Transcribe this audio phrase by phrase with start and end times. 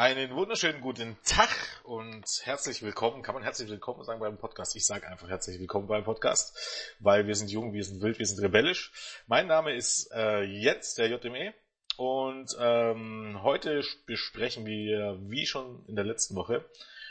[0.00, 1.54] Einen wunderschönen guten Tag
[1.84, 3.22] und herzlich willkommen.
[3.22, 4.74] Kann man herzlich willkommen sagen beim Podcast?
[4.74, 6.56] Ich sage einfach herzlich willkommen beim Podcast,
[7.00, 8.92] weil wir sind jung, wir sind wild, wir sind rebellisch.
[9.26, 11.52] Mein Name ist äh, Jens, der JME.
[11.98, 16.64] Und ähm, heute besprechen wir, wie schon in der letzten Woche,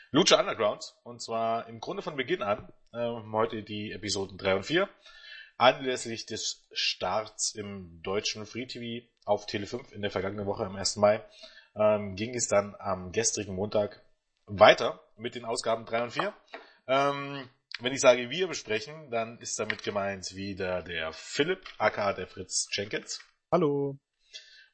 [0.09, 0.95] Lucha Underground.
[1.03, 2.73] Und zwar im Grunde von Beginn an.
[2.91, 4.89] Äh, heute die Episoden 3 und 4.
[5.57, 10.75] Anlässlich des Starts im deutschen Free TV auf Tele 5 in der vergangenen Woche am
[10.75, 10.95] 1.
[10.95, 11.23] Mai
[11.79, 14.03] ähm, ging es dann am gestrigen Montag
[14.45, 16.33] weiter mit den Ausgaben 3 und 4.
[16.87, 17.49] Ähm,
[17.79, 22.67] wenn ich sage wir besprechen, dann ist damit gemeint wieder der Philipp, aka der Fritz
[22.71, 23.21] Jenkins.
[23.51, 23.97] Hallo.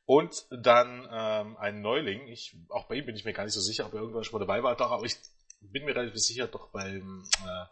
[0.06, 2.28] Und dann ähm, ein Neuling.
[2.28, 4.40] Ich, auch bei ihm bin ich mir gar nicht so sicher, ob er irgendwann schon
[4.40, 4.76] mal dabei war.
[4.76, 5.16] Doch, aber ich
[5.62, 7.66] bin mir relativ sicher, doch beim, äh,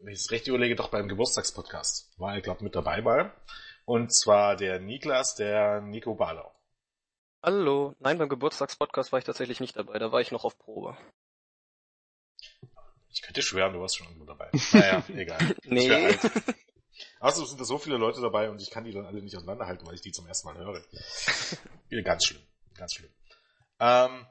[0.00, 3.32] wenn ich es recht überlege, doch beim Geburtstagspodcast war er, glaube ich, mit dabei mal.
[3.84, 6.52] Und zwar der Niklas, der Nico Balau.
[7.44, 7.96] Hallo.
[7.98, 10.96] Nein, beim Geburtstagspodcast war ich tatsächlich nicht dabei, da war ich noch auf Probe.
[13.08, 14.48] Ich könnte schwören, du warst schon irgendwo dabei.
[14.72, 15.56] Naja, egal.
[15.64, 15.90] nee.
[17.18, 19.84] Außerdem sind da so viele Leute dabei und ich kann die dann alle nicht auseinanderhalten,
[19.86, 20.80] weil ich die zum ersten Mal höre.
[22.04, 22.42] ganz schlimm.
[22.74, 23.12] Ganz schlimm.
[23.80, 24.26] Ähm,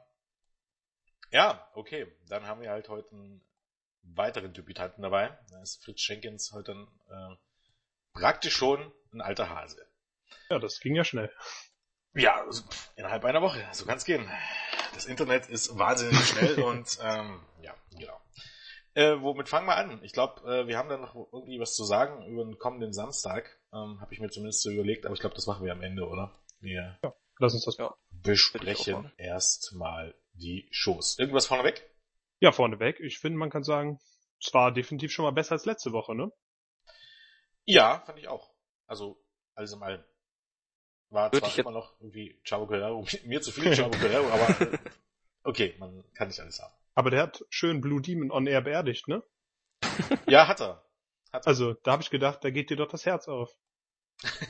[1.32, 2.08] ja, okay.
[2.30, 3.46] Dann haben wir halt heute einen
[4.04, 5.38] weiteren Debütanten dabei.
[5.50, 7.36] Da ist Fritz Schenkens heute ein, äh,
[8.14, 9.86] praktisch schon ein alter Hase.
[10.50, 11.32] Ja, das ging ja schnell.
[12.14, 12.46] Ja,
[12.96, 13.66] innerhalb einer Woche.
[13.72, 14.30] So kann es gehen.
[14.94, 18.20] Das Internet ist wahnsinnig schnell und ähm, ja, genau.
[18.94, 20.04] Äh, womit fangen wir an?
[20.04, 23.62] Ich glaube, äh, wir haben da noch irgendwie was zu sagen über den kommenden Samstag.
[23.72, 26.06] Ähm, Habe ich mir zumindest so überlegt, aber ich glaube, das machen wir am Ende,
[26.06, 26.38] oder?
[26.60, 27.96] Wir ja, lass uns das ja.
[28.10, 31.18] besprechen erstmal die Shows.
[31.18, 31.90] Irgendwas vorneweg?
[32.42, 33.00] Ja, vorneweg.
[33.00, 34.00] Ich finde, man kann sagen,
[34.40, 36.32] es war definitiv schon mal besser als letzte Woche, ne?
[37.64, 38.54] Ja, fand ich auch.
[38.88, 39.24] Also,
[39.56, 40.04] alles in allem.
[41.12, 44.80] War Würde zwar immer noch irgendwie Chavo Guerrero, mir zu viel Chavo Guerrero, aber
[45.44, 46.74] okay, man kann nicht alles haben.
[46.96, 49.22] Aber der hat schön Blue Demon on Air beerdigt, ne?
[50.28, 50.86] ja, hat er.
[51.34, 51.48] Hat er.
[51.48, 53.54] Also, da habe ich gedacht, da geht dir doch das Herz auf.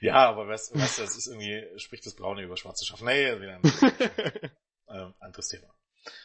[0.00, 3.02] ja, aber weißt, weißt du, das ist irgendwie, spricht das Braune über Schwarze Schaff.
[3.02, 3.62] Nee, wieder ein
[4.88, 5.72] ähm, anderes Thema.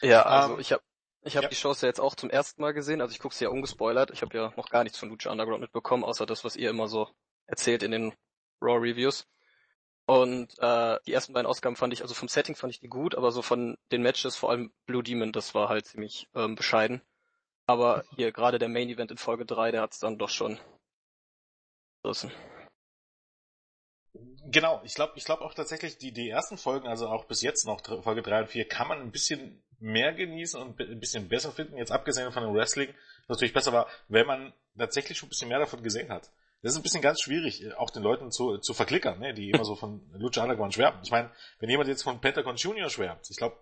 [0.02, 0.82] Ja, also um, ähm, ich habe
[1.24, 1.50] ich hab ja.
[1.50, 4.10] die Shows ja jetzt auch zum ersten Mal gesehen, also ich gucke sie ja ungespoilert.
[4.10, 6.88] Ich habe ja noch gar nichts von Lucha Underground mitbekommen, außer das, was ihr immer
[6.88, 7.08] so
[7.52, 8.14] erzählt in den
[8.62, 9.28] Raw Reviews.
[10.06, 13.16] Und äh, die ersten beiden Ausgaben fand ich, also vom Setting fand ich die gut,
[13.16, 17.02] aber so von den Matches, vor allem Blue Demon, das war halt ziemlich ähm, bescheiden.
[17.68, 20.60] Aber hier gerade der Main Event in Folge 3, der hat's dann doch schon
[22.04, 22.32] gerissen.
[24.44, 27.66] Genau, ich glaube ich glaube auch tatsächlich, die, die ersten Folgen, also auch bis jetzt
[27.66, 31.52] noch Folge 3 und 4, kann man ein bisschen mehr genießen und ein bisschen besser
[31.52, 32.90] finden, jetzt abgesehen von dem Wrestling,
[33.28, 36.32] was natürlich besser war, wenn man tatsächlich schon ein bisschen mehr davon gesehen hat.
[36.62, 39.50] Das ist ein bisschen ganz schwierig, äh, auch den Leuten zu, zu verklickern, ne, die
[39.50, 41.00] immer so von Lucha Underground schwärmen.
[41.04, 43.58] Ich meine, wenn jemand jetzt von Pentagon Junior schwärmt, ich glaube,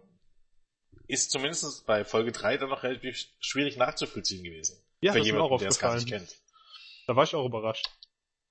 [1.08, 4.84] ist zumindest bei Folge 3 dann noch relativ schwierig nachzuvollziehen gewesen.
[5.02, 6.36] Ja, für jemanden, der es gar nicht kennt.
[7.08, 7.90] Da war ich auch überrascht.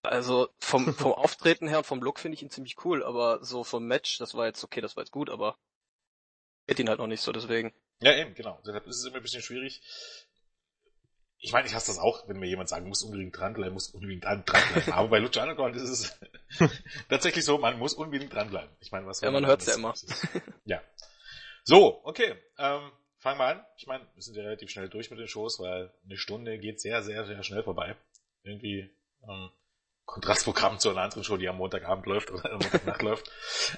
[0.02, 3.64] Also vom, vom Auftreten her und vom Look finde ich ihn ziemlich cool, aber so
[3.64, 5.56] vom Match, das war jetzt okay, das war jetzt gut, aber
[6.66, 7.72] geht ihn halt noch nicht so, deswegen.
[8.00, 8.60] Ja, eben, genau.
[8.64, 9.82] Deshalb ist es immer ein bisschen schwierig
[11.40, 14.24] ich meine, ich hasse das auch, wenn mir jemand sagt, muss unbedingt dranbleiben, muss unbedingt
[14.24, 14.92] dranbleiben.
[14.92, 16.20] Aber bei Lucha Underground ist es
[17.08, 18.70] tatsächlich so, man muss unbedingt dranbleiben.
[18.80, 19.94] Ich meine, was Ja, man hört's ja immer.
[20.64, 20.82] Ja.
[21.62, 22.34] So, okay.
[22.58, 23.64] Ähm, fangen wir an.
[23.76, 26.80] Ich meine, wir sind ja relativ schnell durch mit den Shows, weil eine Stunde geht
[26.80, 27.96] sehr, sehr, sehr schnell vorbei.
[28.42, 28.90] Irgendwie
[29.28, 29.50] ähm,
[30.06, 33.30] Kontrastprogramm zu einer anderen Show, die am Montagabend läuft oder am Montagnacht läuft.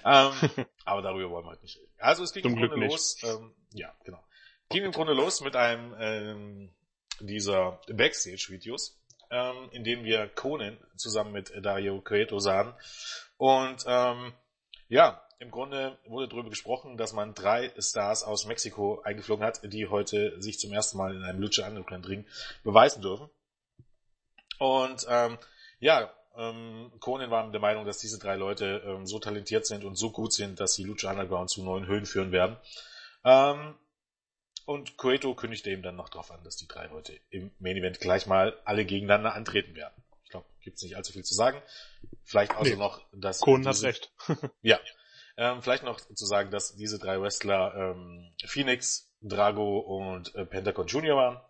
[0.04, 0.32] Ähm,
[0.84, 1.92] aber darüber wollen wir heute nicht reden.
[1.98, 3.16] Also es ging Zum im Grunde los.
[3.22, 4.22] Ähm, ja, genau.
[4.70, 6.74] Ging im Grunde los mit einem ähm,
[7.20, 9.00] dieser Backstage-Videos,
[9.30, 12.74] ähm, in denen wir Conan zusammen mit Dario Cueto sahen.
[13.36, 14.32] Und ähm,
[14.88, 19.88] ja, im Grunde wurde darüber gesprochen, dass man drei Stars aus Mexiko eingeflogen hat, die
[19.88, 22.26] heute sich zum ersten Mal in einem Lucha Underground Ring
[22.62, 23.30] beweisen dürfen.
[24.58, 25.38] Und ähm,
[25.78, 29.96] ja, ähm, Conan war der Meinung, dass diese drei Leute ähm, so talentiert sind und
[29.96, 32.58] so gut sind, dass sie Lucha Underground zu neuen Höhen führen werden.
[33.24, 33.76] Ähm,
[34.70, 37.98] und Cueto kündigte ihm dann noch darauf an, dass die drei Leute im Main Event
[37.98, 40.00] gleich mal alle gegeneinander antreten werden.
[40.22, 41.60] Ich glaube, gibt's nicht allzu viel zu sagen.
[42.22, 43.40] Vielleicht außer nee, noch, dass.
[43.40, 44.12] Kohn hat recht.
[44.62, 44.78] ja.
[45.36, 50.86] Ähm, vielleicht noch zu sagen, dass diese drei Wrestler ähm, Phoenix, Drago und äh, Pentagon
[50.86, 51.40] Junior waren.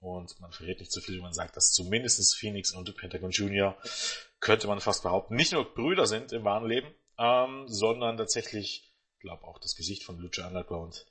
[0.00, 3.78] Und man verrät nicht zu viel, wenn man sagt, dass zumindest Phoenix und Pentagon Junior,
[4.40, 9.44] könnte man fast behaupten, nicht nur Brüder sind im wahren Leben, ähm, sondern tatsächlich, glaube
[9.44, 11.06] auch das Gesicht von Lucha Underground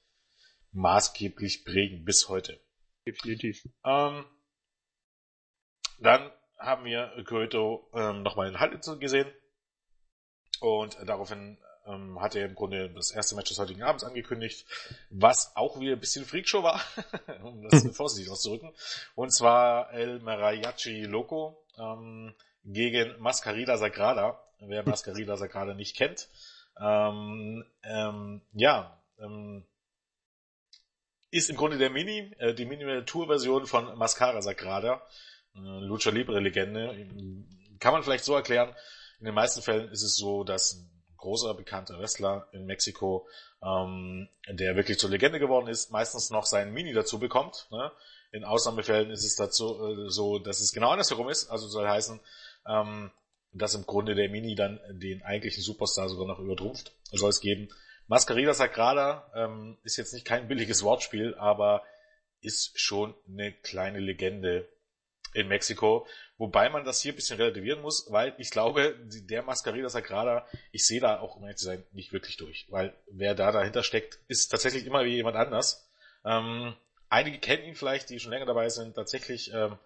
[0.71, 2.59] maßgeblich prägen bis heute.
[3.05, 3.67] Definitiv.
[3.83, 4.25] Ähm,
[5.99, 9.31] dann haben wir Kyoto ähm, nochmal in Halle gesehen
[10.59, 14.65] und daraufhin ähm, hat er im Grunde das erste Match des heutigen Abends angekündigt,
[15.09, 16.81] was auch wieder ein bisschen Freakshow war,
[17.43, 18.73] um das vorsichtig auszudrücken.
[19.15, 24.39] Und zwar El Mariachi Loco ähm, gegen Mascarida Sagrada.
[24.59, 26.29] Wer Mascarida Sagrada nicht kennt.
[26.79, 29.00] Ähm, ähm, ja,
[31.31, 35.01] ist im Grunde der Mini, äh, die Miniaturversion von Mascara Sagrada,
[35.55, 37.07] äh, Lucha Libre Legende.
[37.79, 38.75] Kann man vielleicht so erklären,
[39.19, 43.27] in den meisten Fällen ist es so, dass ein großer bekannter Wrestler in Mexiko,
[43.63, 47.67] ähm, der wirklich zur Legende geworden ist, meistens noch seinen Mini dazu bekommt.
[47.71, 47.91] Ne?
[48.31, 51.49] In Ausnahmefällen ist es dazu äh, so, dass es genau andersherum ist.
[51.49, 52.19] Also soll heißen,
[52.67, 53.11] ähm,
[53.53, 56.93] dass im Grunde der Mini dann den eigentlichen Superstar sogar noch übertrumpft.
[57.11, 57.69] Soll es geben.
[58.11, 61.81] Mascarida Sagrada ähm, ist jetzt nicht kein billiges Wortspiel, aber
[62.41, 64.67] ist schon eine kleine Legende
[65.33, 66.05] in Mexiko.
[66.37, 68.97] Wobei man das hier ein bisschen relativieren muss, weil ich glaube,
[69.29, 72.67] der Mascarida Sagrada, ich sehe da auch, um ehrlich zu sein, nicht wirklich durch.
[72.69, 75.89] Weil wer da dahinter steckt, ist tatsächlich immer wie jemand anders.
[76.25, 76.75] Ähm,
[77.07, 79.77] einige kennen ihn vielleicht, die schon länger dabei sind, tatsächlich, ähm,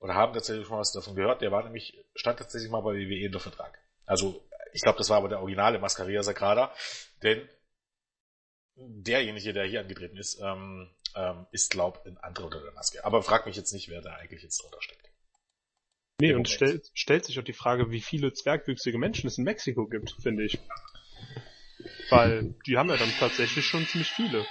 [0.00, 1.42] oder haben tatsächlich schon was davon gehört.
[1.42, 3.78] Der war nämlich, stand tatsächlich mal bei WWE unter Vertrag.
[4.06, 4.42] Also,
[4.72, 6.72] ich glaube, das war aber der originale Mascarida Sagrada,
[7.22, 7.46] denn
[8.76, 13.04] derjenige, der hier angetreten ist, ähm, ähm, ist, glaub, ein anderer unter der Maske.
[13.04, 15.10] Aber frag mich jetzt nicht, wer da eigentlich jetzt drunter steckt.
[16.20, 19.86] Nee, und stellt, stellt sich auch die Frage, wie viele zwergwüchsige Menschen es in Mexiko
[19.86, 20.58] gibt, finde ich.
[22.08, 24.46] Weil die haben ja dann tatsächlich schon ziemlich viele.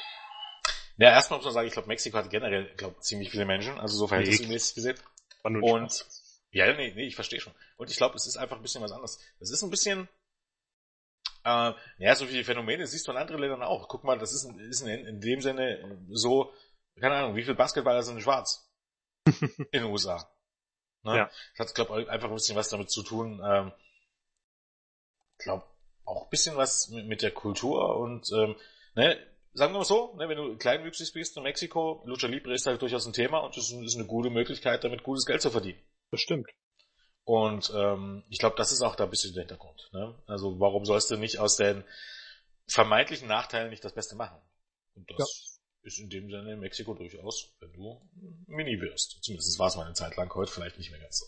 [0.97, 3.97] Ja, erstmal muss man sagen, ich glaube, Mexiko hat generell, glaube ziemlich viele Menschen, also
[3.97, 4.97] so verhältnismäßig gesehen.
[5.43, 6.05] Und
[6.51, 7.53] ja, nee, nee, ich verstehe schon.
[7.77, 9.19] Und ich glaube, es ist einfach ein bisschen was anderes.
[9.39, 10.07] Es ist ein bisschen,
[11.44, 13.88] äh, ja, so viele Phänomene siehst du in anderen Ländern auch.
[13.88, 16.54] Guck mal, das ist, ist in, in dem Sinne so,
[17.00, 18.69] keine Ahnung, wie viele Basketballer sind schwarz
[19.25, 20.30] in den USA.
[21.04, 21.18] Ne?
[21.18, 21.31] Ja.
[21.57, 23.42] Das hat, glaube ich, einfach ein bisschen was damit zu tun.
[23.44, 23.72] Ähm,
[25.44, 25.66] glaube
[26.06, 28.56] auch ein bisschen was mit, mit der Kultur und ähm,
[28.95, 29.18] ne,
[29.54, 32.81] sagen wir mal so, ne, wenn du kleinwüchsig bist in Mexiko, Lucha Libre ist halt
[32.81, 35.80] durchaus ein Thema und das ist eine gute Möglichkeit, damit gutes Geld zu verdienen.
[36.12, 36.50] Das stimmt.
[37.25, 39.89] Und ähm, ich glaube, das ist auch da ein bisschen der Hintergrund.
[39.93, 40.13] Ne?
[40.27, 41.83] Also warum sollst du nicht aus den
[42.67, 44.41] vermeintlichen Nachteilen nicht das Beste machen?
[44.95, 45.87] Und das ja.
[45.87, 48.01] ist in dem Sinne in Mexiko durchaus, wenn du
[48.47, 49.23] Mini wirst.
[49.23, 51.25] Zumindest war es mal eine Zeit lang, heute vielleicht nicht mehr ganz so.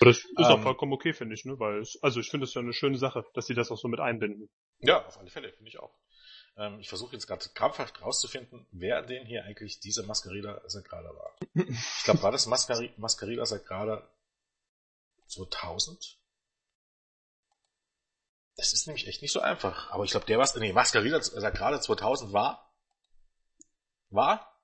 [0.00, 1.58] Aber das ist ähm, auch vollkommen okay, finde ich, ne?
[1.58, 3.88] Weil es, also ich finde es ja eine schöne Sache, dass sie das auch so
[3.88, 4.48] mit einbinden.
[4.80, 5.92] Ja, auf alle Fälle, finde ich auch.
[6.56, 11.36] Ähm, ich versuche jetzt gerade krampfhaft rauszufinden, wer denn hier eigentlich dieser Mascarida Sagrada war.
[11.54, 14.08] ich glaube, war das Mascari Mascarida Sagrada
[15.28, 16.18] 2000?
[18.56, 19.90] Das ist nämlich echt nicht so einfach.
[19.90, 22.74] Aber ich glaube, der was, nee, Mascarida Sagrada 2000 war,
[24.08, 24.60] war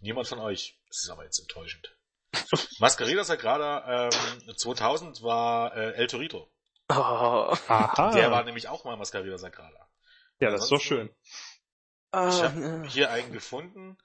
[0.00, 0.80] niemand von euch.
[0.88, 1.96] Das ist aber jetzt enttäuschend.
[2.78, 6.50] Mascarida Sagrada ähm, 2000 war äh, El Torito.
[6.88, 6.94] Oh.
[7.68, 8.12] Aha.
[8.12, 9.88] Der war nämlich auch mal Mascarida Sagrada.
[10.40, 11.14] Ja, das ist doch schön.
[12.14, 13.96] Ich habe hier einen gefunden,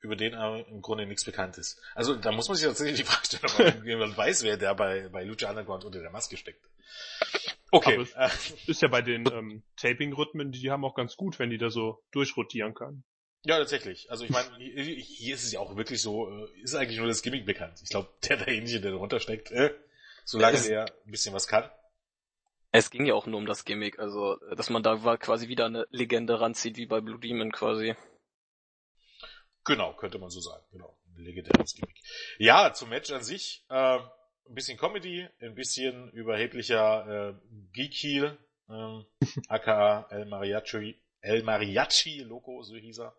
[0.00, 1.80] über den aber im Grunde nichts bekannt ist.
[1.94, 5.08] Also da muss man sich tatsächlich die Frage stellen, ob jemand weiß, wer der bei,
[5.08, 6.64] bei Lucha Underground unter der Maske steckt.
[7.70, 8.06] Okay.
[8.14, 11.58] Aber es ist ja bei den ähm, Taping-Rhythmen, die haben auch ganz gut, wenn die
[11.58, 13.04] da so durchrotieren können.
[13.44, 14.10] Ja, tatsächlich.
[14.10, 17.22] Also ich meine, hier ist es ja auch wirklich so, äh, ist eigentlich nur das
[17.22, 17.80] Gimmick bekannt.
[17.82, 19.74] Ich glaube, der derjenige, der darunter steckt, äh,
[20.24, 21.70] solange der ein bisschen was kann,
[22.72, 25.86] es ging ja auch nur um das Gimmick, also dass man da quasi wieder eine
[25.90, 27.96] Legende ranzieht, wie bei Blue Demon quasi.
[29.64, 30.64] Genau, könnte man so sagen.
[30.72, 32.00] Genau, ein legendäres Gimmick.
[32.38, 37.34] Ja, zum Match an sich, äh, ein bisschen Comedy, ein bisschen überheblicher äh,
[37.72, 38.38] Geek-Heel,
[38.68, 39.02] äh,
[39.48, 43.14] aka El Mariachi, El Mariachi Loco, so hieß er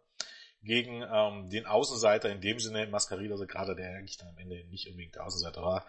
[0.63, 4.63] gegen ähm, den Außenseiter, in dem Sinne Mascarida, also gerade der eigentlich dann am Ende
[4.65, 5.86] nicht unbedingt der Außenseiter war.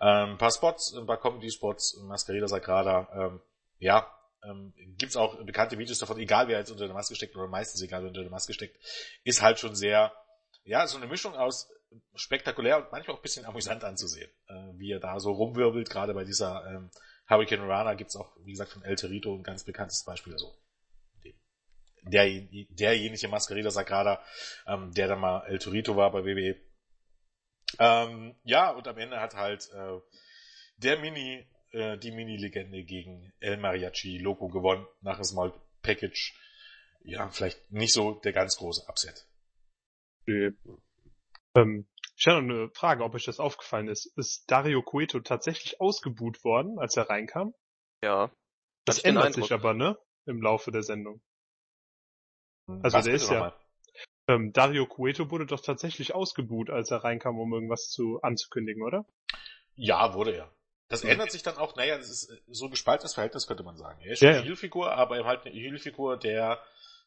[0.00, 3.40] Ähm, ein paar Spots, ein paar Comedy-Spots, Mascarida Sagrada, ähm,
[3.78, 4.10] ja,
[4.48, 7.82] ähm, gibt's auch bekannte Videos davon, egal wer jetzt unter der Maske steckt, oder meistens
[7.82, 8.76] egal wer unter der Maske steckt,
[9.24, 10.12] ist halt schon sehr,
[10.64, 11.68] ja, so eine Mischung aus
[12.14, 16.24] spektakulär und manchmal auch bisschen amüsant anzusehen, äh, wie er da so rumwirbelt, gerade bei
[16.24, 16.90] dieser ähm,
[17.28, 20.54] Hurricane Rana gibt's auch, wie gesagt, von El Torito ein ganz bekanntes Beispiel, also
[22.02, 22.26] der,
[22.70, 24.22] derjenige Mascarida Sagrada,
[24.66, 26.56] ähm, der dann mal El Torito war bei WWE.
[27.78, 30.00] Ähm, ja, und am Ende hat halt äh,
[30.76, 31.46] der Mini,
[31.76, 35.52] äh, die Mini-Legende gegen El Mariachi Loco gewonnen, nach dem Small
[35.82, 36.34] Package.
[37.04, 39.26] Ja, vielleicht nicht so der ganz große Upset.
[40.26, 40.52] Nee.
[41.54, 44.06] Ähm, ich habe noch eine Frage, ob euch das aufgefallen ist.
[44.16, 47.54] Ist Dario Cueto tatsächlich ausgebuht worden, als er reinkam?
[48.02, 48.32] Ja.
[48.86, 49.98] Das ändert sich aber, ne?
[50.24, 51.20] Im Laufe der Sendung.
[52.66, 53.56] Also Was der ist ja.
[54.28, 59.06] Ähm, Dario Cueto wurde doch tatsächlich ausgebuht, als er reinkam, um irgendwas zu anzukündigen, oder?
[59.76, 60.55] Ja, wurde er.
[60.88, 61.10] Das mhm.
[61.10, 64.00] ändert sich dann auch, naja, das ist so ein gespaltenes Verhältnis, könnte man sagen.
[64.02, 66.62] Er ist schon ja, eine Heelfigur, aber eben halt eine Heelfigur, der,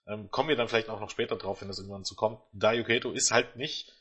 [0.08, 2.42] ähm, kommen wir dann vielleicht auch noch später drauf, wenn das irgendwann so kommt.
[2.52, 3.94] Dayo Kato ist halt nicht,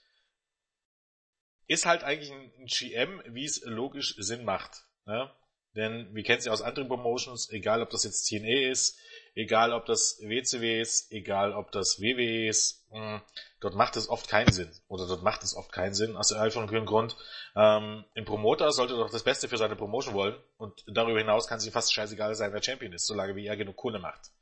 [1.67, 4.85] ist halt eigentlich ein GM, wie es logisch Sinn macht.
[5.05, 5.31] Ne?
[5.77, 8.99] Denn wir kennen es ja aus anderen Promotions, egal ob das jetzt TNA ist,
[9.39, 13.23] egal ob das WCW ist, egal ob das WWE ist, mh,
[13.61, 14.71] dort macht es oft keinen Sinn.
[14.89, 17.17] Oder dort macht es oft keinen Sinn, aus einem Grund.
[17.55, 21.59] Ähm, ein Promoter sollte doch das Beste für seine Promotion wollen und darüber hinaus kann
[21.59, 24.33] es ihm fast scheißegal sein, wer Champion ist, solange wie er genug Kohle macht.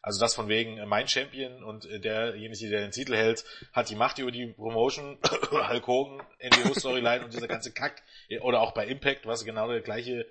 [0.00, 3.90] Also das von wegen äh, mein Champion und äh, derjenige, der den Titel hält, hat
[3.90, 5.18] die Macht über die Promotion,
[5.50, 8.02] Hulk Hogan, NWO-Storyline und dieser ganze Kack.
[8.42, 10.26] Oder auch bei Impact, was genau der gleiche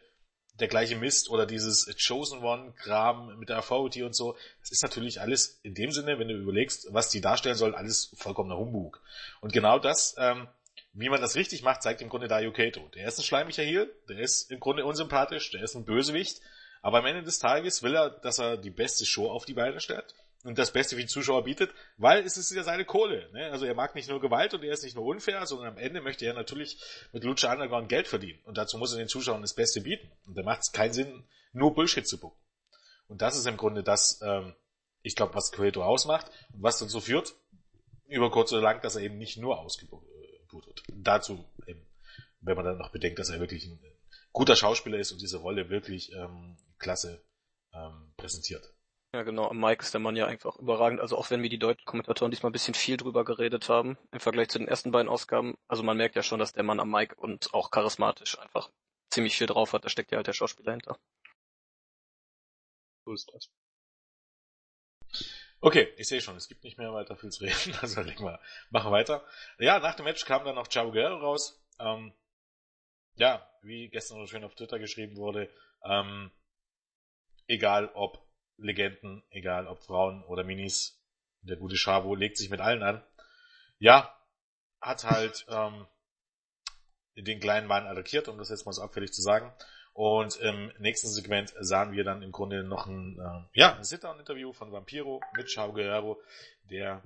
[0.60, 5.20] der gleiche Mist oder dieses Chosen One-Kram mit der Authority und so, das ist natürlich
[5.20, 9.02] alles in dem Sinne, wenn du überlegst, was die darstellen sollen, alles vollkommener Humbug.
[9.42, 10.48] Und genau das, ähm,
[10.94, 12.88] wie man das richtig macht, zeigt im Grunde Dario Kato.
[12.94, 16.40] Der ist ein schleimiger Heel, der ist im Grunde unsympathisch, der ist ein Bösewicht,
[16.84, 19.80] aber am Ende des Tages will er, dass er die beste Show auf die Beine
[19.80, 23.30] stellt und das Beste für die Zuschauer bietet, weil es ist ja seine Kohle.
[23.32, 23.50] Ne?
[23.52, 26.02] Also er mag nicht nur Gewalt und er ist nicht nur unfair, sondern am Ende
[26.02, 26.78] möchte er natürlich
[27.14, 28.40] mit Lucha Underground Geld verdienen.
[28.44, 30.12] Und dazu muss er den Zuschauern das Beste bieten.
[30.26, 31.24] Und da macht es keinen Sinn,
[31.54, 32.40] nur Bullshit zu bucken.
[33.08, 34.54] Und das ist im Grunde das, ähm,
[35.02, 37.36] ich glaube, was Cueto ausmacht und was dazu führt,
[38.08, 40.06] über kurz oder lang, dass er eben nicht nur ausgebucht
[40.52, 40.84] wird.
[40.94, 41.88] Dazu eben,
[42.42, 43.80] wenn man dann noch bedenkt, dass er wirklich ein
[44.32, 47.24] guter Schauspieler ist und diese Rolle wirklich ähm, klasse
[47.74, 48.74] ähm, präsentiert.
[49.14, 49.48] Ja, genau.
[49.48, 51.00] Am Mike ist der Mann ja einfach überragend.
[51.00, 54.20] Also auch wenn wir die deutschen Kommentatoren diesmal ein bisschen viel drüber geredet haben, im
[54.20, 55.56] Vergleich zu den ersten beiden Ausgaben.
[55.68, 58.72] Also man merkt ja schon, dass der Mann am Mike und auch charismatisch einfach
[59.12, 59.86] ziemlich viel drauf hat.
[59.86, 60.98] Da steckt ja halt der Schauspieler hinter.
[63.06, 63.52] So ist das.
[65.62, 68.40] Okay, ich sehe schon, es gibt nicht mehr weiter viel zu reden, also legen wir,
[68.72, 69.24] machen weiter.
[69.60, 71.64] Ja, nach dem Match kam dann noch Chavo Guerrero raus.
[71.80, 72.14] Ähm,
[73.16, 75.54] ja, wie gestern so schön auf Twitter geschrieben wurde,
[75.86, 76.32] ähm,
[77.48, 78.24] egal ob
[78.58, 81.00] Legenden, egal ob Frauen oder Minis.
[81.42, 83.04] Der gute Chavo legt sich mit allen an.
[83.80, 84.18] Ja,
[84.80, 85.86] hat halt ähm,
[87.16, 89.54] den kleinen Mann attackiert, um das jetzt mal so abfällig zu sagen.
[89.94, 94.52] Und im nächsten Segment sahen wir dann im Grunde noch ein, äh, ja, ein Sit-Down-Interview
[94.52, 96.20] von Vampiro mit Chavo Guerrero,
[96.64, 97.04] der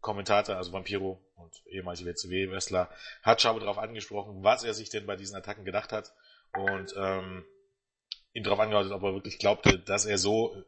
[0.00, 2.88] Kommentator, also Vampiro und ehemalige WCW-Wrestler,
[3.22, 6.12] hat Chavo darauf angesprochen, was er sich denn bei diesen Attacken gedacht hat.
[6.52, 7.44] Und ähm,
[8.38, 10.64] ihn darauf angehört, ob er wirklich glaubte, dass er so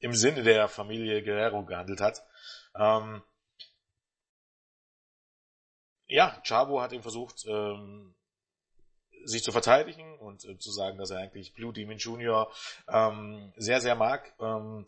[0.00, 2.24] im Sinne der Familie Guerrero gehandelt hat.
[2.74, 3.22] Ähm,
[6.06, 8.14] ja, Chavo hat ihm versucht, ähm,
[9.24, 12.50] sich zu verteidigen und äh, zu sagen, dass er eigentlich Blue Demon Jr.
[12.88, 14.34] Ähm, sehr, sehr mag.
[14.40, 14.84] Ähm,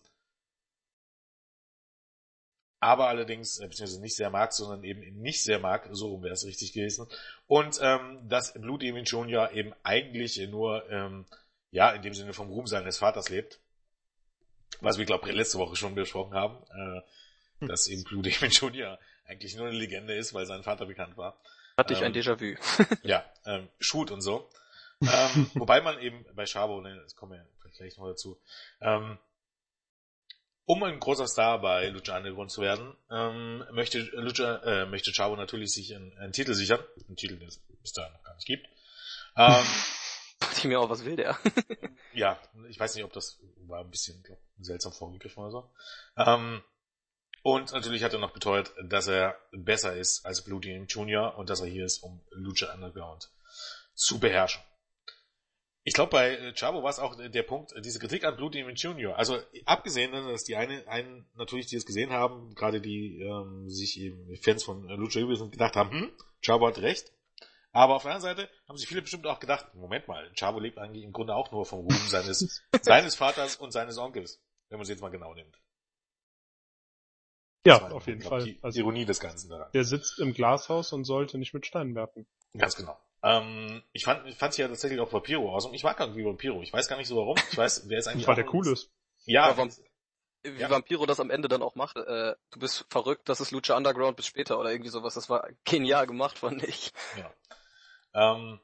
[2.80, 6.44] aber allerdings, äh, beziehungsweise nicht sehr mag, sondern eben nicht sehr mag, so wäre es
[6.44, 7.06] richtig gewesen.
[7.47, 9.52] Und ähm, dass Blue Demon Jr.
[9.52, 11.25] eben eigentlich nur ähm,
[11.75, 13.59] ja, in dem Sinne vom Ruhm seines Vaters lebt.
[14.81, 17.02] Was wir, glaube ich, letzte Woche schon besprochen haben, äh,
[17.61, 17.69] hm.
[17.69, 18.99] dass eben Blue Demon Jr.
[19.26, 21.37] eigentlich nur eine Legende ist, weil sein Vater bekannt war.
[21.76, 22.97] Hatte ähm, ich ein ähm, Déjà-vu.
[23.02, 24.49] ja, ähm, Shoot und so.
[25.00, 28.38] ähm, wobei man eben bei Chavo, ne, das kommen wir vielleicht gleich noch dazu,
[28.81, 29.19] ähm,
[30.66, 35.35] um ein großer Star bei Lucha Underground zu werden, ähm, möchte Lucha, äh, möchte Chavo
[35.35, 38.47] natürlich sich einen, einen Titel sichern, einen Titel, den es bis dahin noch gar nicht
[38.47, 38.69] gibt.
[39.37, 39.64] Ähm,
[40.45, 41.39] dachte ich mir auch, was will der?
[42.15, 45.71] ja, ich weiß nicht, ob das war ein bisschen glaub, seltsam vorgegriffen oder so.
[46.17, 46.63] Ähm,
[47.43, 51.37] und natürlich hat er noch beteuert, dass er besser ist als Blue Demon Jr.
[51.37, 53.31] und dass er hier ist, um Lucha Underground
[53.95, 54.63] zu beherrschen.
[55.87, 58.75] Ich glaube, bei äh, Chavo war es auch der Punkt, diese Kritik an Blue Demon
[58.75, 59.19] Jr.
[59.19, 64.01] Also abgesehen, dass die eine, einen natürlich, die es gesehen haben, gerade die ähm, sich
[64.01, 67.13] eben Fans von Lucha Libre sind, gedacht haben, hm, Chavo hat recht,
[67.75, 70.78] aber auf der anderen Seite haben sich viele bestimmt auch gedacht, Moment mal, Chavo lebt
[70.78, 74.40] eigentlich im Grunde auch nur vom Ruhm seines, seines Vaters und seines Onkels,
[74.71, 75.61] wenn man es jetzt mal genau nimmt.
[77.66, 78.45] Ja, auf jeden Fall.
[78.45, 79.71] Die also, Ironie des Ganzen daran.
[79.73, 82.26] Der sitzt im Glashaus und sollte nicht mit Steinen werfen.
[82.57, 82.99] Ganz genau.
[83.23, 86.62] Ähm, ich fand, ich fand ja tatsächlich auch Vampiro aus und ich mag irgendwie Vampiro.
[86.62, 87.37] Ich weiß gar nicht so warum.
[87.50, 88.26] Ich weiß, wer ist eigentlich.
[88.26, 88.90] Weil der cool ist.
[89.25, 89.50] Ja.
[89.50, 89.69] ja
[90.45, 90.71] wie ja.
[90.71, 94.16] Vampiro das am Ende dann auch macht, äh, du bist verrückt, das ist Lucha Underground
[94.16, 95.14] bis später oder irgendwie sowas.
[95.14, 96.93] Das war genial gemacht, fand ich.
[97.16, 97.33] Ja.
[98.14, 98.61] Ähm,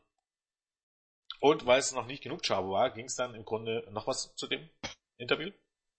[1.40, 4.34] und weil es noch nicht genug Chavo war, ging es dann im Grunde noch was
[4.34, 4.68] zu dem
[5.16, 5.50] Interview?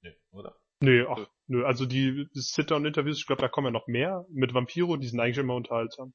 [0.01, 0.55] Nee, oder?
[0.79, 1.65] Nee, ach, nö.
[1.65, 5.38] Also die Sit-Down-Interviews, ich glaube, da kommen ja noch mehr mit Vampiro, die sind eigentlich
[5.38, 6.13] immer unterhaltsam.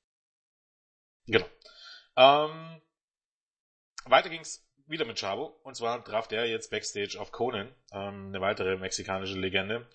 [1.27, 1.47] Genau.
[2.17, 2.81] Ähm,
[4.05, 5.59] weiter ging's wieder mit Chavo.
[5.63, 9.89] Und zwar traf der jetzt Backstage auf Conan, ähm, eine weitere mexikanische Legende.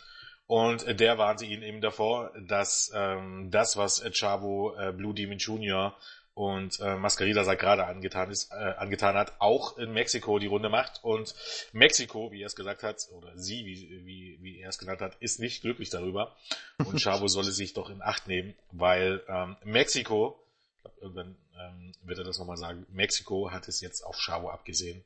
[0.45, 5.98] Und der warnte ihn eben davor, dass ähm, das, was Chavo äh, Blue Demon Jr
[6.33, 10.69] und äh, Mascarida sagt gerade angetan ist, äh, angetan hat, auch in Mexiko die Runde
[10.69, 11.35] macht und
[11.73, 15.15] Mexiko, wie er es gesagt hat, oder sie, wie, wie, wie er es genannt hat,
[15.15, 16.35] ist nicht glücklich darüber
[16.77, 20.41] und Chavo solle sich doch in Acht nehmen, weil ähm, Mexiko,
[20.75, 24.50] ich glaube irgendwann ähm, wird er das nochmal sagen, Mexiko hat es jetzt auf Chavo
[24.50, 25.03] abgesehen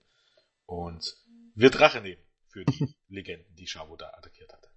[0.65, 1.17] und
[1.55, 4.69] wird Rache nehmen für die Legenden, die Chavo da attackiert hatte.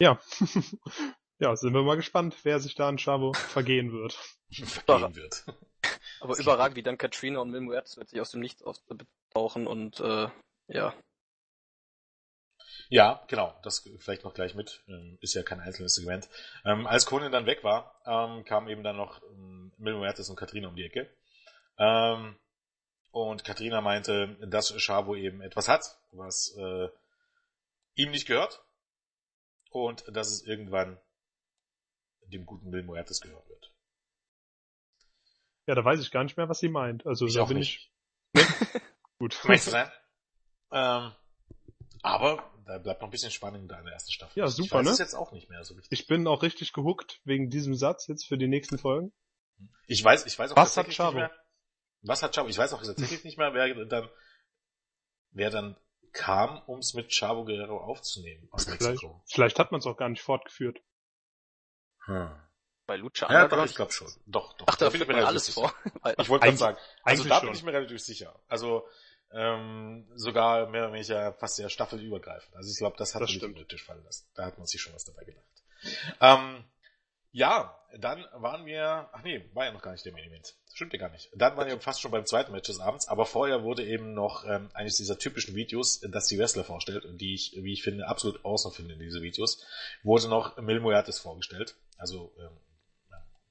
[0.00, 0.20] Ja.
[1.40, 4.14] Ja, sind wir mal gespannt, wer sich da an Chavo vergehen wird.
[4.50, 5.44] Vergehen wird.
[6.20, 10.28] Aber überragend, wie dann Katrina und Mil plötzlich aus dem Nichts auftauchen und äh,
[10.66, 10.94] ja.
[12.88, 14.82] Ja, genau, das vielleicht noch gleich mit.
[14.88, 16.28] Ähm, ist ja kein einzelnes Segment.
[16.64, 20.68] Ähm, als Conan dann weg war, ähm, kamen eben dann noch ähm, Mil und Katrina
[20.68, 21.14] um die Ecke.
[21.78, 22.36] Ähm,
[23.10, 26.88] und Katrina meinte, dass Chavo eben etwas hat, was äh,
[27.94, 28.64] ihm nicht gehört.
[29.70, 30.98] Und dass es irgendwann
[32.28, 33.72] dem guten Will Muertes gehören wird.
[35.66, 37.06] Ja, da weiß ich gar nicht mehr, was sie meint.
[37.06, 37.90] Also ich da auch bin nicht.
[38.34, 38.44] ich.
[38.74, 38.80] Ne?
[39.18, 39.38] Gut.
[39.44, 39.90] Meinst du sein?
[40.70, 41.12] Ähm,
[42.02, 44.38] aber da bleibt noch ein bisschen Spannung in der ersten Staffel.
[44.38, 44.92] Ja, ich super, weiß ne?
[44.92, 45.98] es jetzt auch nicht mehr so richtig.
[45.98, 49.12] Ich bin auch richtig gehuckt wegen diesem Satz jetzt für die nächsten Folgen.
[49.86, 51.18] Ich weiß, ich weiß auch Was hat tatsächlich Chavo?
[51.18, 51.44] nicht mehr.
[52.02, 52.48] Was hat Chavo?
[52.48, 54.08] Ich weiß auch tatsächlich nicht mehr, wer dann,
[55.30, 55.76] wer dann
[56.12, 59.22] kam, um es mit Chavo Guerrero aufzunehmen aus Vielleicht, Mexiko.
[59.26, 60.78] vielleicht hat man es auch gar nicht fortgeführt.
[62.08, 62.30] Hm.
[62.86, 64.08] Bei Lucha Ja, doch, ich glaube schon.
[64.26, 64.66] Doch, doch.
[64.66, 65.60] Ach, da bin ich führt mir man alles sicher.
[65.60, 65.74] vor.
[66.18, 67.48] Ich wollte gerade sagen, also da schon.
[67.48, 68.34] bin ich mir relativ sicher.
[68.48, 68.88] Also
[69.30, 72.56] ähm, sogar mehr oder weniger fast sehr staffelübergreifend.
[72.56, 74.26] Also ich glaube, das hat Das man nicht Tisch fallen lassen.
[74.34, 75.44] Da hat man sich schon was dabei gedacht.
[76.20, 76.64] Ähm,
[77.30, 80.54] ja, dann waren wir, ach nee, war ja noch gar nicht der Main Event.
[80.72, 81.28] Stimmt ja gar nicht.
[81.34, 84.44] Dann waren wir fast schon beim zweiten Match des Abends, aber vorher wurde eben noch
[84.46, 88.06] ähm, eines dieser typischen Videos, das die Wrestler vorstellt und die ich, wie ich finde,
[88.06, 89.62] absolut awesome finde in diese Videos,
[90.02, 91.76] wurde noch Mil Muertes vorgestellt.
[91.98, 92.56] Also ähm,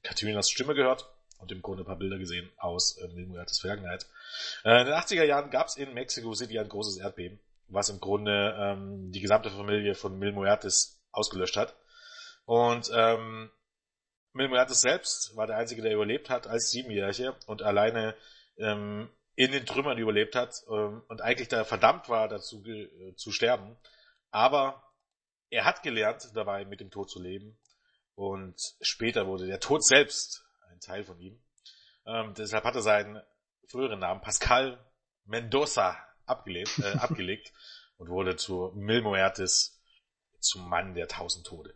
[0.03, 1.05] Katrinas Stimme gehört
[1.39, 4.07] und im Grunde ein paar Bilder gesehen aus äh, Mil Muertes Vergangenheit.
[4.63, 7.99] Äh, in den 80er Jahren gab es in Mexico City ein großes Erdbeben, was im
[7.99, 11.75] Grunde ähm, die gesamte Familie von Mil Muertes ausgelöscht hat.
[12.45, 13.51] Und ähm,
[14.33, 18.15] Mil Muertes selbst war der Einzige, der überlebt hat als Siebenjährige und alleine
[18.57, 23.31] ähm, in den Trümmern überlebt hat ähm, und eigentlich da verdammt war, dazu äh, zu
[23.31, 23.77] sterben.
[24.31, 24.83] Aber
[25.49, 27.57] er hat gelernt, dabei mit dem Tod zu leben.
[28.17, 31.39] Und später wurde der Tod selbst ein Teil von ihm.
[32.07, 33.21] Ähm, deshalb hat er seinen
[33.67, 34.83] früheren Namen Pascal
[35.25, 37.53] Mendoza abgelegt, äh, abgelegt
[37.97, 39.79] und wurde zu Mil Muertes,
[40.39, 41.75] zum Mann der tausend Tode.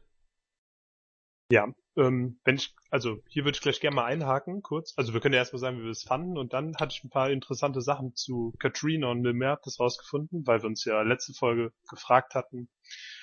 [1.51, 4.93] Ja, ähm, wenn ich, also hier würde ich gleich gerne mal einhaken, kurz.
[4.97, 7.11] Also wir können ja erstmal sagen, wie wir es fanden und dann hatte ich ein
[7.11, 12.33] paar interessante Sachen zu Katrina und Milmertes rausgefunden, weil wir uns ja letzte Folge gefragt
[12.33, 12.67] hatten,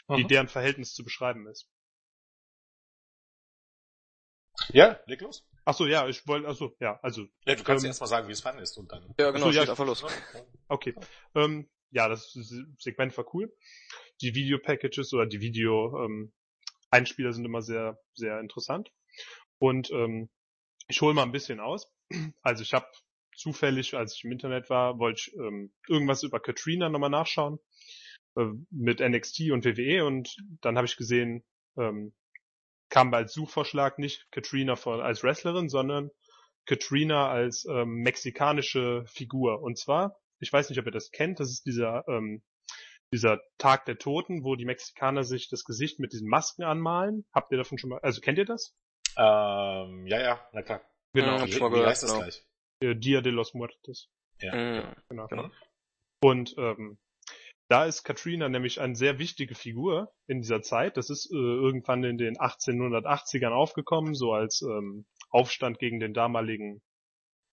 [0.07, 0.29] wie Mhm.
[0.29, 1.69] deren Verhältnis zu beschreiben ist.
[4.73, 5.47] Ja, leg los.
[5.65, 8.29] Ach so, ja, ich wollte, also ja, also Ja, du kannst Ähm, ja erstmal sagen,
[8.29, 9.15] wie es fandest und dann.
[9.19, 10.05] Ja, genau, so, ja, einfach los.
[10.69, 10.95] Okay.
[11.35, 13.55] Ähm, ja, das Se- Segment war cool.
[14.21, 18.91] Die Video-Packages oder die Video-Einspieler sind immer sehr, sehr interessant.
[19.59, 20.29] Und ähm,
[20.89, 21.91] ich hole mal ein bisschen aus.
[22.43, 22.87] Also ich habe
[23.37, 27.59] zufällig, als ich im Internet war, wollte ich ähm, irgendwas über Katrina nochmal nachschauen
[28.37, 31.45] äh, mit NXT und WWE und dann habe ich gesehen,
[31.77, 32.15] ähm,
[32.91, 36.11] kam als Suchvorschlag nicht Katrina von, als Wrestlerin, sondern
[36.67, 39.63] Katrina als ähm, mexikanische Figur.
[39.63, 42.43] Und zwar, ich weiß nicht, ob ihr das kennt, das ist dieser, ähm,
[43.13, 47.25] dieser Tag der Toten, wo die Mexikaner sich das Gesicht mit diesen Masken anmalen.
[47.33, 48.75] Habt ihr davon schon mal, also kennt ihr das?
[49.17, 50.83] Ähm, ja, ja, na klar.
[51.15, 52.23] Mhm, Wie, wie heißt das genau.
[52.23, 52.45] gleich?
[52.81, 54.11] Äh, Dia de los Muertos.
[54.41, 54.55] Ja.
[54.55, 54.95] Mhm.
[55.09, 55.27] Genau.
[55.29, 55.51] Genau.
[56.21, 56.99] Und ähm,
[57.69, 60.97] da ist Katrina nämlich eine sehr wichtige Figur in dieser Zeit.
[60.97, 66.81] Das ist äh, irgendwann in den 1880ern aufgekommen, so als ähm, Aufstand gegen den damaligen,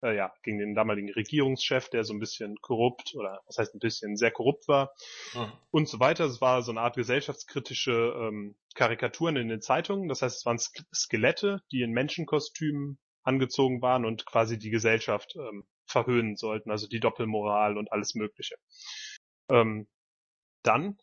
[0.01, 3.80] äh, ja, gegen den damaligen Regierungschef, der so ein bisschen korrupt oder was heißt ein
[3.80, 4.93] bisschen sehr korrupt war
[5.34, 5.51] Mhm.
[5.71, 6.25] und so weiter.
[6.25, 10.08] Es war so eine Art gesellschaftskritische ähm, Karikaturen in den Zeitungen.
[10.08, 15.36] Das heißt, es waren Sk Skelette, die in Menschenkostümen angezogen waren und quasi die Gesellschaft
[15.36, 18.56] ähm, verhöhnen sollten, also die Doppelmoral und alles Mögliche.
[19.49, 19.88] Ähm,
[20.65, 20.97] dann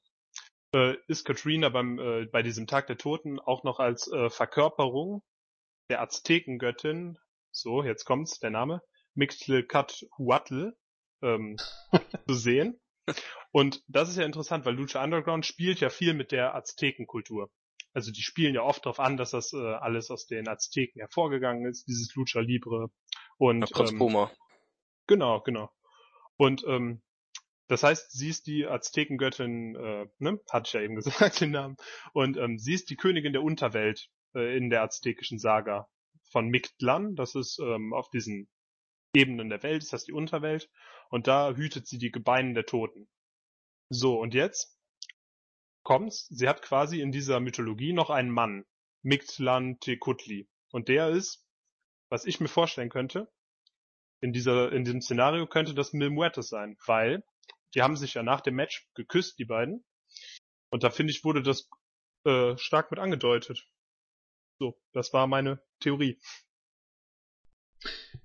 [0.75, 5.23] äh, ist Katrina beim äh, bei diesem Tag der Toten auch noch als äh, Verkörperung
[5.91, 7.19] der Aztekengöttin,
[7.51, 8.81] so jetzt kommt's, der Name,
[9.15, 10.73] Mixtlecathuatl,
[11.23, 11.57] ähm,
[12.29, 12.81] zu sehen.
[13.51, 17.51] Und das ist ja interessant, weil Lucha Underground spielt ja viel mit der Aztekenkultur.
[17.93, 21.67] Also die spielen ja oft darauf an, dass das äh, alles aus den Azteken hervorgegangen
[21.67, 22.91] ist, dieses Lucha Libre.
[23.37, 24.31] Und Ja, ähm, Puma.
[25.07, 25.71] Genau, genau.
[26.37, 27.03] Und ähm,
[27.69, 31.77] das heißt, sie ist die Aztekengöttin, äh, ne, hatte ich ja eben gesagt, den Namen.
[32.13, 35.89] Und ähm, sie ist die Königin der Unterwelt äh, in der aztekischen Saga.
[36.31, 38.49] von Mictlan, das ist ähm, auf diesen
[39.15, 40.71] Ebenen der Welt, ist das die Unterwelt,
[41.11, 43.09] und da hütet sie die Gebeine der Toten.
[43.91, 44.79] So, und jetzt
[45.83, 48.65] kommt's, sie hat quasi in dieser Mythologie noch einen Mann,
[49.03, 50.49] Mictlan Tekutli.
[50.71, 51.45] Und der ist,
[52.09, 53.31] was ich mir vorstellen könnte,
[54.21, 57.23] in dieser, in diesem Szenario könnte das Mil Muertes sein, weil
[57.75, 59.85] die haben sich ja nach dem Match geküsst, die beiden.
[60.71, 61.69] Und da finde ich, wurde das
[62.25, 63.67] äh, stark mit angedeutet.
[64.59, 66.21] So, das war meine Theorie.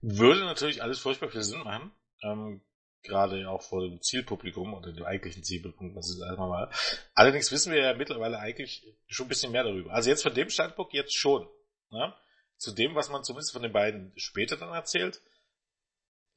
[0.01, 1.91] Würde natürlich alles furchtbar viel Sinn machen.
[2.21, 2.63] Ähm,
[3.03, 6.71] gerade auch vor dem Zielpublikum oder dem eigentlichen Zielpublikum, was es erstmal war.
[7.13, 9.93] Allerdings wissen wir ja mittlerweile eigentlich schon ein bisschen mehr darüber.
[9.93, 11.47] Also jetzt von dem Standpunkt jetzt schon.
[11.89, 12.13] Ne?
[12.57, 15.21] Zu dem, was man zumindest von den beiden später dann erzählt.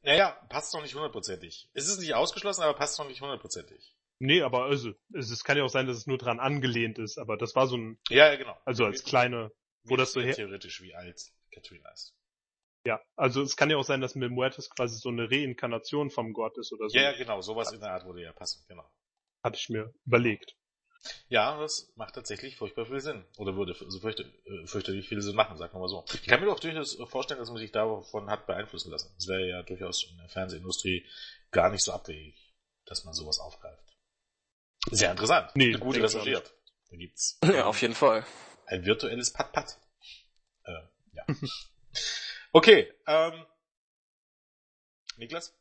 [0.03, 1.69] Naja, passt noch nicht hundertprozentig.
[1.75, 3.95] Es ist nicht ausgeschlossen, aber passt noch nicht hundertprozentig.
[4.19, 7.19] Nee, aber also, es, es kann ja auch sein, dass es nur dran angelehnt ist,
[7.19, 8.57] aber das war so ein, Ja, ja, genau.
[8.65, 9.51] also als kleine,
[9.85, 11.21] wo das so her, Theoretisch, wie alt
[11.53, 12.15] Katrina ist.
[12.87, 16.33] ja, also es kann ja auch sein, dass Mil Muertes quasi so eine Reinkarnation vom
[16.33, 16.97] Gott ist oder so.
[16.97, 17.41] Ja, ja, genau.
[17.41, 18.91] Sowas in der Art würde ja passen, genau.
[19.43, 20.55] Hatte ich mir überlegt.
[21.29, 23.25] Ja, das macht tatsächlich furchtbar viel Sinn.
[23.39, 26.05] Oder würde so fürchte, äh, fürchterlich viel Sinn machen, sagen wir mal so.
[26.13, 29.13] Ich kann mir auch durchaus vorstellen, dass man sich davon hat beeinflussen lassen.
[29.17, 31.07] Das wäre ja durchaus in der Fernsehindustrie
[31.51, 33.83] gar nicht so abwegig, dass man sowas aufgreift.
[34.91, 35.51] Sehr interessant.
[35.55, 36.53] Nee, gut denke ich recherchiert.
[36.91, 38.27] Da gibt's Ja, auf jeden Fall.
[38.67, 39.79] ein virtuelles Pat-Pat.
[40.65, 40.73] Äh,
[41.13, 41.25] ja.
[42.53, 43.47] okay, ähm,
[45.17, 45.55] Niklas?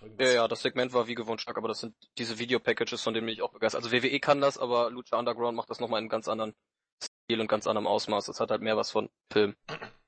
[0.00, 0.34] Ja, Irgendwas?
[0.34, 3.34] ja, das Segment war wie gewohnt stark, aber das sind diese Video-Packages, von denen bin
[3.34, 3.84] ich auch begeistert.
[3.84, 6.54] Also WWE kann das, aber Lucha Underground macht das nochmal in einem ganz anderen
[7.02, 8.26] Stil und ganz anderem Ausmaß.
[8.26, 9.56] Das hat halt mehr was von Film.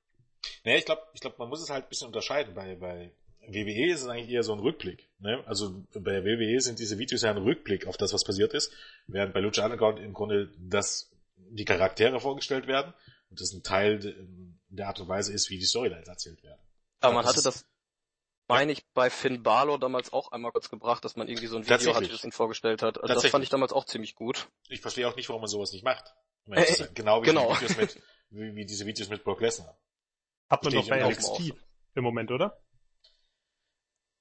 [0.64, 2.55] Naja, ich glaube, ich glaub, man muss es halt ein bisschen unterscheiden.
[2.55, 3.12] Bei, bei
[3.46, 5.09] WWE ist es eigentlich eher so ein Rückblick.
[5.18, 5.42] Ne?
[5.46, 8.72] Also bei WWE sind diese Videos ja ein Rückblick auf das, was passiert ist,
[9.07, 12.92] während bei Lucha Underground im Grunde das, die Charaktere vorgestellt werden
[13.31, 14.14] und das ein Teil de,
[14.68, 16.61] der Art und Weise ist, wie die Storylines erzählt werden.
[17.00, 17.66] Aber man hatte das,
[18.53, 21.69] meine ich, bei Finn Balor damals auch einmal kurz gebracht, dass man irgendwie so ein
[21.69, 23.01] Video hatte, das ihn vorgestellt hat.
[23.01, 24.49] Also das fand ich damals auch ziemlich gut.
[24.69, 26.15] Ich verstehe auch nicht, warum man sowas nicht macht.
[26.47, 27.53] Um Äh, genau wie, genau.
[27.55, 29.77] Die Videos mit, wie, wie diese Videos mit Brock Lesnar.
[30.51, 31.53] Hat man doch bei im NXT
[31.95, 32.61] im Moment, oder?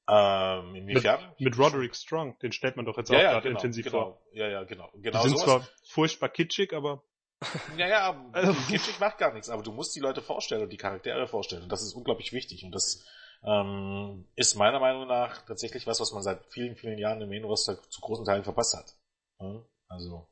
[0.07, 1.33] Ähm, inwiefern?
[1.39, 3.97] Mit Roderick Strong, den stellt man doch jetzt auch ja, ja, gerade genau, intensiv genau.
[3.97, 4.21] vor.
[4.33, 4.91] Ja, ja, genau.
[4.95, 5.43] Die Genau sind sowas.
[5.45, 7.03] zwar furchtbar kitschig, aber
[7.77, 10.77] Ja, ja, Also- Kitschig macht gar nichts, aber du musst die Leute vorstellen und die
[10.77, 11.63] Charaktere vorstellen.
[11.63, 12.63] Und das ist unglaublich wichtig.
[12.63, 13.05] Und das
[13.43, 17.81] ähm, ist meiner Meinung nach tatsächlich was, was man seit vielen, vielen Jahren im Main-Roster
[17.89, 18.95] zu großen Teilen verpasst hat.
[19.39, 20.27] Ja, also,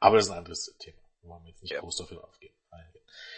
[0.00, 0.98] aber das ist ein anderes Thema.
[1.22, 1.80] Wollen wir jetzt nicht Ja.
[1.80, 2.54] groß dafür aufgehen.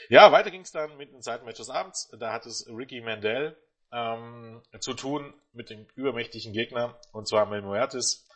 [0.09, 2.11] Ja, weiter ging es dann mit dem zweiten Match des Abends.
[2.19, 3.57] Da hat es Ricky Mandel
[3.93, 8.27] ähm, zu tun mit dem übermächtigen Gegner, und zwar Mel Muertes.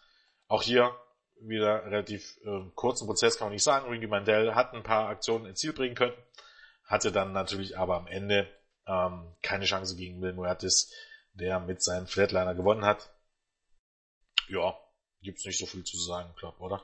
[0.47, 0.97] Auch hier
[1.41, 3.89] wieder relativ ähm, kurzen Prozess kann man nicht sagen.
[3.91, 6.17] Ricky Mandel hat ein paar Aktionen ins Ziel bringen können,
[6.85, 8.49] hatte dann natürlich aber am Ende
[8.87, 10.93] ähm, keine Chance gegen Mil Muertes,
[11.33, 13.11] der mit seinem Flatliner gewonnen hat.
[14.49, 14.77] Ja,
[15.23, 16.83] gibt's nicht so viel zu sagen, glaub, oder?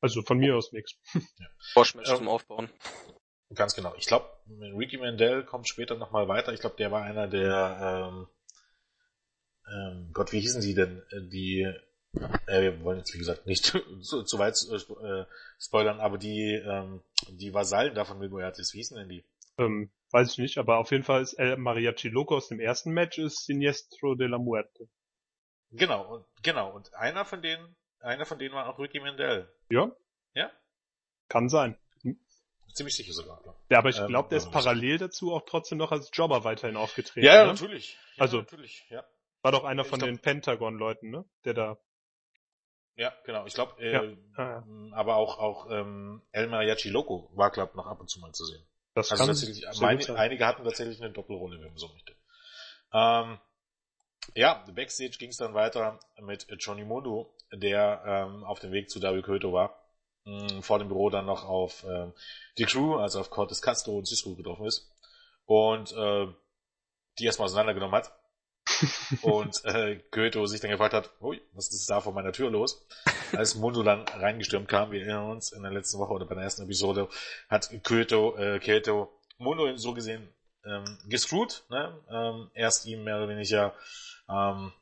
[0.00, 0.96] also von mir aus nichts.
[1.74, 2.70] Bosch-Match Ähm, zum Aufbauen.
[3.54, 3.94] Ganz genau.
[3.96, 6.52] Ich glaube, Ricky Mandel kommt später nochmal weiter.
[6.52, 8.28] Ich glaube, der war einer der, ähm,
[9.68, 11.02] ähm, Gott, wie hießen die denn?
[11.30, 11.62] Die,
[12.46, 13.64] äh, wir wollen jetzt wie gesagt nicht
[14.02, 15.26] zu, zu weit äh, äh,
[15.60, 19.24] spoilern, aber die, ähm, die Vasallen davon mit Muertes, wie hießen denn die?
[19.58, 22.90] Ähm, weiß ich nicht, aber auf jeden Fall ist El Mariachi Loco aus dem ersten
[22.92, 24.88] Match ist Siniestro de la Muerte.
[25.70, 29.52] Genau, und, genau, und einer von denen, einer von denen war auch Ricky Mandel.
[29.70, 29.90] Ja,
[30.34, 30.50] Ja?
[31.28, 31.76] kann sein.
[32.72, 33.40] Ziemlich sicher sogar.
[33.44, 36.10] Ja, Ja, aber ich Ähm, glaube, der ist ja, parallel dazu auch trotzdem noch als
[36.12, 37.24] Jobber weiterhin aufgetreten.
[37.26, 37.52] ja, ne?
[37.52, 37.98] natürlich.
[38.16, 39.04] Ja, Also- natürlich, ja.
[39.42, 41.24] War doch einer von glaub- den Pentagon-Leuten, ne?
[41.44, 41.78] Der da.
[42.96, 43.46] Ja, genau.
[43.46, 44.64] Ich glaube, äh, Ja, ja, ja.
[44.92, 48.44] aber auch auch ähm, El Mariachi Loco war, glaube noch ab und zu mal zu
[48.44, 48.66] sehen.
[48.96, 52.16] Das Also kann tatsächlich, meine, einige hatten tatsächlich eine Doppelrolle, wenn man so möchte.
[52.94, 53.38] Ähm,
[54.34, 58.98] ja, Backstage ging es dann weiter mit Johnny Mundo, der ähm, auf dem Weg zu
[58.98, 59.84] David Köto war.
[60.24, 62.14] Mh, vor dem Büro dann noch auf ähm,
[62.56, 64.90] die Crew, also auf Cortes Castro und Cisco getroffen ist.
[65.44, 66.28] Und äh,
[67.18, 68.12] die erstmal auseinandergenommen hat.
[69.22, 72.86] Und äh, Goethe sich dann gefragt hat, ui, was ist da vor meiner Tür los?
[73.32, 76.44] Als Mundo dann reingestürmt kam, wir erinnern uns, in der letzten Woche oder bei der
[76.44, 77.08] ersten Episode,
[77.48, 80.28] hat Goethe, äh, Keto Mundo so gesehen
[80.64, 82.02] ähm, gescrewt, ne?
[82.10, 83.74] ähm, erst ihm mehr oder weniger
[84.28, 84.72] ähm,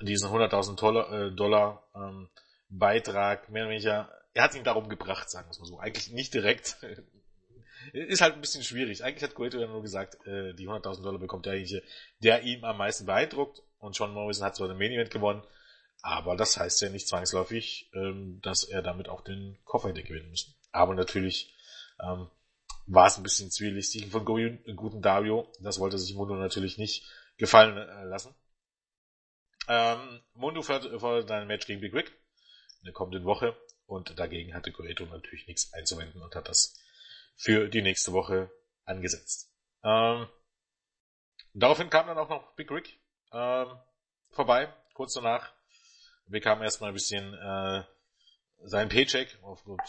[0.00, 2.28] diesen 100.000 Dollar, äh, Dollar ähm,
[2.68, 5.78] Beitrag, mehr oder weniger, er hat ihn darum gebracht, sagen wir es mal so.
[5.78, 6.76] Eigentlich nicht direkt.
[7.92, 9.04] Ist halt ein bisschen schwierig.
[9.04, 11.82] Eigentlich hat Gueto ja nur gesagt, äh, die 100.000 Dollar bekommt derjenige,
[12.20, 13.62] der ihm am meisten beeindruckt.
[13.78, 15.42] Und John Morrison hat zwar den Main Event gewonnen,
[16.02, 20.30] aber das heißt ja nicht zwangsläufig, ähm, dass er damit auch den Koffer hätte gewinnen
[20.30, 20.54] müssen.
[20.72, 21.54] Aber natürlich
[22.00, 22.28] ähm,
[22.86, 25.52] war es ein bisschen zwielichtig von guten Dario.
[25.60, 27.04] Das wollte sich Mundo natürlich nicht
[27.36, 28.34] gefallen äh, lassen.
[29.68, 32.12] Ähm, Mundo fordert ein Match gegen Big Rick
[32.80, 36.80] in der kommenden Woche und dagegen hatte Goreto natürlich nichts einzuwenden und hat das
[37.36, 38.50] für die nächste Woche
[38.84, 39.52] angesetzt.
[39.84, 40.26] Ähm,
[41.54, 42.98] daraufhin kam dann auch noch Big Rick
[43.32, 43.68] ähm,
[44.32, 45.52] vorbei, kurz danach.
[46.26, 47.82] bekam erstmal ein bisschen äh,
[48.64, 49.82] sein Paycheck aufgrund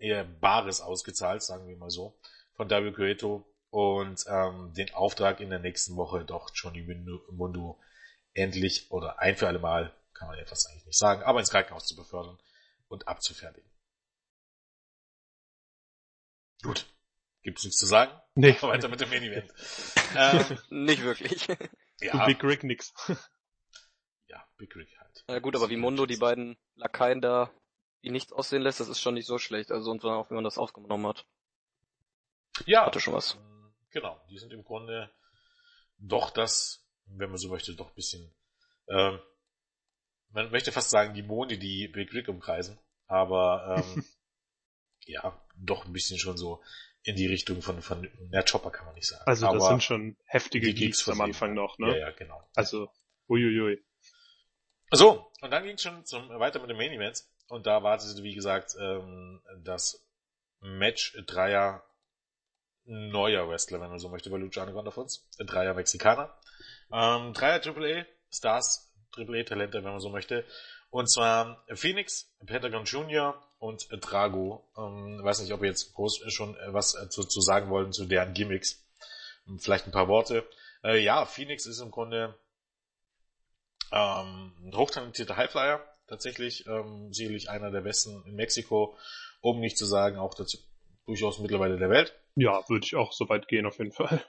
[0.00, 2.18] eher Bares ausgezahlt, sagen wir mal so,
[2.54, 2.92] von W.
[2.92, 6.82] Cueto und ähm, den Auftrag in der nächsten Woche doch Johnny
[7.30, 7.78] Mundo
[8.34, 11.86] endlich oder ein für alle Mal, kann man fast eigentlich nicht sagen, aber ins Krankenhaus
[11.86, 12.38] zu befördern
[12.88, 13.68] und abzufertigen.
[16.62, 16.86] Gut.
[17.42, 18.12] Gibt es nichts zu sagen?
[18.34, 18.56] Nee.
[18.62, 19.52] Weiter mit dem Main Event.
[20.16, 21.46] ähm, nicht wirklich.
[22.00, 22.26] Ja.
[22.26, 22.92] Big Rick nix.
[24.30, 25.24] Ja, Big Rick halt.
[25.26, 27.50] Na gut, aber wie Mundo die beiden Lakaien da
[28.02, 29.70] wie nichts aussehen lässt, das ist schon nicht so schlecht.
[29.70, 31.24] Also und auch wie man das aufgenommen hat.
[32.66, 32.84] Ja.
[32.84, 33.36] Hatte schon was.
[33.36, 35.10] Ähm, genau, die sind im Grunde
[35.96, 38.34] doch das, wenn man so möchte, doch ein bisschen,
[38.88, 39.18] ähm,
[40.30, 44.04] man möchte fast sagen, die Monde, die Big Rick umkreisen, aber ähm,
[45.08, 46.62] ja, doch ein bisschen schon so
[47.02, 49.22] in die Richtung von, von der Chopper kann man nicht sagen.
[49.26, 51.92] Also aber das sind schon heftige Geeks am Anfang noch, ne?
[51.92, 52.42] Ja, ja, genau.
[52.54, 52.90] Also,
[53.28, 53.82] uiuiui.
[54.90, 57.22] So, und dann ging es schon zum, weiter mit dem Main Event.
[57.48, 60.06] Und da wartete, wie gesagt, ähm, das
[60.60, 61.82] Match Dreier
[62.84, 65.26] neuer Wrestler, wenn man so möchte, bei Lucha Underground auf uns.
[65.38, 66.34] Dreier Mexikaner.
[66.92, 70.44] Ähm, Dreier AAA, Stars, AAA Talente, wenn man so möchte.
[70.90, 73.42] Und zwar Phoenix, Pentagon Jr.
[73.58, 74.68] und Drago.
[74.76, 78.34] Ähm, weiß nicht, ob ihr jetzt groß schon was zu, zu sagen wollen zu deren
[78.34, 78.84] Gimmicks.
[79.58, 80.46] Vielleicht ein paar Worte.
[80.84, 82.38] Äh, ja, Phoenix ist im Grunde
[83.92, 88.96] ähm, ein hochtalentierter Highflyer, tatsächlich ähm, sicherlich einer der besten in Mexiko,
[89.40, 90.58] um nicht zu sagen auch dazu,
[91.06, 92.14] durchaus mittlerweile der Welt.
[92.34, 94.22] Ja, würde ich auch so weit gehen auf jeden Fall.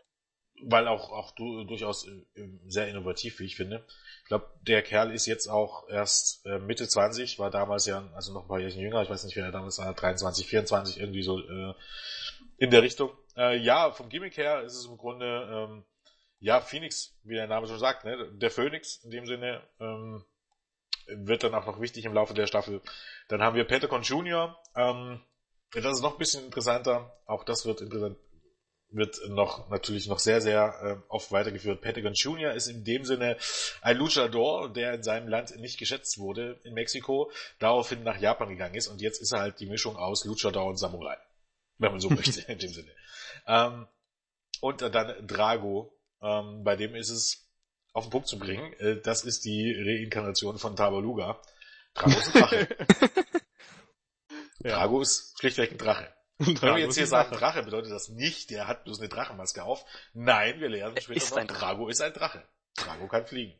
[0.63, 3.85] Weil auch auch du durchaus äh, sehr innovativ, wie ich finde.
[4.23, 8.33] Ich glaube, der Kerl ist jetzt auch erst äh, Mitte 20, war damals ja also
[8.33, 11.23] noch ein paar Jahre jünger, ich weiß nicht, wer er damals war, 23, 24 irgendwie
[11.23, 11.73] so äh,
[12.57, 13.11] in der Richtung.
[13.37, 15.85] Äh, ja, vom Gimmick her ist es im Grunde ähm,
[16.39, 18.31] ja, Phoenix, wie der Name schon sagt, ne?
[18.33, 20.23] der Phoenix in dem Sinne ähm,
[21.07, 22.81] wird dann auch noch wichtig im Laufe der Staffel.
[23.27, 25.21] Dann haben wir Petacon Jr., ähm,
[25.71, 28.17] das ist noch ein bisschen interessanter, auch das wird interessant,
[28.91, 31.81] wird noch natürlich noch sehr, sehr äh, oft weitergeführt.
[31.81, 32.53] Pentagon Jr.
[32.53, 33.37] ist in dem Sinne
[33.81, 38.75] ein Luchador, der in seinem Land nicht geschätzt wurde, in Mexiko, daraufhin nach Japan gegangen
[38.75, 41.17] ist und jetzt ist er halt die Mischung aus Luchador und Samurai,
[41.77, 42.91] wenn man so möchte, in dem Sinne.
[43.47, 43.87] Ähm,
[44.61, 47.47] und dann Drago, ähm, bei dem ist es
[47.93, 48.73] auf den Punkt zu bringen.
[48.73, 51.41] Äh, das ist die Reinkarnation von Tabaluga.
[51.93, 52.67] Drago ist ein Drache.
[54.59, 56.13] Drago ist schlichtweg ein Drache.
[56.39, 57.39] Wenn wir jetzt hier sagen Drache.
[57.39, 59.83] Drache, bedeutet das nicht, der hat bloß eine Drachenmaske auf.
[60.13, 62.43] Nein, wir lernen später ist noch, Drago ist ein Drache.
[62.75, 63.59] Drago kann fliegen.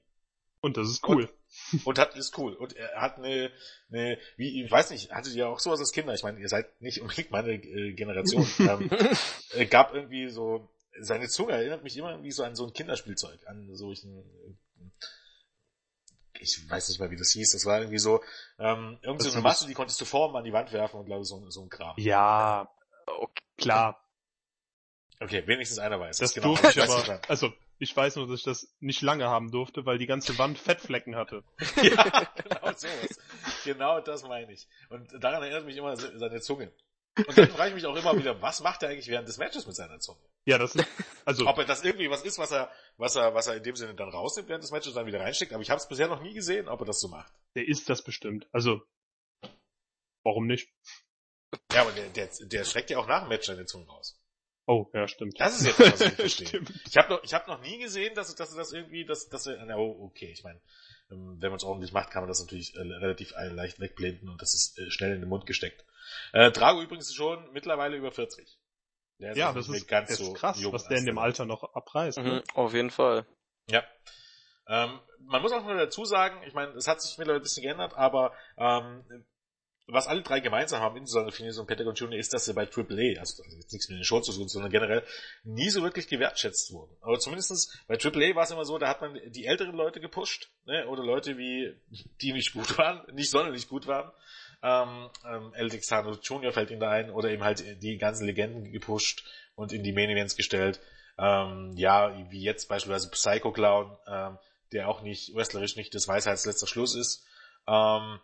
[0.61, 1.29] Und das ist cool.
[1.73, 2.53] Und, und hat, ist cool.
[2.53, 3.51] Und er hat eine,
[3.91, 6.13] eine, wie, ich weiß nicht, hattet ihr auch sowas als Kinder?
[6.13, 8.47] Ich meine, ihr seid nicht unbedingt meine äh, Generation.
[8.59, 8.89] ähm,
[9.53, 13.45] äh, gab irgendwie so, seine Zunge erinnert mich immer irgendwie so an so ein Kinderspielzeug,
[13.47, 14.57] an so ein,
[16.39, 18.21] ich weiß nicht mal, wie das hieß, das war irgendwie so,
[18.57, 21.25] ähm, irgendwie so eine Masse, die konntest du formen an die Wand werfen und glaube
[21.25, 21.93] so, so ein Kram.
[21.97, 22.69] Ja,
[23.05, 24.05] okay, klar.
[25.21, 26.17] Okay, wenigstens einer weiß.
[26.17, 29.27] Das, das genau, durfte ich aber, also, ich weiß nur, dass ich das nicht lange
[29.27, 31.43] haben durfte, weil die ganze Wand Fettflecken hatte.
[31.81, 33.19] ja, genau sowas.
[33.65, 34.67] Genau das meine ich.
[34.89, 36.71] Und daran erinnert mich immer seine Zunge.
[37.17, 39.67] Und dann frage ich mich auch immer wieder, was macht er eigentlich während des Matches
[39.67, 40.21] mit seiner Zunge?
[40.45, 40.87] Ja, das ist,
[41.25, 41.45] also.
[41.47, 43.95] Ob er das irgendwie was ist, was er, was er, was er in dem Sinne
[43.95, 46.21] dann rausnimmt während des Matches und dann wieder reinsteckt, aber ich habe es bisher noch
[46.21, 47.31] nie gesehen, ob er das so macht.
[47.55, 48.47] Der ist das bestimmt.
[48.51, 48.81] Also,
[50.23, 50.69] warum nicht?
[51.73, 54.19] Ja, aber der, der, der schreckt ja auch nach dem Match seine Zunge raus.
[54.65, 55.39] Oh, ja, stimmt.
[55.39, 56.61] Das ist jetzt was ich verstehe.
[56.85, 59.47] ich habe noch, ich habe noch nie gesehen, dass, dass er das irgendwie, dass, dass
[59.47, 60.61] er, na, oh, okay, ich meine,
[61.09, 64.41] ähm, wenn man es ordentlich macht, kann man das natürlich äh, relativ leicht wegblenden und
[64.41, 65.83] das ist äh, schnell in den Mund gesteckt.
[66.33, 68.59] Äh, Drago übrigens schon mittlerweile über 40.
[69.19, 71.63] Der ist ja, das ist, ganz ist so krass, was der in dem Alter noch
[71.75, 72.19] abreißt.
[72.19, 72.31] Ne?
[72.35, 73.25] Mhm, auf jeden Fall.
[73.69, 73.83] Ja.
[74.67, 77.63] Ähm, man muss auch noch dazu sagen, ich meine, es hat sich mittlerweile ein bisschen
[77.63, 79.03] geändert, aber ähm,
[79.91, 83.19] was alle drei gemeinsam haben, insbesondere Phineas und Pentagon Jr., ist, dass sie bei AAA,
[83.19, 85.03] also jetzt nichts mit den Show zu tun, sondern generell
[85.43, 86.95] nie so wirklich gewertschätzt wurden.
[87.01, 90.49] Aber zumindestens bei AAA war es immer so, da hat man die älteren Leute gepusht,
[90.65, 91.75] ne, oder Leute wie,
[92.21, 94.11] die nicht gut waren, nicht sonderlich gut waren,
[94.61, 96.51] ähm, ähm, El Texano Jr.
[96.51, 100.09] fällt ihm da ein, oder eben halt die ganzen Legenden gepusht und in die Main
[100.09, 100.79] Events gestellt.
[101.17, 104.37] Ähm, ja, wie jetzt beispielsweise Psycho Clown, ähm,
[104.71, 107.25] der auch nicht wrestlerisch nicht das Weisheitsletzter Schluss ist.
[107.67, 108.19] Ähm,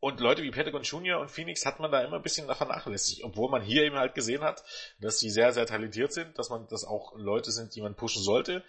[0.00, 3.50] Und Leute wie Pentagon Junior und Phoenix hat man da immer ein bisschen vernachlässigt, obwohl
[3.50, 4.62] man hier eben halt gesehen hat,
[5.00, 8.22] dass die sehr, sehr talentiert sind, dass man, das auch Leute sind, die man pushen
[8.22, 8.62] sollte.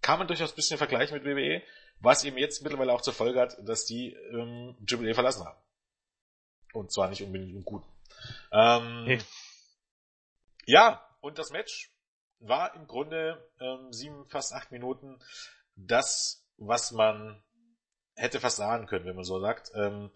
[0.00, 1.62] Kann man durchaus ein bisschen vergleichen mit WWE,
[2.00, 5.58] was eben jetzt mittlerweile auch zur Folge hat, dass die ähm, Triple A verlassen haben.
[6.72, 7.88] Und zwar nicht unbedingt im Guten.
[8.52, 9.18] Ähm, hey.
[10.66, 11.90] Ja, und das Match
[12.40, 15.18] war im Grunde ähm, sieben, fast acht Minuten
[15.74, 17.42] das, was man
[18.14, 19.72] hätte fast sagen können, wenn man so sagt.
[19.74, 20.10] Ähm,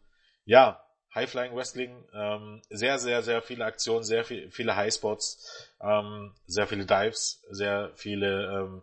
[0.44, 6.66] ja, High-Flying Wrestling, ähm, sehr, sehr, sehr viele Aktionen, sehr viel, viele Highspots, ähm, sehr
[6.66, 8.82] viele Dives, sehr viele ähm,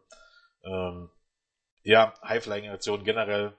[0.64, 1.10] ähm,
[1.84, 3.54] ja, High-Flying Aktionen generell.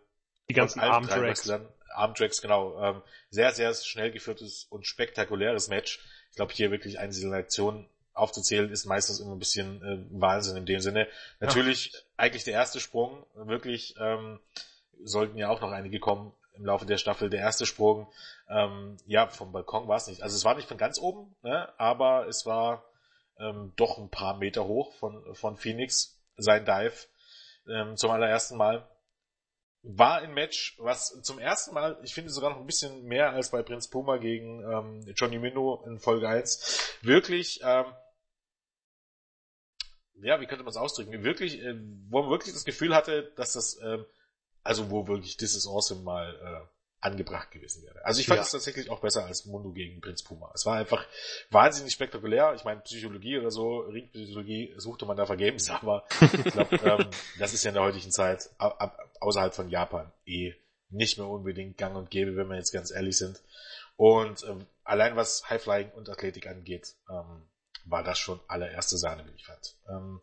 [0.48, 1.50] Die ganzen Arm-Tracks.
[1.94, 2.80] Arm-Tracks, genau.
[2.82, 6.00] Ähm, sehr, sehr schnell geführtes und spektakuläres Match.
[6.30, 10.66] Ich glaube, hier wirklich einzelne Aktionen aufzuzählen, ist meistens immer ein bisschen äh, Wahnsinn in
[10.66, 11.08] dem Sinne.
[11.40, 11.98] Natürlich, ja.
[12.16, 14.40] eigentlich der erste Sprung, wirklich ähm,
[15.02, 17.30] sollten ja auch noch einige kommen im Laufe der Staffel.
[17.30, 18.08] Der erste Sprung,
[18.48, 20.22] ähm, ja, vom Balkon war es nicht.
[20.22, 22.84] Also es war nicht von ganz oben, ne, aber es war
[23.38, 27.06] ähm, doch ein paar Meter hoch von, von Phoenix, sein Dive
[27.68, 28.88] ähm, zum allerersten Mal.
[29.82, 33.50] War ein Match, was zum ersten Mal, ich finde sogar noch ein bisschen mehr als
[33.50, 37.86] bei Prinz Puma gegen ähm, Johnny Mino in Folge 1, wirklich ähm,
[40.22, 41.74] ja, wie könnte man es ausdrücken, wirklich, äh,
[42.08, 44.04] wo man wirklich das Gefühl hatte, dass das, ähm,
[44.62, 48.04] also wo wirklich This is Awesome mal äh, angebracht gewesen wäre.
[48.04, 50.50] Also ich fand es tatsächlich auch besser als Mundo gegen Prinz Puma.
[50.54, 51.06] Es war einfach
[51.50, 52.52] wahnsinnig spektakulär.
[52.54, 57.54] Ich meine, Psychologie oder so, Ringpsychologie suchte man da vergebens, aber ich glaube, ähm, das
[57.54, 58.50] ist ja in der heutigen Zeit
[59.20, 60.54] außerhalb von Japan eh
[60.90, 63.40] nicht mehr unbedingt gang und gäbe, wenn wir jetzt ganz ehrlich sind.
[63.96, 67.48] Und ähm, allein was Highflying und Athletik angeht, ähm,
[67.84, 69.76] war das schon allererste Sahne, wie ich fand.
[69.88, 70.20] Ähm,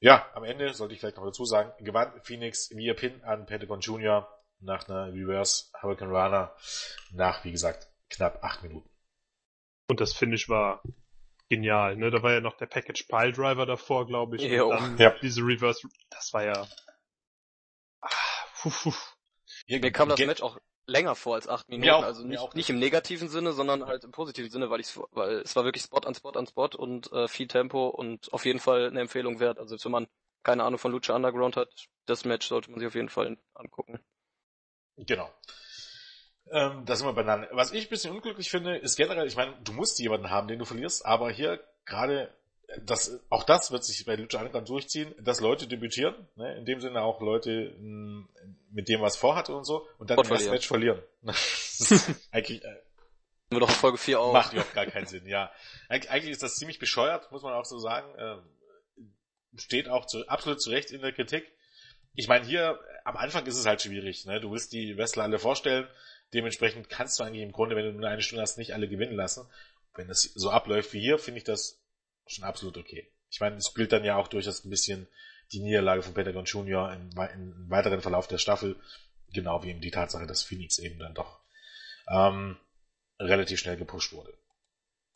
[0.00, 3.80] ja, am Ende sollte ich vielleicht noch dazu sagen, gewann Phoenix via Pin an Pentagon
[3.80, 4.28] Junior
[4.60, 6.54] nach einer Reverse Hurricane Runner
[7.12, 8.88] nach, wie gesagt, knapp acht Minuten.
[9.88, 10.82] Und das Finish war
[11.48, 12.10] genial, ne?
[12.10, 14.42] Da war ja noch der Package Pile Driver davor, glaube ich.
[14.42, 14.70] Jo.
[14.70, 15.14] Und dann ja.
[15.20, 16.66] diese Reverse, das war ja.
[18.00, 18.08] Ah,
[18.60, 18.94] puh, puh.
[19.66, 21.90] Mir kam das Match auch länger vor als acht Minuten.
[21.90, 25.38] Auch, also nicht, nicht im negativen Sinne, sondern halt im positiven Sinne, weil ich weil
[25.38, 28.60] es war wirklich Spot an Spot an Spot und äh, viel Tempo und auf jeden
[28.60, 29.58] Fall eine Empfehlung wert.
[29.58, 30.08] Also wenn man
[30.42, 34.00] keine Ahnung von Lucha Underground hat, das Match sollte man sich auf jeden Fall angucken.
[35.06, 35.30] Genau.
[36.50, 37.48] Ähm, da sind wir beieinander.
[37.52, 40.58] Was ich ein bisschen unglücklich finde, ist generell, ich meine, du musst jemanden haben, den
[40.58, 42.32] du verlierst, aber hier gerade
[42.84, 46.80] das, auch das wird sich bei Lucha Underground durchziehen, dass Leute debütieren, ne, in dem
[46.80, 48.28] Sinne auch Leute mh,
[48.70, 51.02] mit dem was vorhatte und so, und dann ersten Match verlieren.
[52.30, 52.76] eigentlich, äh,
[53.50, 54.32] wir doch in Folge 4 auch.
[54.32, 55.50] Macht überhaupt gar keinen Sinn, ja.
[55.88, 58.14] Eig eigentlich ist das ziemlich bescheuert, muss man auch so sagen.
[58.16, 58.36] Äh,
[59.56, 61.50] steht auch zu, absolut zu Recht in der Kritik.
[62.14, 64.40] Ich meine, hier am Anfang ist es halt schwierig, ne?
[64.40, 65.88] Du willst die Wrestler alle vorstellen,
[66.34, 69.14] dementsprechend kannst du eigentlich im Grunde, wenn du nur eine Stunde hast, nicht alle gewinnen
[69.14, 69.48] lassen.
[69.94, 71.80] Wenn das so abläuft wie hier, finde ich das
[72.26, 73.10] schon absolut okay.
[73.30, 75.08] Ich meine, es spielt dann ja auch durchaus ein bisschen
[75.52, 78.76] die Niederlage von Pentagon Junior im, im weiteren Verlauf der Staffel,
[79.32, 81.40] genau wie eben die Tatsache, dass Phoenix eben dann doch
[82.08, 82.56] ähm,
[83.18, 84.32] relativ schnell gepusht wurde.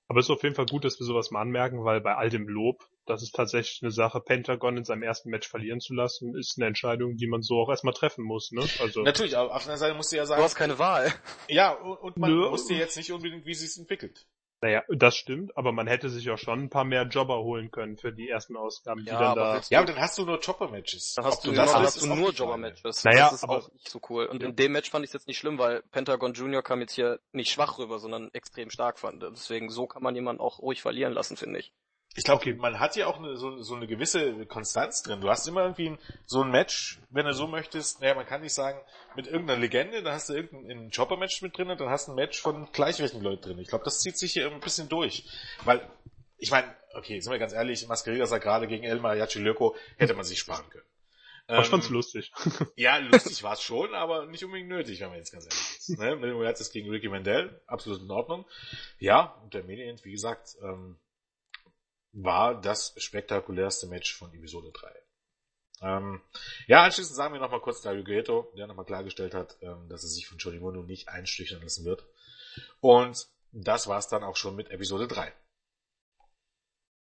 [0.06, 2.30] Aber es ist auf jeden Fall gut, dass wir sowas mal anmerken, weil bei all
[2.30, 6.36] dem Lob, das ist tatsächlich eine Sache, Pentagon in seinem ersten Match verlieren zu lassen,
[6.36, 8.52] ist eine Entscheidung, die man so auch erstmal treffen muss.
[8.52, 8.66] Ne?
[8.80, 10.40] Also Natürlich, aber auf der Seite musst du ja sagen...
[10.40, 11.12] Du hast keine Wahl.
[11.48, 12.50] Ja, und, man Nö.
[12.50, 14.26] wusste jetzt nicht unbedingt, wie sie es entwickelt.
[14.64, 17.98] Naja, das stimmt, aber man hätte sich auch schon ein paar mehr Jobber holen können
[17.98, 19.60] für die ersten Ausgaben, die ja, dann da.
[19.68, 21.12] Ja, aber dann hast du nur Jobber-Matches.
[21.16, 23.04] Dann hast du, du, das hast du nur Jobber-Matches.
[23.04, 24.24] Naja, das ist aber auch nicht so cool.
[24.24, 26.94] Und in dem Match fand ich es jetzt nicht schlimm, weil Pentagon Junior kam jetzt
[26.94, 29.22] hier nicht schwach rüber, sondern extrem stark fand.
[29.22, 31.74] Deswegen so kann man jemanden auch ruhig verlieren lassen, finde ich.
[32.16, 32.54] Ich glaube, okay.
[32.54, 35.20] man hat ja auch eine, so, so eine gewisse Konstanz drin.
[35.20, 38.42] Du hast immer irgendwie ein, so ein Match, wenn du so möchtest, naja, man kann
[38.42, 38.80] nicht sagen,
[39.16, 42.16] mit irgendeiner Legende, da hast du irgendein Chopper-Match mit drin und dann hast du ein
[42.16, 43.58] Match von gleichwertigen Leuten drin.
[43.58, 45.24] Ich glaube, das zieht sich hier ein bisschen durch.
[45.64, 45.88] Weil,
[46.38, 50.14] ich meine, okay, sind wir ganz ehrlich, Masquerada sagt gerade gegen El Mariachi Loco, hätte
[50.14, 50.86] man sich sparen können.
[51.46, 52.32] Aber ich fand's ähm, lustig.
[52.76, 55.98] ja, lustig war's schon, aber nicht unbedingt nötig, wenn man jetzt ganz ehrlich ist.
[55.98, 56.16] Ne?
[56.16, 58.46] Mit dem Herz gegen Ricky Mandel, absolut in Ordnung.
[58.98, 60.96] Ja, und der Medien, wie gesagt, ähm,
[62.14, 65.04] war das spektakulärste Match von Episode 3.
[65.82, 66.22] Ähm,
[66.66, 70.08] ja, anschließend sagen wir nochmal kurz Dario Gueto, der nochmal klargestellt hat, ähm, dass er
[70.08, 72.06] sich von Johnny Mono nicht einstüchern lassen wird.
[72.80, 75.34] Und das war's dann auch schon mit Episode 3.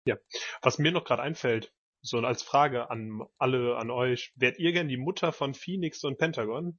[0.05, 0.17] Ja,
[0.61, 1.71] was mir noch gerade einfällt,
[2.01, 6.17] so als Frage an alle, an euch, wärt ihr gern die Mutter von Phoenix und
[6.17, 6.77] Pentagon?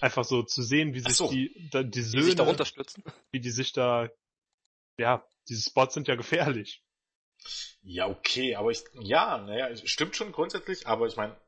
[0.00, 1.28] Einfach so zu sehen, wie sich so.
[1.28, 3.02] die, da, die Söhne, die sich da unterstützen.
[3.32, 4.08] wie die sich da,
[4.98, 6.82] ja, diese Spots sind ja gefährlich.
[7.82, 11.40] Ja, okay, aber ich, ja, naja, stimmt schon grundsätzlich, aber ich meine,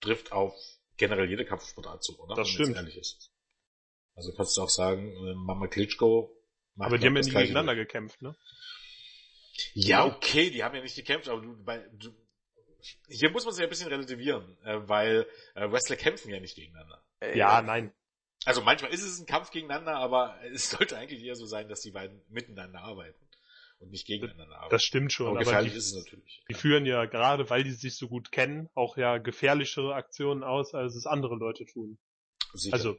[0.00, 0.54] trifft auf
[0.96, 2.34] generell jede Kampfsportart so, oder?
[2.34, 2.76] Das Wenn stimmt.
[2.76, 3.30] ehrlich ist.
[4.14, 6.36] Also kannst du auch sagen, äh, Mama Klitschko
[6.74, 7.38] macht Aber die haben ja Gleiche.
[7.38, 8.34] gegeneinander gekämpft, ne?
[9.74, 12.10] Ja, okay, die haben ja nicht gekämpft, aber du, bei, du
[13.08, 17.04] hier muss man sich ein bisschen relativieren, äh, weil äh, Wrestler kämpfen ja nicht gegeneinander.
[17.34, 17.92] Ja, nein.
[18.46, 21.82] Also manchmal ist es ein Kampf gegeneinander, aber es sollte eigentlich eher so sein, dass
[21.82, 23.28] die beiden miteinander arbeiten
[23.78, 24.70] und nicht gegeneinander arbeiten.
[24.70, 25.26] Das stimmt schon.
[25.26, 26.42] aber Aber, gefährlich die, ist es natürlich.
[26.48, 30.74] die führen ja gerade, weil die sich so gut kennen, auch ja gefährlichere Aktionen aus,
[30.74, 31.98] als es andere Leute tun.
[32.54, 32.74] Sicher.
[32.74, 32.98] also-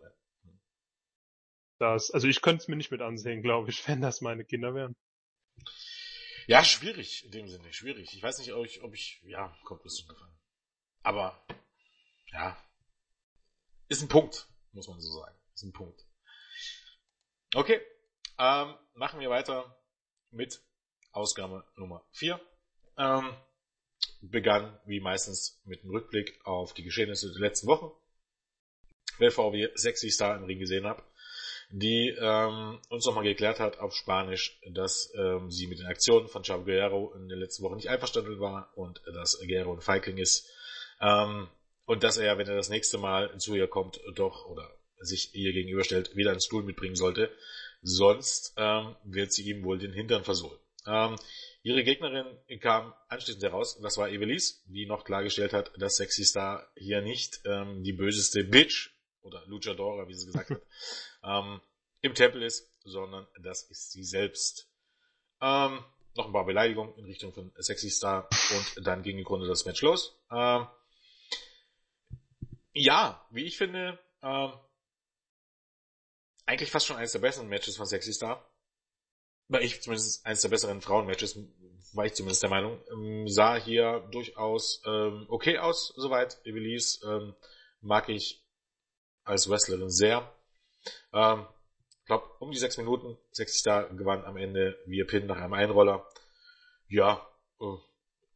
[1.79, 4.75] Das, also ich könnte es mir nicht mit ansehen, glaube ich, wenn das meine Kinder
[4.75, 4.95] wären.
[6.47, 8.13] Ja, schwierig in dem Sinne, schwierig.
[8.13, 10.37] Ich weiß nicht, ob ich, ob ich ja, kommt bis gefallen.
[11.03, 11.43] Aber
[12.31, 12.57] ja,
[13.87, 15.35] ist ein Punkt, muss man so sagen.
[15.53, 16.05] Ist ein Punkt.
[17.53, 17.81] Okay,
[18.37, 19.75] ähm, machen wir weiter
[20.31, 20.61] mit
[21.11, 22.39] Ausgabe Nummer 4.
[22.97, 23.33] Ähm,
[24.21, 27.91] begann wie meistens mit einem Rückblick auf die Geschehnisse der letzten Wochen,
[29.19, 31.03] bevor wir Sexy Star im Ring gesehen haben
[31.71, 36.43] die ähm, uns nochmal geklärt hat auf Spanisch, dass ähm, sie mit den Aktionen von
[36.43, 40.49] Chavo Guerrero in der letzten Woche nicht einverstanden war und dass Guerrero ein Feigling ist.
[40.99, 41.47] Ähm,
[41.91, 45.51] und dass er, wenn er das nächste Mal zu ihr kommt, doch oder sich ihr
[45.51, 47.29] gegenüberstellt, wieder einen Stuhl mitbringen sollte.
[47.81, 50.57] Sonst ähm, wird sie ihm wohl den Hintern versohlen.
[50.87, 51.17] Ähm,
[51.63, 52.27] ihre Gegnerin
[52.61, 57.41] kam anschließend heraus, das war Evelise, die noch klargestellt hat, dass Sexy Star hier nicht
[57.43, 60.61] ähm, die böseste Bitch oder Luchadora, wie sie gesagt hat,
[61.25, 61.59] ähm,
[61.99, 64.69] im Tempel ist, sondern das ist sie selbst.
[65.41, 65.83] Ähm,
[66.15, 68.29] noch ein paar Beleidigungen in Richtung von Sexy Star
[68.77, 70.17] und dann ging im Grunde das Match los.
[70.31, 70.67] Ähm,
[72.73, 74.53] ja, wie ich finde, ähm,
[76.45, 78.45] eigentlich fast schon eines der besseren Matches von Sexy Star.
[79.47, 81.37] Weil ich zumindest eines der besseren Frauenmatches,
[81.93, 86.39] war ich zumindest der Meinung, ähm, sah hier durchaus ähm, okay aus, soweit.
[86.45, 87.35] Evelise ähm,
[87.81, 88.45] mag ich
[89.23, 90.33] als Wrestlerin sehr.
[91.13, 91.45] Ähm,
[92.05, 96.07] glaub, um die sechs Minuten, Sexy Star gewann am Ende via Pin nach einem Einroller.
[96.87, 97.27] Ja,
[97.59, 97.77] äh,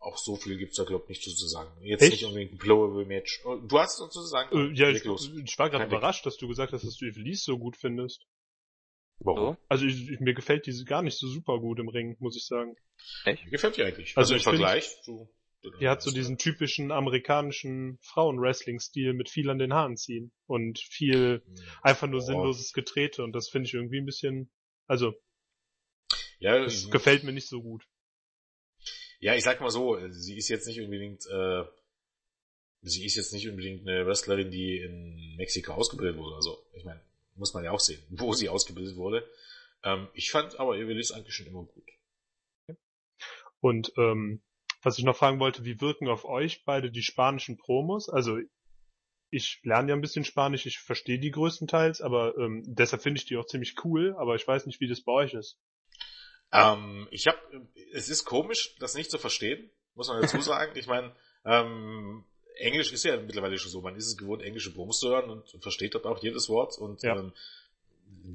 [0.05, 1.69] auch so viel gibt's da glaub nicht zu sagen.
[1.81, 2.11] Jetzt Echt?
[2.13, 3.41] nicht unbedingt ein Blowable Match.
[3.45, 4.55] Äh, Du hast uns zu sagen?
[4.55, 7.57] Äh, ja, ich, ich war gerade überrascht, dass du gesagt hast, dass du Evelise so
[7.57, 8.25] gut findest.
[9.19, 9.55] Warum?
[9.55, 9.57] So?
[9.69, 12.45] Also ich, ich, mir gefällt diese gar nicht so super gut im Ring, muss ich
[12.45, 12.75] sagen.
[13.25, 14.15] Mir gefällt dir eigentlich.
[14.17, 15.29] Also im ich find- Vergleich zu...
[15.81, 21.41] Die hat so diesen typischen amerikanischen Frauen-Wrestling-Stil mit viel an den Haaren ziehen und viel
[21.81, 22.23] einfach nur Oh.
[22.23, 24.51] sinnloses Getrete und das finde ich irgendwie ein bisschen,
[24.85, 25.15] also
[26.37, 27.83] Ja, das gefällt mir nicht so gut.
[29.25, 31.63] Ja, ich sag mal so, sie ist jetzt nicht unbedingt, äh,
[32.83, 36.63] sie ist jetzt nicht unbedingt eine Wrestlerin, die in Mexiko ausgebildet wurde oder so.
[36.73, 37.01] Ich meine,
[37.33, 39.27] muss man ja auch sehen, wo sie ausgebildet wurde.
[39.83, 42.77] Ähm, ich fand aber Evelise eigentlich schon immer gut.
[43.61, 44.43] Und ähm,
[44.83, 48.09] was ich noch fragen wollte, wie wirken auf euch beide die spanischen Promos?
[48.09, 48.37] Also
[49.31, 53.25] ich lerne ja ein bisschen Spanisch, ich verstehe die größtenteils, aber ähm, deshalb finde ich
[53.25, 55.57] die auch ziemlich cool, aber ich weiß nicht, wie das bei euch ist.
[56.51, 57.37] Ähm, ich habe,
[57.93, 60.71] es ist komisch, das nicht zu verstehen, muss man dazu sagen.
[60.75, 61.13] ich meine,
[61.45, 62.23] ähm,
[62.57, 65.61] Englisch ist ja mittlerweile schon so, man ist es gewohnt, englische Promos zu hören und
[65.61, 67.17] versteht dort auch jedes Wort und Ja.
[67.17, 67.33] ähm,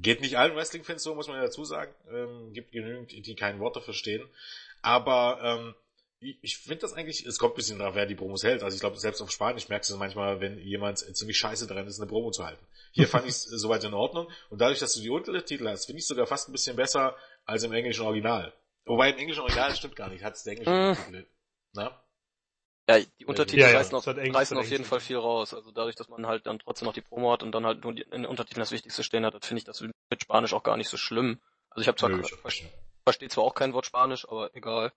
[0.01, 1.93] geht nicht allen Wrestling-Fans so, muss man ja dazu sagen.
[2.11, 4.27] Ähm, gibt genügend, die kein Wort verstehen.
[4.81, 5.75] Aber ähm,
[6.19, 8.63] ich, ich finde das eigentlich, es kommt ein bisschen darauf, wer die Promos hält.
[8.63, 11.99] Also ich glaube, selbst auf Spanisch merkst du manchmal, wenn jemand ziemlich scheiße daran ist,
[11.99, 12.63] eine Promo zu halten.
[12.91, 14.29] Hier fand ich es soweit in Ordnung.
[14.49, 17.63] Und dadurch, dass du die Untertitel hast, finde ich sogar fast ein bisschen besser als
[17.63, 18.53] im englischen Original.
[18.85, 20.71] Wobei im englischen Original das stimmt gar nicht, hat es der englische.
[20.71, 21.27] Untertitel.
[21.73, 22.03] Na?
[22.89, 24.83] Ja, die Untertitel Ja, ja, reißen, auf, reißen auf jeden.
[24.83, 25.53] Fall viel raus.
[25.53, 27.93] Also dadurch, dass man halt dann trotzdem noch die Promo hat und dann halt nur
[27.93, 30.77] die, in den Untertiteln das Wichtigste stehen hat, finde ich das mit Spanisch auch gar
[30.77, 31.39] nicht so schlimm.
[31.69, 32.65] Also ich habe zwar Nö, ich
[33.03, 34.91] verstehe zwar auch kein Wort Spanisch, aber egal.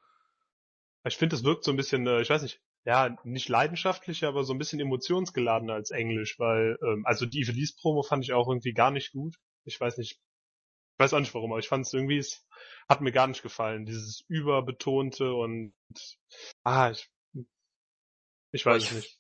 [1.07, 4.45] Ich finde, es wirkt so ein bisschen, äh, ich weiß nicht, ja, nicht leidenschaftlicher, aber
[4.45, 8.73] so ein bisschen emotionsgeladener als Englisch, weil, ähm, also die Evelise-Promo fand ich auch irgendwie
[8.73, 9.37] gar nicht gut.
[9.65, 10.21] Ich weiß nicht,
[10.95, 12.47] ich weiß auch nicht warum, aber ich fand es irgendwie, es
[12.89, 15.75] hat mir gar nicht gefallen, dieses überbetonte und,
[16.63, 17.11] ah, ich,
[18.53, 19.19] ich weiß Ich- es nicht.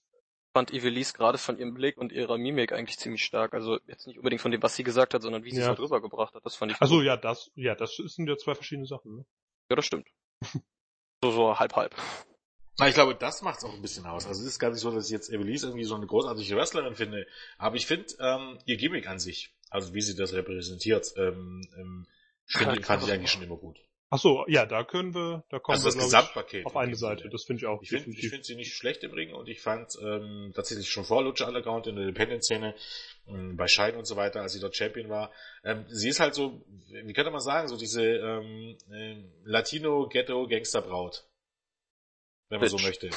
[0.52, 3.54] fand Evelise gerade von ihrem Blick und ihrer Mimik eigentlich ziemlich stark.
[3.54, 5.68] Also jetzt nicht unbedingt von dem, was sie gesagt hat, sondern wie sie es Ja.
[5.70, 6.44] halt rübergebracht hat.
[6.46, 7.04] Das fand ich Ach so, gut.
[7.06, 9.26] ja, das, ja, das sind ja zwei verschiedene Sachen, ne?
[9.70, 10.06] Ja, das stimmt.
[11.24, 11.96] so, so halb halb.
[12.78, 14.26] Na, ich glaube, das macht's auch ein bisschen aus.
[14.26, 16.94] Also es ist gar nicht so, dass ich jetzt Evelise irgendwie so eine großartige Wrestlerin
[16.94, 21.62] finde, aber ich finde ähm, ihr Gimmick an sich, also wie sie das repräsentiert, ähm,
[21.76, 22.06] ähm,
[22.46, 23.78] finde, fand ich eigentlich schon immer gut.
[24.10, 26.60] Ach so, ja, da können wir, da kommen Also wir, das Gesamtpaket.
[26.60, 27.22] ich, auf in eine Seite.
[27.22, 27.30] Sinne.
[27.32, 27.82] Das finde ich auch.
[27.82, 31.04] Ich finde ich find sie nicht schlecht im Ring und ich fand ähm, tatsächlich schon
[31.04, 32.76] vor Lucha Underground in der Independent-Szene,
[33.26, 35.32] ähm, bei Shine und so weiter, als sie dort Champion war,
[35.64, 41.24] ähm, sie ist halt so, wie könnte man sagen, so diese ähm, ähm, Latino-Ghetto-Gangster-Braut.
[42.50, 42.86] Wenn man so Bitch.
[42.86, 43.10] möchte.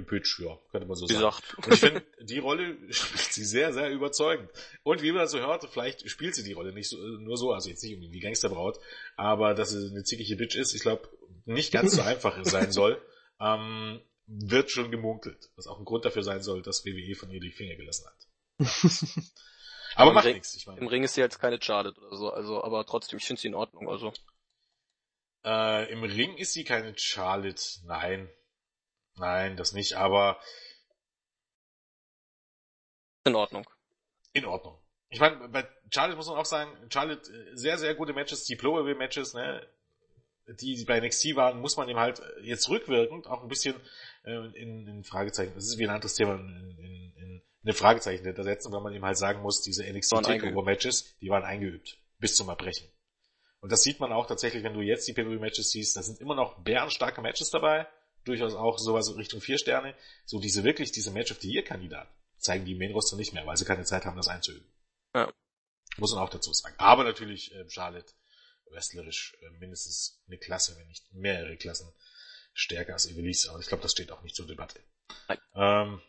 [0.00, 1.36] Bitch, ja, könnte man so Wie sagen.
[1.36, 1.66] gesagt.
[1.66, 4.48] Und ich finde, die Rolle spielt sie sehr, sehr überzeugend.
[4.82, 7.68] Und wie man so hört, vielleicht spielt sie die Rolle nicht so, nur so, also
[7.68, 8.78] jetzt nicht unbedingt die Gangsterbraut,
[9.16, 11.08] aber dass sie eine zickige Bitch ist, ich glaube,
[11.44, 13.00] nicht ganz so einfach sein soll,
[13.38, 15.50] ähm, wird schon gemunkelt.
[15.56, 18.28] Was auch ein Grund dafür sein soll, dass WWE von ihr die Finger gelassen hat.
[19.94, 20.54] Aber Im macht Ring- nichts.
[20.56, 23.26] Ich Im meine, Ring ist sie jetzt keine Charlotte oder so, also, aber trotzdem, ich
[23.26, 24.10] finde sie in Ordnung, also.
[25.44, 27.62] äh, im Ring ist sie keine Charlotte.
[27.84, 28.30] Nein.
[29.16, 30.40] Nein, das nicht, aber
[33.24, 33.68] In Ordnung.
[34.32, 34.78] in Ordnung.
[35.10, 39.34] Ich meine, bei Charlotte muss man auch sagen, Charlotte äh, sehr, sehr gute Matches, Diplomable-Matches,
[39.34, 39.66] ne,
[40.48, 43.76] die bei NXT waren, muss man ihm halt äh, jetzt rückwirkend auch ein bisschen
[44.24, 48.24] äh, in, in Fragezeichen, das ist wie ein anderes Thema, in, in, in eine Fragezeichen
[48.24, 51.98] setzen, weil man ihm halt sagen muss, diese NXT Waren Takeover-Matches, die waren eingeübt.
[52.18, 52.88] Bis zum Erbrechen.
[53.60, 56.34] Und das sieht man auch tatsächlich, wenn du jetzt die PvP-Matches siehst, da sind immer
[56.34, 57.86] noch bärenstarke Matches dabei,
[58.24, 59.94] durchaus auch sowas Richtung vier Sterne,
[60.24, 63.64] so diese wirklich, diese Match of the Year-Kandidaten zeigen die Main-Roster nicht mehr, weil sie
[63.64, 64.70] keine Zeit haben, das einzuüben.
[65.14, 65.32] Ja.
[65.96, 66.74] Muss man auch dazu sagen.
[66.78, 68.12] Aber natürlich, äh, Charlotte,
[68.70, 71.92] wrestlerisch äh, mindestens eine Klasse, wenn nicht mehrere Klassen
[72.54, 73.50] stärker als Evelise.
[73.50, 74.82] Aber ich glaube, das steht auch nicht zur Debatte.
[75.28, 75.38] Nein.
[75.54, 76.02] Ähm,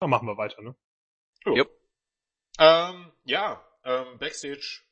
[0.00, 0.76] Dann machen wir weiter, ne?
[1.46, 1.56] jo.
[1.56, 1.70] Jupp.
[2.58, 4.82] Ähm, ja, ähm, Backstage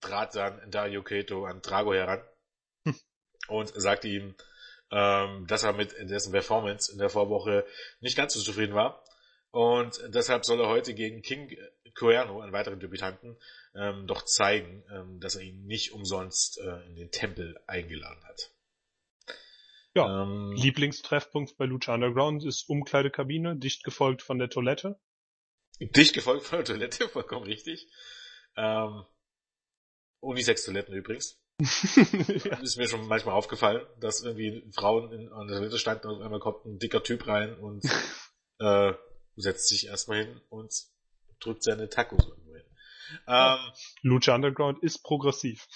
[0.00, 2.22] trat dann Dario Kato an Drago heran
[2.84, 2.98] Hm.
[3.48, 4.34] und sagte ihm,
[4.92, 7.66] ähm, dass er mit dessen Performance in der Vorwoche
[8.00, 9.02] nicht ganz so zufrieden war.
[9.50, 11.56] Und deshalb soll er heute gegen King
[11.94, 13.36] Cuerno, einen weiteren Debütanten,
[13.74, 18.50] ähm, doch zeigen, ähm, dass er ihn nicht umsonst äh, in den Tempel eingeladen hat.
[19.94, 20.22] Ja.
[20.22, 24.98] Ähm, Lieblingstreffpunkt bei Lucha Underground ist Umkleidekabine, dicht gefolgt von der Toilette.
[25.80, 27.88] Dicht gefolgt von der Toilette, vollkommen richtig.
[28.56, 29.04] Ähm,
[30.20, 31.41] Unisex-Toiletten übrigens.
[31.60, 32.58] Ja.
[32.60, 36.22] Ist mir schon manchmal aufgefallen, dass irgendwie Frauen in, an der Toilette standen und auf
[36.22, 37.84] einmal kommt ein dicker Typ rein und
[38.58, 38.92] äh,
[39.36, 40.72] setzt sich erstmal hin und
[41.40, 42.64] drückt seine Tacos irgendwo hin.
[43.26, 43.58] Ähm,
[44.02, 45.66] Lucha Underground ist progressiv.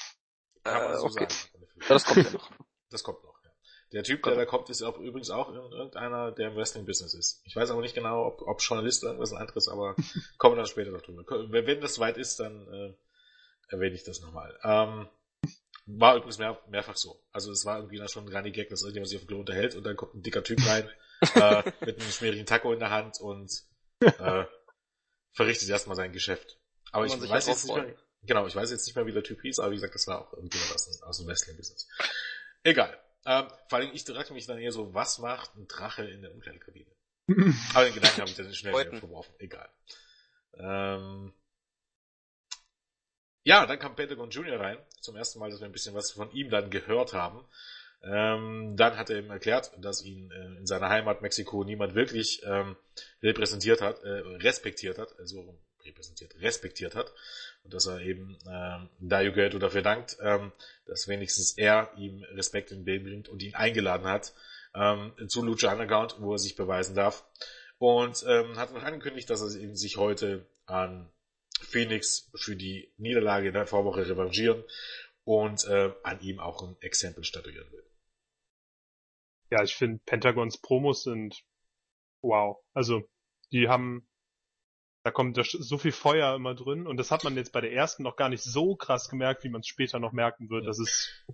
[0.65, 1.27] kann man Äh, so okay.
[1.29, 1.67] sagen.
[1.89, 2.51] Das kommt ja noch.
[2.91, 3.51] Das kommt noch, ja.
[3.93, 7.43] Der Typ, der da kommt, ist auch übrigens auch ir- irgendeiner, der im Wrestling-Business ist.
[7.45, 9.95] Ich weiß aber nicht genau, ob, ob Journalist oder irgendwas anderes, aber
[10.39, 11.25] kommen wir dann später noch drüber.
[11.51, 12.95] Wenn wenn das soweit ist, dann äh,
[13.69, 14.59] erwähne ich das nochmal.
[14.63, 15.09] Ähm,
[15.87, 17.23] war übrigens mehr, mehrfach so.
[17.33, 19.39] Also es war irgendwie dann schon ein Running Gag, dass irgendjemand sich auf dem Klo
[19.41, 20.91] unterhält und dann kommt ein dicker Typ rein
[21.35, 23.51] äh, mit einem schmierigen Taco in der Hand und
[24.01, 24.45] äh,
[25.33, 26.59] verrichtet erstmal sein Geschäft.
[26.93, 29.41] Aber ich weiß jetzt nicht mehr, genau, ich weiß jetzt nicht mehr, wie der Typ
[29.43, 31.89] hieß, aber wie gesagt, das war auch irgendjemand aus, dem- aus dem Wrestling-Business.
[32.63, 33.01] Egal.
[33.25, 36.33] Ähm, vor allem, ich fragte mich dann eher so, was macht ein Drache in der
[36.33, 36.91] Umkleidekabine?
[37.75, 39.35] Aber den Gedanken habe ich dann schnell verworfen.
[39.39, 39.69] Egal.
[40.55, 41.33] Ähm,
[43.47, 44.77] ja, dann kam Pentagon Junior rein.
[45.01, 47.45] Zum ersten Mal, dass wir ein bisschen was von ihm dann gehört haben.
[48.03, 52.43] Ähm, dann hat er ihm erklärt, dass ihn äh, in seiner Heimat Mexiko niemand wirklich
[52.45, 52.77] ähm,
[53.23, 57.13] repräsentiert hat, äh, respektiert hat, also repräsentiert, respektiert hat.
[57.63, 60.51] Und dass er eben ähm, Dario Guerrero dafür dankt, ähm,
[60.85, 64.35] dass wenigstens er ihm Respekt in den bringt und ihn eingeladen hat
[64.75, 67.25] ähm, zu Lucha Underground, wo er sich beweisen darf.
[67.79, 71.09] Und ähm, hat noch angekündigt, dass er eben sich heute an
[71.63, 74.63] Phoenix für die Niederlage in der Vorwoche revanchieren
[75.25, 77.85] und äh, an ihm auch ein Exempel statuieren will.
[79.51, 81.45] Ja, ich finde Pentagons Promos sind
[82.21, 82.59] wow.
[82.73, 83.09] Also,
[83.53, 84.09] die haben,
[85.05, 88.03] da kommt so viel Feuer immer drin und das hat man jetzt bei der ersten
[88.03, 90.67] noch gar nicht so krass gemerkt, wie man es später noch merken wird.
[90.67, 91.25] Das ist,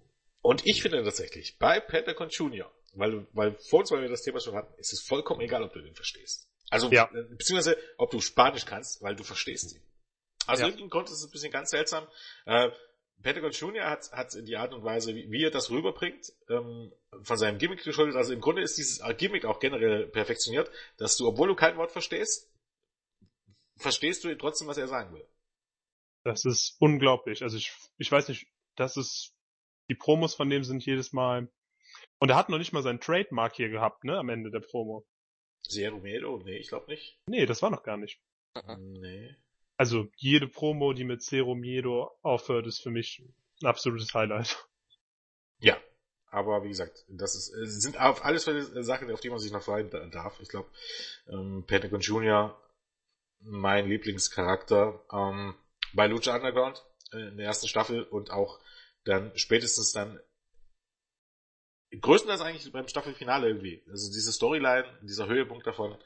[0.42, 4.40] Und ich finde tatsächlich, bei Pentagon Junior, weil, weil vor uns, weil wir das Thema
[4.40, 6.48] schon hatten, ist es vollkommen egal, ob du den verstehst.
[6.68, 7.10] Also, Ja.
[7.14, 9.82] äh, beziehungsweise, ob du Spanisch kannst, weil du verstehst ihn.
[10.46, 10.86] Also, Ja.
[10.88, 12.06] Grund ist es ein bisschen ganz seltsam.
[12.46, 12.70] Äh,
[13.22, 17.36] Pentagon Junior hat, hat die Art und Weise, wie, wie er das rüberbringt, ähm, von
[17.36, 18.16] seinem Gimmick geschuldet.
[18.16, 21.92] Also im Grunde ist dieses Gimmick auch generell perfektioniert, dass du, obwohl du kein Wort
[21.92, 22.50] verstehst,
[23.76, 25.26] verstehst du trotzdem, was er sagen will.
[26.24, 27.42] das ist unglaublich.
[27.42, 29.34] Also ich, ich weiß nicht, das ist,
[29.88, 31.48] die Promos von dem sind jedes Mal,
[32.18, 35.06] und er hat noch nicht mal sein Trademark hier gehabt, ne, am Ende der Promo.
[35.68, 36.38] Zero Medo?
[36.44, 37.18] Nee, ich glaube nicht.
[37.26, 38.20] Nee, das war noch gar nicht.
[38.78, 39.36] Nee.
[39.82, 43.20] Also jede Promo, die mit Zero Miedo aufhört, ist für mich
[43.60, 44.64] ein absolutes Highlight.
[45.58, 45.76] Ja,
[46.30, 49.90] aber wie gesagt, das ist, sind auf alles Sachen, auf die man sich noch freuen
[49.90, 50.38] da- darf.
[50.38, 50.70] Ich glaube,
[51.26, 52.62] ähm, Pentagon Junior,
[53.40, 55.56] mein Lieblingscharakter ähm,
[55.94, 56.80] bei Lucha Underground
[57.12, 58.60] äh, in der ersten Staffel und auch
[59.02, 60.20] dann spätestens dann
[61.90, 63.82] größtenteils eigentlich beim Staffelfinale irgendwie.
[63.90, 65.98] Also diese Storyline, dieser Höhepunkt davon,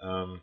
[0.00, 0.40] ähm,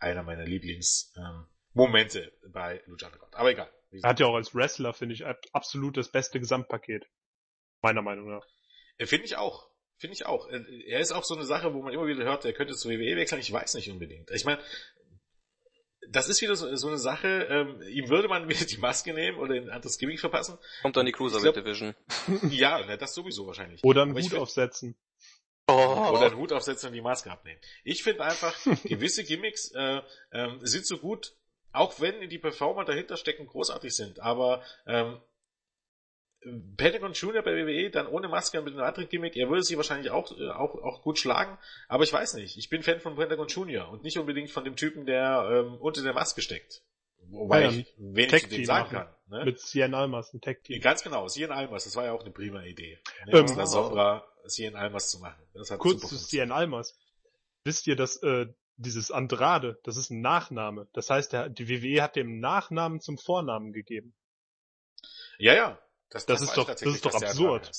[0.00, 3.34] einer meiner Lieblings ähm, Momente bei Lucha Underground.
[3.34, 3.70] Aber egal.
[3.90, 7.06] Er hat ja auch als Wrestler, finde ich, ab- absolut das beste Gesamtpaket.
[7.82, 8.46] Meiner Meinung nach.
[8.96, 9.68] Äh, Finde ich auch.
[9.98, 10.48] Finde ich auch.
[10.48, 12.88] Äh, er ist auch so eine Sache, wo man immer wieder hört, er könnte zu
[12.88, 13.40] WWE wechseln.
[13.40, 14.30] Ich weiß nicht unbedingt.
[14.30, 14.60] Ich meine,
[16.08, 19.38] das ist wieder so, so eine Sache, ähm, ihm würde man wieder die Maske nehmen
[19.38, 20.58] oder ein anderes Gimmick verpassen.
[20.82, 21.94] Kommt dann die Cruiserweight Division.
[22.50, 23.82] ja, das sowieso wahrscheinlich.
[23.84, 24.96] Oder einen Hut aufsetzen.
[25.66, 25.72] Oh.
[26.12, 27.60] Oder einen Hut aufsetzen und die Maske abnehmen.
[27.84, 28.54] Ich finde einfach,
[28.84, 30.02] gewisse Gimmicks äh,
[30.32, 31.34] ähm, sind so gut,
[31.74, 35.20] auch wenn die Performer dahinter stecken großartig sind, aber ähm,
[36.76, 39.76] Pentagon Junior bei WWE dann ohne Maske und mit einem anderen Gimmick, er würde sie
[39.76, 41.58] wahrscheinlich auch, äh, auch, auch gut schlagen,
[41.88, 42.56] aber ich weiß nicht.
[42.58, 46.02] Ich bin Fan von Pentagon Junior und nicht unbedingt von dem Typen, der ähm, unter
[46.02, 46.82] der Maske steckt.
[47.30, 49.08] Wobei ja, ich wenig zu dem sagen kann.
[49.28, 49.44] Ne?
[49.46, 50.80] Mit Cien Almas, ein Tech Team.
[50.80, 52.98] Ganz genau, Cien Almas, das war ja auch eine prima Idee.
[53.26, 53.38] Ne?
[53.38, 55.42] Ähm, La Sombra, Cien Almas zu machen.
[55.54, 56.98] Das hat kurz zu Cien Almas.
[57.64, 58.46] Wisst ihr, dass äh,
[58.76, 60.88] dieses Andrade, das ist ein Nachname.
[60.92, 64.14] Das heißt, der, die WWE hat dem Nachnamen zum Vornamen gegeben.
[65.38, 65.78] Ja, ja,
[66.10, 67.70] das, das, das ist doch, das ist doch absurd.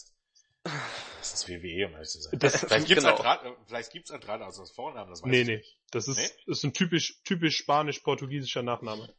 [0.63, 2.39] Das ist WWE, um ehrlich zu sein.
[2.39, 3.15] Das, vielleicht gibt's genau.
[3.15, 5.57] Andrade, vielleicht gibt's Andrade als Vornamen, das weiß nee, ich nee.
[5.57, 5.79] nicht.
[5.91, 6.51] Das ist, nee?
[6.51, 9.13] ist ein typisch, typisch spanisch-portugiesischer Nachname.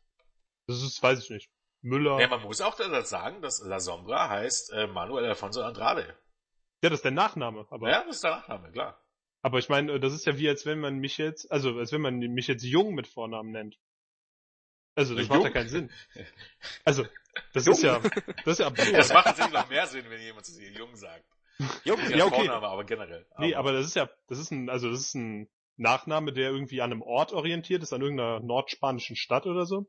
[0.67, 1.51] Das ist, weiß ich nicht.
[1.83, 2.21] Müller.
[2.21, 6.19] Ja, man muss auch das sagen, dass La Sombra heißt äh, Manuel Alfonso Andrade.
[6.83, 7.89] Ja, das ist der Nachname, aber.
[7.89, 9.01] Ja, das ist der Nachname, klar.
[9.47, 12.01] Aber ich meine, das ist ja wie, als wenn man mich jetzt, also als wenn
[12.01, 13.79] man mich jetzt Jung mit Vornamen nennt.
[14.97, 15.37] Also das Jung?
[15.37, 15.93] macht ja keinen Sinn.
[16.85, 17.05] Also,
[17.53, 18.01] das ist ja,
[18.45, 18.97] das ist ja absurd.
[18.97, 21.25] Das macht tatsächlich noch mehr Sinn, wenn jemand zu dir Jung sagt.
[21.85, 22.47] Jung ist ja, ja okay.
[22.47, 23.25] Vorname, aber generell.
[23.31, 23.47] Aber.
[23.47, 26.81] Nee, aber das ist ja, das ist ein, also das ist ein Nachname, der irgendwie
[26.81, 29.87] an einem Ort orientiert ist, an irgendeiner nordspanischen Stadt oder so.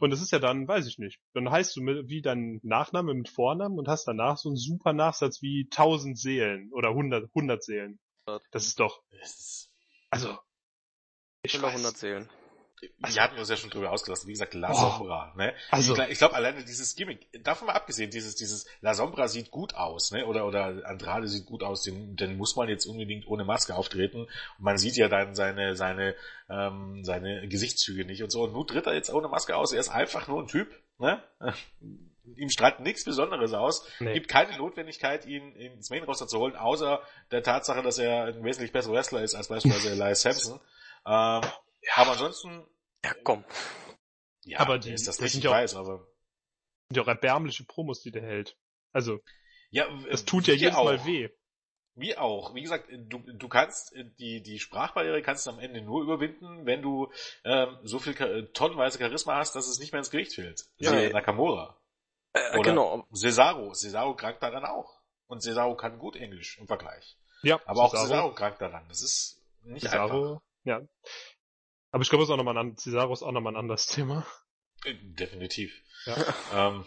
[0.00, 3.14] Und das ist ja dann, weiß ich nicht, dann heißt du mit, wie dein Nachname
[3.14, 7.64] mit Vornamen und hast danach so einen super Nachsatz wie 1000 Seelen oder 100, 100
[7.64, 7.98] Seelen.
[8.50, 9.02] Das ist doch,
[10.10, 10.38] also,
[11.42, 12.28] ich 100 Seelen.
[13.02, 14.28] Also, wir hatten uns ja schon drüber ausgelassen.
[14.28, 15.52] Wie gesagt, La Sombra, oh, ne?
[15.70, 19.50] Also, ich, ich glaube, alleine dieses Gimmick, davon mal abgesehen, dieses, dieses La Sombra sieht
[19.50, 20.26] gut aus, ne?
[20.26, 24.22] Oder, oder Andrade sieht gut aus, den, den muss man jetzt unbedingt ohne Maske auftreten.
[24.22, 26.14] Und man sieht ja dann seine, seine,
[26.48, 28.44] ähm, seine Gesichtszüge nicht und so.
[28.44, 29.72] Und nun tritt er jetzt ohne Maske aus.
[29.72, 31.22] Er ist einfach nur ein Typ, ne?
[32.36, 33.86] Ihm strahlt nichts Besonderes aus.
[34.00, 34.14] Nee.
[34.14, 38.44] Gibt keine Notwendigkeit, ihn ins Main Roster zu holen, außer der Tatsache, dass er ein
[38.44, 40.60] wesentlich besserer Wrestler ist als beispielsweise Elias Sampson.
[41.06, 41.42] Ähm,
[41.82, 41.92] ja.
[41.96, 42.66] Aber ansonsten.
[43.04, 43.44] Ja, komm.
[44.44, 46.06] Ja, aber die, ist das, das auch, weiß, aber.
[46.88, 48.56] Sind ja auch erbärmliche Promos, die der hält.
[48.92, 49.20] Also.
[49.70, 50.84] Ja, das tut ja jedes auch.
[50.84, 51.28] Mal weh.
[51.94, 52.54] Wie auch.
[52.54, 56.80] Wie gesagt, du, du kannst die, die Sprachbarriere kannst du am Ende nur überwinden, wenn
[56.80, 57.10] du
[57.44, 58.14] ähm, so viel
[58.52, 60.66] tonnenweise Charisma hast, dass es nicht mehr ins Gericht fällt.
[60.76, 61.77] Ja, Nakamura.
[62.32, 63.08] Äh, Oder genau.
[63.12, 63.72] Cesaro.
[63.74, 65.00] Cesaro krankt daran auch.
[65.26, 67.18] Und Cesaro kann gut Englisch im Vergleich.
[67.42, 67.60] Ja.
[67.66, 67.84] Aber Cesaro.
[67.84, 68.88] auch Cesaro krankt daran.
[68.88, 70.42] Das ist nicht Cesaro, einfach.
[70.64, 70.80] Ja.
[71.90, 74.26] Aber ich glaube, es ist auch nochmal ein, Cesaro ist auch nochmal ein anderes Thema.
[74.84, 75.82] Äh, definitiv.
[76.04, 76.86] Ja, ähm,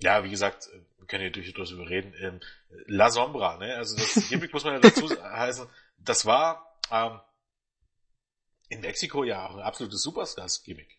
[0.00, 2.14] ja wie gesagt, wir können hier durchaus darüber reden.
[2.18, 2.40] Ähm,
[2.86, 3.76] La Sombra, ne?
[3.76, 7.20] Also das Gimmick muss man ja dazu heißen, das war ähm,
[8.68, 10.98] in Mexiko ja auch ein absolutes Superstars-Gimmick.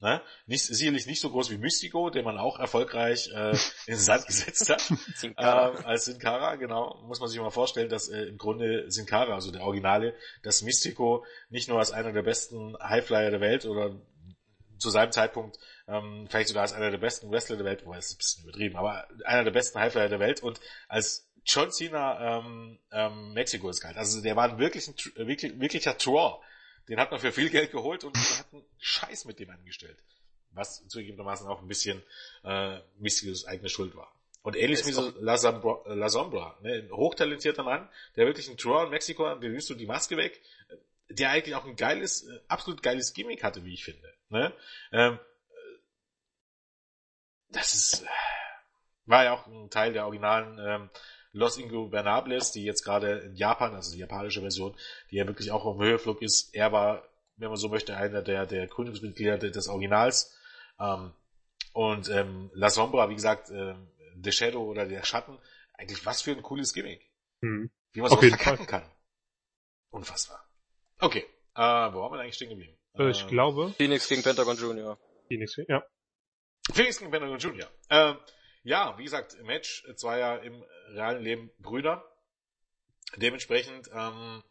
[0.00, 0.20] Ne?
[0.46, 3.50] Nicht, sicherlich nicht so groß wie Mystico, den man auch erfolgreich äh,
[3.86, 4.90] in den Sand gesetzt hat.
[5.22, 7.02] Äh, als Sin Cara, genau.
[7.06, 10.62] Muss man sich mal vorstellen, dass äh, im Grunde Sin Cara, also der Originale, das
[10.62, 13.98] Mystico nicht nur als einer der besten Highflyer der Welt oder
[14.78, 18.10] zu seinem Zeitpunkt ähm, vielleicht sogar als einer der besten Wrestler der Welt, wobei es
[18.10, 22.38] ist ein bisschen übertrieben, aber einer der besten Highflyer der Welt und als John Cena
[22.38, 23.96] ähm, ähm, Mexiko ist galt.
[23.96, 26.40] Also der war ein wirklicher, wirklich, wirklicher Draw
[26.88, 30.02] den hat man für viel Geld geholt und hat einen Scheiß mit dem angestellt.
[30.50, 32.02] Was zugegebenermaßen auch ein bisschen
[32.44, 34.12] äh, Mystics eigene Schuld war.
[34.42, 36.74] Und ähnlich wie so La Sombra, La Sombra ne?
[36.74, 40.16] ein hochtalentierter Mann, der wirklich ein Draw in Mexiko hat, dem nimmst du die Maske
[40.16, 40.40] weg,
[41.08, 44.14] der eigentlich auch ein geiles, äh, absolut geiles Gimmick hatte, wie ich finde.
[44.28, 44.52] Ne?
[44.92, 45.18] Ähm,
[47.48, 48.06] das ist, äh,
[49.06, 50.90] war ja auch ein Teil der originalen ähm,
[51.36, 54.74] Los Ingobernables, die jetzt gerade in Japan, also die japanische Version,
[55.10, 57.06] die ja wirklich auch auf dem Höheflug ist, er war,
[57.36, 60.34] wenn man so möchte, einer der, der Gründungsmitglieder des Originals.
[60.80, 61.12] Ähm,
[61.74, 63.86] und ähm, La Sombra, wie gesagt, ähm,
[64.22, 65.38] The Shadow oder der Schatten,
[65.74, 67.06] eigentlich was für ein cooles Gimmick.
[67.42, 67.70] Mhm.
[67.92, 68.80] Wie man so verkacken Fall.
[68.80, 68.90] kann.
[69.90, 70.42] Unfassbar.
[71.00, 72.78] Okay, äh, wo haben wir eigentlich stehen geblieben?
[72.94, 73.74] Äh, ich äh, glaube...
[73.76, 74.98] Phoenix gegen Pentagon Junior.
[75.28, 75.84] Phoenix, ja.
[76.72, 77.68] Phoenix gegen Pentagon Junior.
[77.90, 78.14] Äh,
[78.66, 82.04] ja, wie gesagt, Match zweier im realen Leben Brüder.
[83.16, 84.42] Dementsprechend, ähm,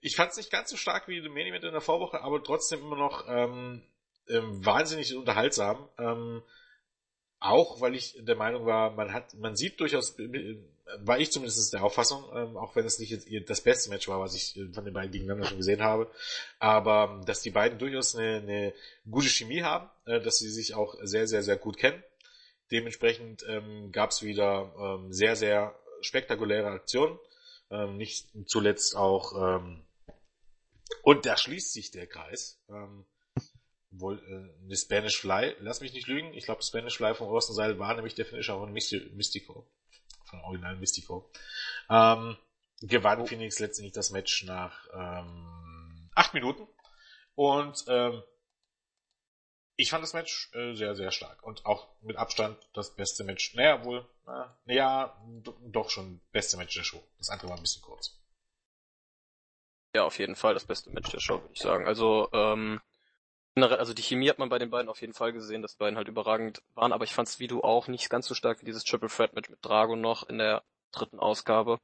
[0.00, 2.42] ich fand es nicht ganz so stark wie The Main Event in der Vorwoche, aber
[2.42, 3.82] trotzdem immer noch ähm,
[4.28, 5.88] ähm, wahnsinnig unterhaltsam.
[5.98, 6.42] Ähm,
[7.38, 10.16] auch weil ich der Meinung war, man hat, man sieht durchaus,
[10.98, 14.34] war ich zumindest der Auffassung, ähm, auch wenn es nicht das beste Match war, was
[14.34, 16.10] ich von den beiden gegeneinander schon gesehen habe,
[16.58, 18.74] aber dass die beiden durchaus eine, eine
[19.08, 22.02] gute Chemie haben, äh, dass sie sich auch sehr, sehr, sehr gut kennen
[22.70, 27.18] Dementsprechend ähm, gab es wieder ähm, sehr, sehr spektakuläre Aktionen.
[27.70, 29.84] Ähm, nicht zuletzt auch, ähm,
[31.02, 32.60] und da schließt sich der Kreis.
[32.68, 33.06] Ähm,
[33.98, 37.54] wohl äh, eine Spanish Fly, lass mich nicht lügen, ich glaube Spanish Fly von Orson
[37.54, 39.66] Seil war nämlich der Finisher von Mystico,
[40.24, 41.30] von Original Mystico.
[41.90, 42.36] Ähm,
[42.80, 43.26] gewann oh.
[43.26, 46.66] Phoenix letztendlich das Match nach ähm, acht Minuten
[47.34, 48.22] und ähm,
[49.76, 53.54] ich fand das Match äh, sehr, sehr stark und auch mit Abstand das beste Match.
[53.54, 55.16] Naja, wohl, na, naja,
[55.62, 57.02] doch schon beste Match der Show.
[57.18, 58.20] Das andere war ein bisschen kurz.
[59.94, 61.86] Ja, auf jeden Fall das beste Match der Show, würde ich sagen.
[61.86, 62.80] Also, ähm,
[63.56, 65.96] also die Chemie hat man bei den beiden auf jeden Fall gesehen, dass die beiden
[65.96, 68.84] halt überragend waren, aber ich fand's wie du auch nicht ganz so stark wie dieses
[68.84, 71.78] Triple Threat Match mit Drago noch in der dritten Ausgabe.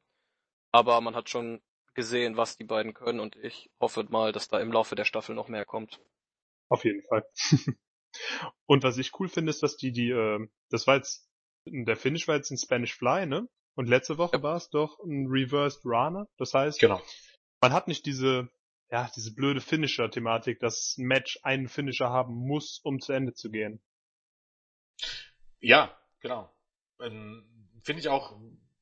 [0.72, 1.60] Aber man hat schon
[1.94, 5.34] gesehen, was die beiden können und ich hoffe mal, dass da im Laufe der Staffel
[5.34, 6.00] noch mehr kommt.
[6.70, 7.26] Auf jeden Fall.
[8.66, 11.28] und was ich cool finde, ist, dass die, die, äh, das war jetzt,
[11.66, 13.46] der Finish war jetzt ein Spanish Fly, ne?
[13.74, 14.42] Und letzte Woche ja.
[14.42, 16.26] war es doch ein Reversed Runner.
[16.38, 17.00] Das heißt, genau.
[17.60, 18.48] man hat nicht diese
[18.90, 23.50] ja, diese blöde Finisher-Thematik, dass ein Match einen Finisher haben muss, um zu Ende zu
[23.50, 23.80] gehen.
[25.60, 26.52] Ja, genau.
[27.00, 27.44] Ähm,
[27.82, 28.36] Finde ich auch,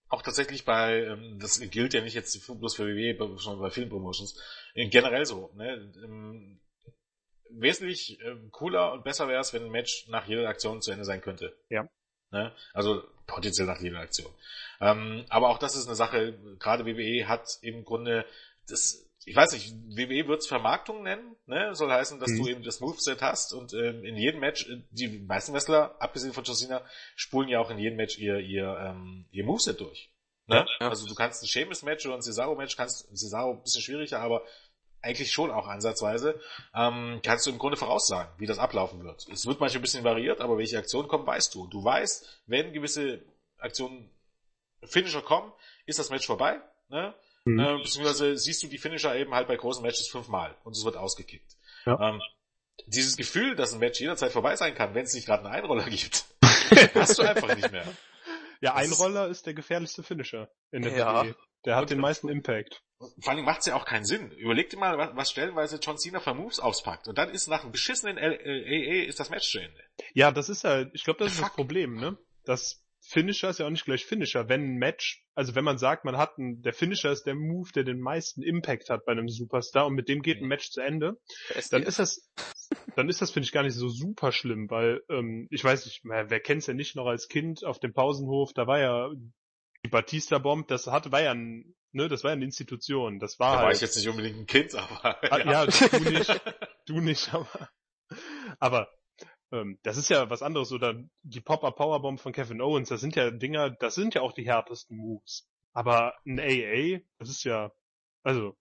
[0.08, 3.90] auch tatsächlich bei, ähm, das gilt ja nicht jetzt bloß für WWE, sondern bei vielen
[3.90, 4.40] Promotions,
[4.74, 5.52] äh, generell so.
[5.54, 5.92] Ne?
[6.02, 6.60] Ähm,
[7.50, 11.04] wesentlich äh, cooler und besser wäre es, wenn ein Match nach jeder Aktion zu Ende
[11.04, 11.56] sein könnte.
[11.68, 11.88] Ja.
[12.30, 12.52] Ne?
[12.74, 14.32] Also potenziell nach jeder Aktion.
[14.80, 18.24] Ähm, aber auch das ist eine Sache, gerade WWE hat im Grunde
[18.68, 21.74] das ich weiß nicht, WWE wird's Vermarktung nennen, ne?
[21.74, 22.42] Soll heißen, dass mhm.
[22.42, 26.32] du eben das Moveset hast und ähm, in jedem Match, äh, die meisten Wrestler, abgesehen
[26.32, 26.82] von Josina,
[27.14, 30.10] spulen ja auch in jedem Match ihr, ihr, ähm, ihr Moveset durch.
[30.46, 30.66] Ne?
[30.80, 30.88] Ja.
[30.88, 34.44] Also du kannst ein Sheamus-Match oder ein Cesaro-Match, kannst Cesaro ein bisschen schwieriger, aber
[35.02, 36.40] eigentlich schon auch ansatzweise,
[36.74, 39.28] ähm, kannst du im Grunde voraussagen, wie das ablaufen wird.
[39.28, 41.66] Es wird manchmal ein bisschen variiert, aber welche Aktionen kommen, weißt du.
[41.68, 43.22] Du weißt, wenn gewisse
[43.58, 44.10] Aktionen
[44.84, 45.52] Finisher kommen,
[45.86, 46.60] ist das Match vorbei.
[46.88, 47.14] Ne?
[47.44, 47.58] Mhm.
[47.58, 50.96] Äh, beziehungsweise siehst du die Finisher eben halt bei großen Matches fünfmal und es wird
[50.96, 51.56] ausgekickt.
[51.86, 52.10] Ja.
[52.10, 52.22] Ähm,
[52.86, 55.88] dieses Gefühl, dass ein Match jederzeit vorbei sein kann, wenn es nicht gerade einen Einroller
[55.88, 56.24] gibt,
[56.94, 57.86] hast du einfach nicht mehr.
[58.60, 61.24] Ja, das Einroller ist, ist, der gefährlichste Finisher in der ja.
[61.24, 61.36] WWE.
[61.64, 62.82] Der hat und, den meisten Impact.
[62.98, 64.32] Vor allem macht es ja auch keinen Sinn.
[64.32, 67.06] Überleg dir mal, was, stellenweise John Cena für Moves auspackt.
[67.06, 69.80] Und dann ist nach einem beschissenen AA ist das Match zu Ende.
[70.14, 72.18] Ja, das ist ja, ich glaube, das ist das Problem, ne?
[72.44, 74.48] Dass Finisher ist ja auch nicht gleich Finisher.
[74.48, 77.70] Wenn ein Match, also wenn man sagt, man hat ein, der Finisher ist der Move,
[77.72, 80.80] der den meisten Impact hat bei einem Superstar und mit dem geht ein Match zu
[80.80, 81.20] Ende,
[81.70, 82.28] dann ist das,
[82.96, 86.02] dann ist das finde ich gar nicht so super schlimm, weil ähm, ich weiß nicht,
[86.04, 89.10] wer kennt's ja nicht noch als Kind auf dem Pausenhof, da war ja
[89.88, 93.38] die Batista Bomb, das hatte war ja ein, ne, das war ja eine Institution, das
[93.38, 93.52] war.
[93.52, 96.40] Da halt, war ich jetzt nicht unbedingt ein Kind, aber ah, ja, ja du nicht,
[96.84, 97.70] du nicht, aber
[98.58, 98.92] aber
[99.50, 100.72] ähm, das ist ja was anderes.
[100.72, 104.32] Oder die Pop-Up Powerbomb von Kevin Owens, das sind ja Dinger, das sind ja auch
[104.32, 105.48] die härtesten Moves.
[105.72, 107.72] Aber ein AA, das ist ja,
[108.22, 108.58] also.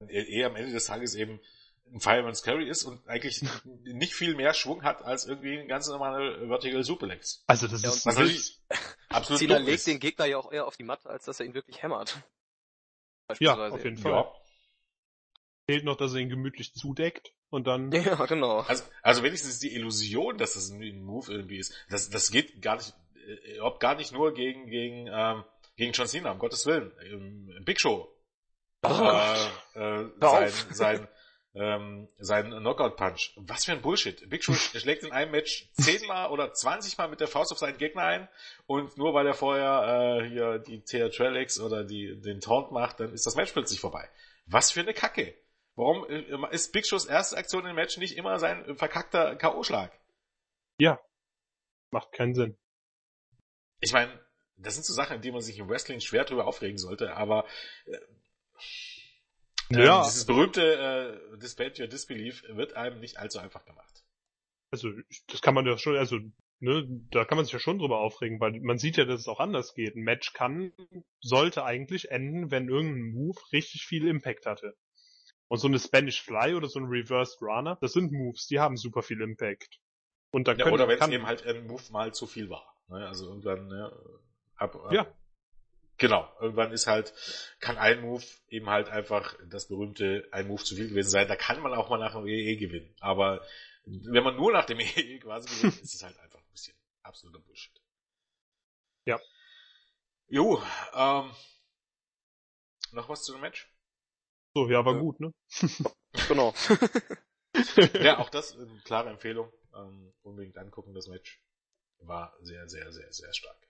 [0.00, 1.40] Ein AA am Ende des Tages eben
[1.92, 3.42] ein Fireman's Carry ist und eigentlich
[3.84, 7.44] nicht viel mehr Schwung hat als irgendwie ein ganz normaler Vertical Superlex.
[7.46, 8.60] Also das ja, ist was natürlich
[9.08, 11.54] absolut Cena legt den Gegner ja auch eher auf die Matte, als dass er ihn
[11.54, 12.22] wirklich hämmert.
[13.40, 14.12] Ja, auf jeden Fall.
[14.12, 14.32] Ja.
[15.66, 17.32] Fehlt noch, dass er ihn gemütlich zudeckt.
[17.50, 17.90] Und dann.
[17.92, 18.60] Ja, genau.
[18.60, 21.74] Also, also wenigstens die Illusion, dass das ein Move irgendwie ist.
[21.90, 25.44] Das, das geht gar nicht, äh, überhaupt gar nicht nur gegen, gegen, ähm,
[25.76, 26.92] gegen John Cena, um Gottes Willen.
[27.10, 28.08] Im, im Big Show.
[28.82, 31.08] Oh, äh, äh, sein, sein,
[31.54, 33.32] ähm, sein Knockout Punch.
[33.36, 34.28] Was für ein Bullshit.
[34.28, 38.02] Big Show schlägt in einem Match zehnmal oder zwanzigmal mit der Faust auf seinen Gegner
[38.02, 38.28] ein
[38.66, 43.12] und nur weil er vorher äh, hier die Theatralics oder die, den Taunt macht, dann
[43.12, 44.08] ist das Match plötzlich vorbei.
[44.46, 45.34] Was für eine Kacke.
[45.74, 49.90] Warum äh, ist Big Shows erste Aktion im Match nicht immer sein verkackter K.O.-Schlag?
[50.78, 51.00] Ja.
[51.90, 52.56] Macht keinen Sinn.
[53.80, 54.12] Ich meine,
[54.56, 57.46] das sind so Sachen, die man sich im Wrestling schwer drüber aufregen sollte, aber
[57.86, 57.96] äh,
[59.70, 59.98] ja.
[59.98, 64.04] Ähm, dieses berühmte äh, Dispel Your Disbelief wird einem nicht allzu einfach gemacht.
[64.70, 64.90] Also,
[65.28, 66.18] das kann man ja schon, also,
[66.60, 69.28] ne, da kann man sich ja schon drüber aufregen, weil man sieht ja, dass es
[69.28, 69.96] auch anders geht.
[69.96, 70.72] Ein Match kann,
[71.20, 74.76] sollte eigentlich enden, wenn irgendein Move richtig viel Impact hatte.
[75.48, 78.76] Und so eine Spanish Fly oder so ein Reversed Runner, das sind Moves, die haben
[78.76, 79.80] super viel Impact.
[80.30, 82.76] Und da ja, können, oder wenn es eben halt ein Move mal zu viel war.
[82.88, 83.06] Ne?
[83.08, 83.90] Also irgendwann, ne,
[84.56, 85.06] ab, ab, ja.
[85.98, 87.12] Genau, irgendwann ist halt,
[87.58, 91.26] kann ein Move eben halt einfach das berühmte ein Move zu viel gewesen sein.
[91.26, 92.94] Da kann man auch mal nach dem EE gewinnen.
[93.00, 93.44] Aber
[93.84, 97.40] wenn man nur nach dem EE quasi gewinnt, ist es halt einfach ein bisschen absoluter
[97.40, 97.82] Bullshit.
[99.06, 99.18] Ja.
[100.28, 100.62] Jo,
[100.94, 101.32] ähm,
[102.92, 103.68] noch was zu dem Match?
[104.54, 105.00] So, ja, war ja.
[105.00, 105.32] gut, ne?
[106.28, 106.54] genau.
[108.00, 109.52] ja, auch das eine klare Empfehlung.
[109.74, 111.40] Ähm, unbedingt angucken, das Match.
[112.00, 113.68] War sehr, sehr, sehr, sehr stark.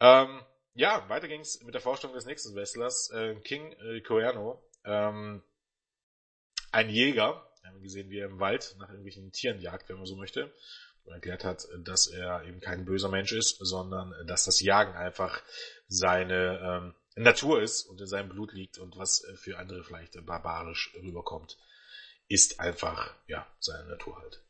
[0.00, 0.42] Ähm,
[0.74, 4.62] ja, weiter ging's mit der Vorstellung des nächsten Wrestlers, äh, King äh, Coerno.
[4.84, 5.42] Ähm,
[6.70, 10.06] ein Jäger, haben wir gesehen, wie er im Wald nach irgendwelchen Tieren jagt, wenn man
[10.06, 10.52] so möchte.
[11.04, 15.42] Und erklärt hat, dass er eben kein böser Mensch ist, sondern dass das Jagen einfach
[15.88, 20.94] seine ähm, Natur ist und in seinem Blut liegt und was für andere vielleicht barbarisch
[20.94, 21.58] rüberkommt,
[22.28, 24.42] ist einfach, ja, seine Natur halt.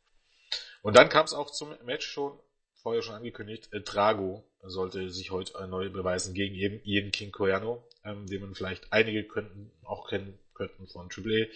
[0.83, 2.39] Und dann kam es auch zum Match schon,
[2.83, 7.87] vorher schon angekündigt, äh, Drago sollte sich heute neu beweisen gegen eben jeden King Coyano,
[8.05, 11.49] ähm, den man vielleicht einige könnten auch kennen könnten von Triple.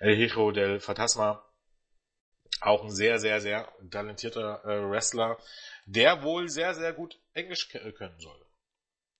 [0.00, 1.44] El Hijo del Fantasma,
[2.60, 5.38] auch ein sehr, sehr, sehr talentierter äh, Wrestler,
[5.86, 8.44] der wohl sehr, sehr gut Englisch können soll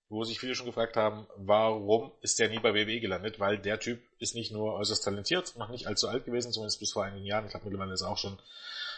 [0.09, 3.39] wo sich viele schon gefragt haben, warum ist der nie bei WWE gelandet?
[3.39, 6.93] Weil der Typ ist nicht nur äußerst talentiert, noch nicht allzu alt gewesen, zumindest bis
[6.93, 7.45] vor einigen Jahren.
[7.45, 8.37] Ich glaube mittlerweile ist er auch schon,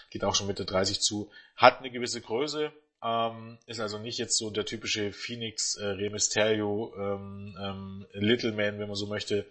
[0.09, 2.71] geht auch schon Mitte 30 zu, hat eine gewisse Größe,
[3.03, 8.51] ähm, ist also nicht jetzt so der typische Phoenix äh, Rey Mysterio ähm, ähm, Little
[8.51, 9.45] Man, wenn man so möchte.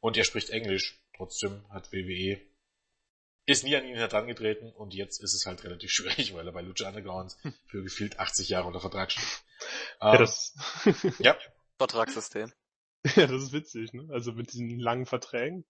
[0.00, 1.00] Und er spricht Englisch.
[1.16, 2.40] Trotzdem hat WWE
[3.48, 6.60] ist nie an ihn herangetreten und jetzt ist es halt relativ schwierig, weil er bei
[6.60, 7.36] Lucha Underground
[7.66, 9.42] für gefühlt 80 Jahre unter Vertrag steht.
[10.00, 10.54] Ja, ähm, das
[11.18, 11.36] ja.
[11.78, 12.52] Vertragssystem.
[13.16, 14.08] Ja, das ist witzig, ne?
[14.12, 15.64] Also mit diesen langen Verträgen.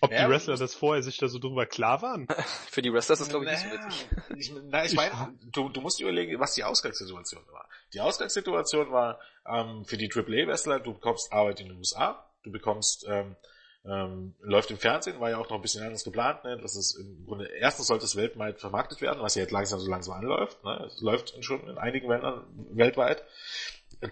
[0.00, 2.28] Ob ja, die Wrestler das vorher sich da so drüber klar waren?
[2.70, 4.08] Für die Wrestler ist das glaube ich naja, nicht so witzig.
[4.36, 7.68] Ich, na, ich meine, du, du musst überlegen, was die Ausgangssituation war.
[7.94, 13.06] Die Ausgangssituation war ähm, für die AAA-Wrestler, du bekommst Arbeit in den USA, du bekommst
[13.08, 13.36] ähm,
[13.84, 16.58] ähm, läuft im Fernsehen, war ja auch noch ein bisschen anders geplant, ne?
[16.60, 19.90] Das ist im Grunde, erstens sollte es weltweit vermarktet werden, was ja jetzt langsam so
[19.90, 20.84] langsam anläuft, ne?
[20.86, 23.24] Es läuft schon in einigen Ländern weltweit.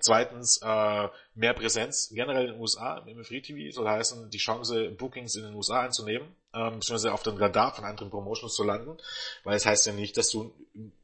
[0.01, 4.91] Zweitens, äh, mehr Präsenz generell in den USA im Free TV, soll heißen, die Chance,
[4.91, 8.97] Bookings in den USA einzunehmen, ähm, beziehungsweise auf den Radar von anderen Promotions zu landen,
[9.45, 10.53] weil es heißt ja nicht, dass du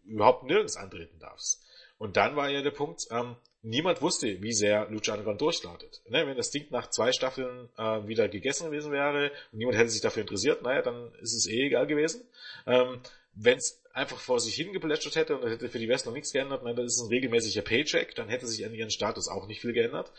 [0.05, 1.63] überhaupt nirgends antreten darfst.
[1.99, 6.03] Und dann war ja der Punkt, ähm, niemand wusste, wie sehr Lucha Underground durchstartet.
[6.09, 9.91] Ne, wenn das Ding nach zwei Staffeln äh, wieder gegessen gewesen wäre und niemand hätte
[9.91, 12.27] sich dafür interessiert, naja, dann ist es eh egal gewesen.
[12.67, 13.01] Ähm,
[13.35, 16.63] wenn es einfach vor sich hingeplätschert hätte und hätte für die West noch nichts geändert,
[16.63, 19.73] nein, das ist ein regelmäßiger Paycheck, dann hätte sich an ihren Status auch nicht viel
[19.73, 20.13] geändert.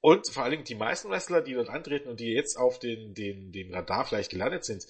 [0.00, 3.14] Und vor allen Dingen die meisten Wrestler, die dort antreten und die jetzt auf den,
[3.14, 4.86] den, den Radar vielleicht gelandet sind,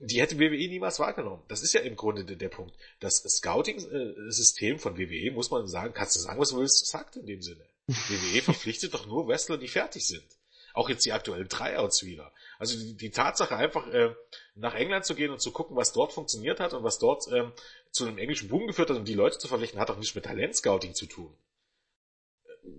[0.00, 1.42] die hätte WWE niemals wahrgenommen.
[1.48, 2.74] Das ist ja im Grunde der, Punkt.
[3.00, 7.26] Das Scouting-System von WWE, muss man sagen, kannst du sagen, was du willst, sagt in
[7.26, 7.64] dem Sinne.
[7.86, 10.24] WWE verpflichtet doch nur Wrestler, die fertig sind.
[10.72, 12.32] Auch jetzt die aktuellen Tryouts wieder.
[12.60, 14.14] Also die, die Tatsache einfach äh,
[14.54, 17.52] nach England zu gehen und zu gucken, was dort funktioniert hat und was dort ähm,
[17.90, 20.26] zu einem englischen Boom geführt hat und die Leute zu verpflichten, hat doch nichts mit
[20.26, 21.34] Talentscouting zu tun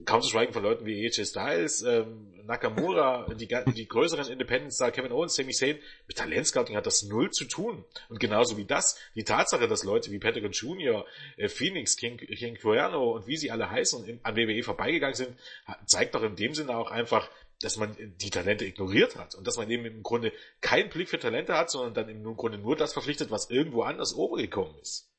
[0.06, 4.92] kaum zu schweigen von Leuten wie AJ Styles, ähm, Nakamura, die, die größeren Independents da,
[4.92, 7.86] Kevin Owens, Sami Zayn, mit Talentscouting hat das null zu tun.
[8.10, 11.06] Und genauso wie das, die Tatsache, dass Leute wie Pentagon Jr.,
[11.38, 15.38] äh, Phoenix, King, King Cuerno und wie sie alle heißen, in, an WWE vorbeigegangen sind,
[15.86, 17.30] zeigt doch in dem Sinne auch einfach,
[17.62, 21.20] dass man die Talente ignoriert hat und dass man eben im Grunde keinen Blick für
[21.20, 25.12] Talente hat, sondern dann im Grunde nur das verpflichtet, was irgendwo anders obergekommen ist.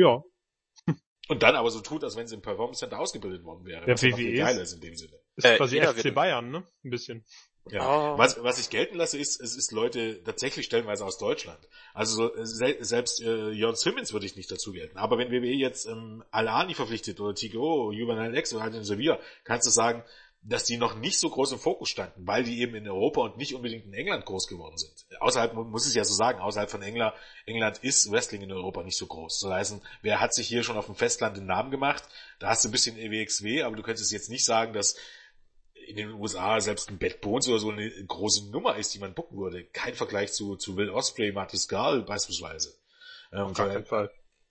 [0.00, 0.22] Ja,
[1.30, 3.86] und dann aber so tut, als wenn sie im Performance Center ausgebildet worden wäre.
[3.86, 5.12] Der WWE geil ist in dem Sinne.
[5.36, 6.66] Ist äh, quasi FC Bayern, ne?
[6.84, 7.24] Ein bisschen.
[7.70, 8.14] Ja.
[8.14, 8.18] Oh.
[8.18, 11.60] Was, was ich gelten lasse, ist, es ist Leute tatsächlich stellenweise aus Deutschland.
[11.94, 14.98] Also so, se selbst äh, Jörn Simmons würde ich nicht dazu gelten.
[14.98, 19.20] Aber wenn WWE jetzt ähm, Alani verpflichtet oder TGO, Juvenile X oder halt in Sevilla,
[19.44, 20.02] kannst du sagen,
[20.42, 23.36] dass die noch nicht so groß im Fokus standen, weil die eben in Europa und
[23.36, 25.06] nicht unbedingt in England groß geworden sind.
[25.20, 27.14] Außerhalb, muss ich ja so sagen, außerhalb von England,
[27.44, 29.38] England ist Wrestling in Europa nicht so groß.
[29.38, 32.04] So heißen, wer hat sich hier schon auf dem Festland den Namen gemacht?
[32.38, 34.96] Da hast du ein bisschen EWXW, aber du könntest jetzt nicht sagen, dass
[35.86, 39.12] in den USA selbst ein Bad Bones oder so eine große Nummer ist, die man
[39.12, 39.64] bucken würde.
[39.64, 42.74] Kein Vergleich zu, zu Will Osprey, Martis Garl beispielsweise.
[43.32, 44.10] Ähm, Auf keinen Fall.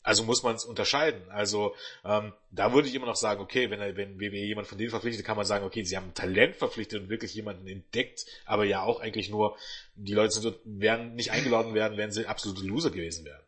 [0.10, 1.22] Also muss man es unterscheiden.
[1.30, 4.89] Also ähm, da würde ich immer noch sagen, okay, wenn, wenn WWE jemand von denen
[4.89, 8.82] verpflichtet, kann man sagen, okay, sie haben Talent verpflichtet und wirklich jemanden entdeckt, aber ja
[8.82, 9.55] auch eigentlich nur,
[9.93, 13.43] die Leute sind, werden nicht eingeladen werden, wenn sie absolute Loser gewesen wären.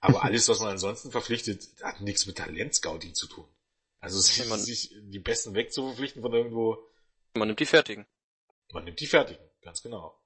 [0.00, 3.46] Aber alles, was man ansonsten verpflichtet, hat nichts mit Talentscouting zu tun.
[4.00, 6.78] Also sich, man, sich die Besten wegzuverpflichten von irgendwo.
[7.34, 8.06] Man nimmt die Fertigen.
[8.72, 10.17] Man nimmt die Fertigen, ganz genau.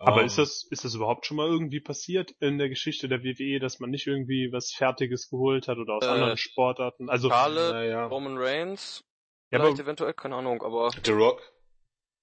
[0.00, 0.44] Aber um, ist ähm.
[0.44, 3.90] das, ist das überhaupt schon mal irgendwie passiert in der Geschichte der WWE, dass man
[3.90, 7.10] nicht irgendwie was Fertiges geholt hat oder aus äh, anderen Sportarten?
[7.10, 8.06] Also, Charlotte, ja.
[8.06, 9.04] Roman Reigns,
[9.50, 10.90] ja, vielleicht aber, eventuell, keine Ahnung, aber.
[11.04, 11.42] The Rock.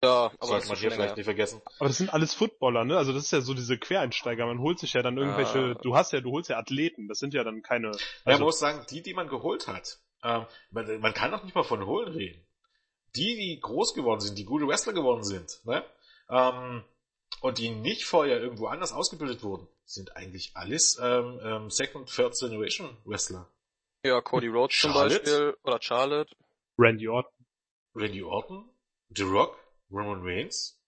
[0.04, 1.62] Ja, aber sollte man hier vielleicht nicht vergessen.
[1.80, 2.98] Aber das sind alles Footballer, ne?
[2.98, 4.46] Also das ist ja so diese Quereinsteiger.
[4.46, 5.82] Man holt sich ja dann irgendwelche, ah.
[5.82, 7.08] du hast ja, du holst ja Athleten.
[7.08, 7.88] Das sind ja dann keine.
[7.88, 11.44] Also, ja, man muss sagen, die, die man geholt hat, ähm, man, man kann doch
[11.44, 12.46] nicht mal von holen reden.
[13.16, 15.84] Die, die groß geworden sind, die gute Wrestler geworden sind, ne?
[16.30, 16.84] Ähm,
[17.42, 22.38] und die nicht vorher irgendwo anders ausgebildet wurden, sind eigentlich alles ähm, ähm, Second, Third
[22.40, 23.50] Generation Wrestler.
[24.04, 26.36] Ja, Cody Rhodes zum Beispiel oder Charlotte.
[26.78, 27.46] Randy Orton.
[27.96, 28.70] Randy Orton,
[29.10, 29.58] The Rock,
[29.90, 30.82] Roman Reigns.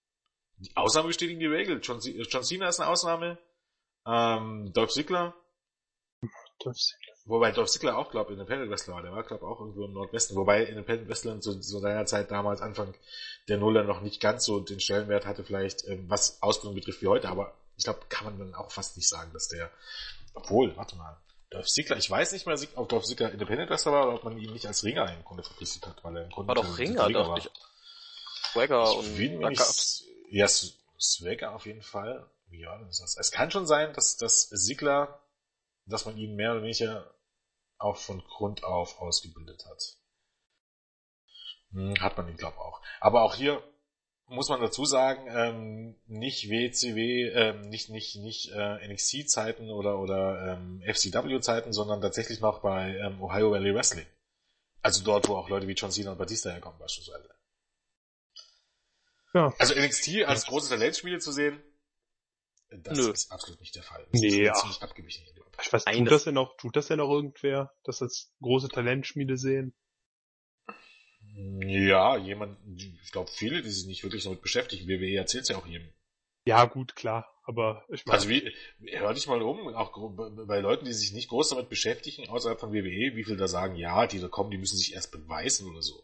[0.58, 1.80] Die Ausnahme bestätigen die Regel.
[1.82, 3.38] John, John Cena ist eine Ausnahme.
[4.06, 5.34] Ähm, Dolph Ziggler.
[6.58, 7.14] Dolph Ziggler.
[7.28, 9.02] Wobei Dolph Ziggler auch, glaube Independent Wrestler war.
[9.02, 10.34] Der war, glaube auch irgendwo im Nordwesten.
[10.34, 12.94] Wobei Independent Wrestler zu, zu seiner Zeit damals, Anfang
[13.48, 17.06] der Nuller, noch nicht ganz so den Stellenwert hatte, vielleicht, ähm, was Ausbildung betrifft, wie
[17.06, 17.28] heute.
[17.28, 19.70] Aber ich glaube, kann man dann auch fast nicht sagen, dass der,
[20.32, 21.18] obwohl, warte mal,
[21.50, 24.38] Dolph Ziggler, ich weiß nicht mehr, ob Dolph Ziggler Independent Wrestler war oder ob man
[24.38, 27.10] ihn nicht als Ringer im Grunde verpflichtet hat, weil er im Grunde war doch Ringer,
[27.10, 27.50] dachte ich.
[28.52, 29.60] Swagger und nicht,
[30.30, 32.30] Ja, Swagger auf jeden Fall.
[32.50, 35.20] Ja, das ist, es kann schon sein, dass, dass Ziggler,
[35.84, 37.10] dass man ihn mehr oder weniger
[37.78, 39.96] auch von Grund auf ausgebildet hat.
[41.72, 42.80] Hm, hat man ihn, glaube auch.
[43.00, 43.62] Aber auch hier
[44.26, 50.52] muss man dazu sagen, ähm, nicht WCW, ähm, nicht nicht nicht äh, NXT-Zeiten oder oder
[50.52, 54.06] ähm, FCW-Zeiten, sondern tatsächlich noch bei ähm, Ohio Valley Wrestling.
[54.82, 57.28] Also dort, wo auch Leute wie John Cena und Batista herkommen beispielsweise.
[59.34, 59.52] Ja.
[59.58, 61.62] Also NXT als großes Talentspiel zu sehen,
[62.70, 63.10] das Nö.
[63.10, 64.06] ist absolut nicht der Fall.
[64.12, 64.52] Das nee, ja.
[64.54, 65.24] ziemlich abgewichen.
[65.60, 69.36] Ich weiß, tut das denn noch, tut das denn noch irgendwer, das als große Talentschmiede
[69.36, 69.74] sehen?
[71.60, 74.88] Ja, jemand, ich glaube viele, die sich nicht wirklich damit beschäftigen.
[74.88, 75.92] WWE erzählt es ja auch jedem.
[76.44, 77.32] Ja, gut, klar.
[77.44, 78.18] Aber ich meine.
[78.18, 78.52] Also wie,
[78.92, 79.92] hör dich mal um, auch
[80.46, 83.76] bei Leuten, die sich nicht groß damit beschäftigen, außerhalb von WWE, wie viel da sagen,
[83.76, 86.02] ja, die da kommen, die müssen sich erst beweisen oder so.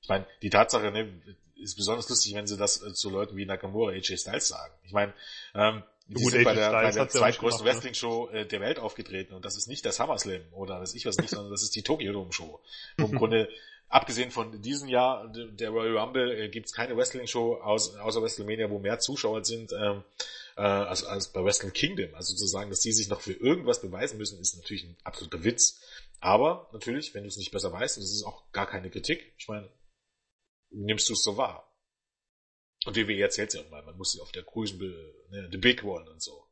[0.00, 1.20] Ich meine, die Tatsache, ne,
[1.56, 4.74] ist besonders lustig, wenn sie das äh, zu Leuten wie Nakamura, AJ Styles sagen.
[4.84, 5.14] Ich meine,
[5.54, 7.72] ähm, die Gut, sind bei der, bei der zweitgrößten ne?
[7.72, 11.16] Wrestling-Show äh, der Welt aufgetreten und das ist nicht der SummerSlam oder das ich was
[11.18, 12.60] nicht, sondern das ist die Tokyo Dome Show.
[12.96, 13.48] Wo im Grunde
[13.88, 18.70] abgesehen von diesem Jahr der Royal Rumble äh, gibt es keine Wrestling-Show aus, außer WrestleMania,
[18.70, 20.04] wo mehr Zuschauer sind ähm,
[20.56, 22.14] äh, als, als bei Wrestling Kingdom.
[22.14, 25.44] Also zu sagen, dass die sich noch für irgendwas beweisen müssen, ist natürlich ein absoluter
[25.44, 25.80] Witz.
[26.20, 29.34] Aber natürlich, wenn du es nicht besser weißt, und das ist auch gar keine Kritik,
[29.38, 29.68] ich meine,
[30.70, 31.72] nimmst du es so wahr.
[32.86, 35.82] Und WWE erzählt ja auch mal, man muss sie auf der Cruise, ne, the big
[35.82, 36.46] one und so.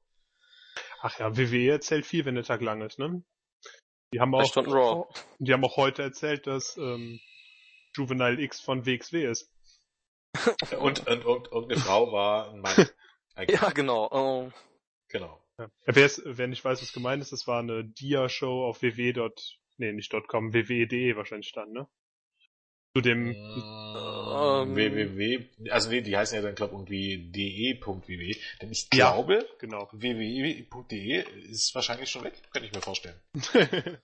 [1.01, 3.23] Ach ja, WWE erzählt viel, wenn der Tag lang ist, ne?
[4.13, 5.09] Die haben auch,
[5.39, 7.21] die haben auch heute erzählt, dass ähm,
[7.97, 9.53] Juvenile X von WXW ist.
[10.79, 12.89] und, und, und, und eine Frau war ein Mann.
[13.49, 14.09] ja, genau.
[14.11, 14.51] Oh.
[15.09, 15.41] Genau.
[15.59, 15.69] Ja.
[15.87, 19.31] Wer, wer nicht weiß, was gemeint ist, das war eine Dia-Show auf www.
[19.77, 21.89] Nee, nicht .com, www.de wahrscheinlich stand, ne?
[22.97, 23.35] Zu dem
[24.35, 29.57] ähm, www, also nee, die heißen ja dann glaube irgendwie de.ww, denn ich glaube, ja,
[29.59, 29.89] genau.
[29.93, 33.21] www.de ist wahrscheinlich schon weg, könnte ich mir vorstellen.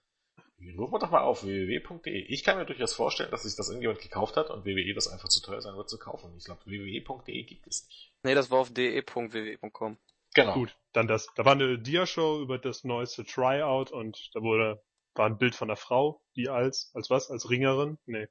[0.77, 2.25] Rufen wir doch mal auf www.de.
[2.27, 5.29] Ich kann mir durchaus vorstellen, dass sich das irgendjemand gekauft hat und WWE das einfach
[5.29, 6.35] zu teuer sein wird zu kaufen.
[6.37, 8.13] Ich glaube, www.de gibt es nicht.
[8.25, 9.99] Nee, das war auf de.ww.com.
[10.35, 10.55] Genau.
[10.55, 11.29] Gut, dann das.
[11.35, 14.83] Da war eine Dia-Show über das neueste Tryout und da wurde,
[15.15, 17.31] war ein Bild von einer Frau, die als, als was?
[17.31, 17.99] Als Ringerin?
[18.07, 18.29] Nee.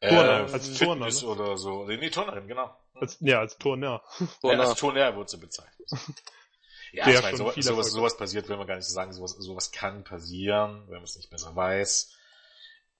[0.00, 1.26] Turner, äh, als Turner ne?
[1.26, 1.84] oder so.
[1.84, 2.76] Nee, Turnerin, genau.
[2.94, 4.02] Als, ja, als Turner.
[4.42, 5.88] Ja, als Turner wurde sie bezeichnet.
[6.92, 9.32] ja, Der ich meine, so, sowas, sowas passiert, will man gar nicht so sagen, sowas,
[9.32, 12.17] sowas kann passieren, wenn man es nicht besser weiß.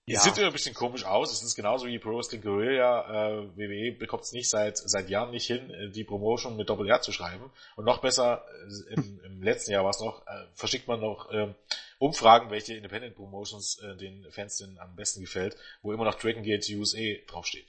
[0.09, 0.21] Ja.
[0.21, 1.31] Sieht immer ein bisschen komisch aus.
[1.31, 3.29] Es ist genauso wie Pro Wrestling Guerilla.
[3.29, 6.89] Äh, WWE bekommt es nicht seit seit Jahren nicht hin, äh, die Promotion mit Doppel
[6.89, 7.51] R zu schreiben.
[7.75, 8.43] Und noch besser,
[8.89, 11.53] äh, im, im letzten Jahr war es noch, äh, verschickt man noch äh,
[11.99, 16.41] Umfragen, welche Independent Promotions äh, den Fans denn am besten gefällt, wo immer noch Dragon
[16.41, 16.97] Gate USA
[17.27, 17.67] draufsteht.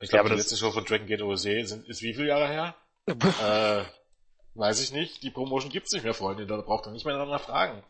[0.00, 2.48] Ich glaube, ja, die letzte Show von Dragon Gate USA sind, ist wie viele Jahre
[2.48, 2.74] her?
[3.06, 3.84] äh,
[4.54, 5.22] weiß ich nicht.
[5.22, 6.46] Die Promotion gibt's nicht mehr, Freunde.
[6.46, 7.82] Da braucht man nicht mehr danach fragen.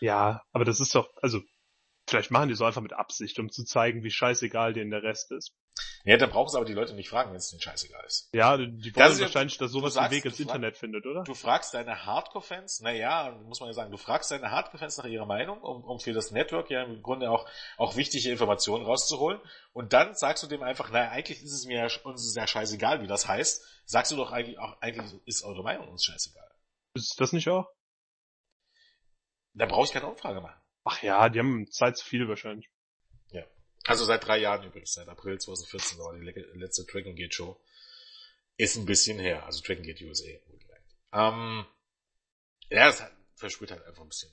[0.00, 1.40] Ja, aber das ist doch, also
[2.14, 5.32] Vielleicht machen die so einfach mit Absicht, um zu zeigen, wie scheißegal denen der Rest
[5.32, 5.52] ist.
[6.04, 8.28] Ja, dann brauchst du aber die Leute nicht fragen, wenn es denen scheißegal ist.
[8.32, 11.24] Ja, die wollen wahrscheinlich, dass sowas den Weg ins Internet findet, oder?
[11.24, 15.26] Du fragst deine Hardcore-Fans, naja, muss man ja sagen, du fragst deine Hardcore-Fans nach ihrer
[15.26, 17.48] Meinung, um, um für das Network ja im Grunde auch,
[17.78, 19.40] auch wichtige Informationen rauszuholen.
[19.72, 23.02] Und dann sagst du dem einfach, naja, eigentlich ist es mir uns ist ja scheißegal,
[23.02, 23.82] wie das heißt.
[23.86, 26.48] Sagst du doch eigentlich auch, eigentlich ist eure Meinung uns scheißegal.
[26.94, 27.66] Ist das nicht auch?
[29.54, 30.63] Da brauche ich keine Umfrage machen.
[30.84, 32.70] Ach ja, die haben Zeit zu viel wahrscheinlich.
[33.30, 33.44] Ja.
[33.84, 36.24] Also seit drei Jahren übrigens, seit April 2014 war die
[36.58, 37.58] letzte Dragon Gate Show.
[38.56, 40.28] Ist ein bisschen her, also Dragon Gate USA.
[41.12, 41.66] Ähm,
[42.68, 43.02] ja, das
[43.34, 44.30] verspürt halt einfach ein bisschen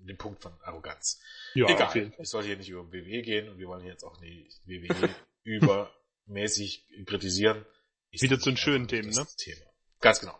[0.00, 1.20] den Punkt von Arroganz.
[1.54, 2.12] Ja, Egal, okay.
[2.18, 6.86] ich soll hier nicht über WWE gehen und wir wollen jetzt auch nicht WWE übermäßig
[7.06, 7.64] kritisieren.
[8.10, 9.26] Ist Wieder zu den schönen Themen, ne?
[9.36, 9.66] Thema.
[10.00, 10.38] Ganz genau.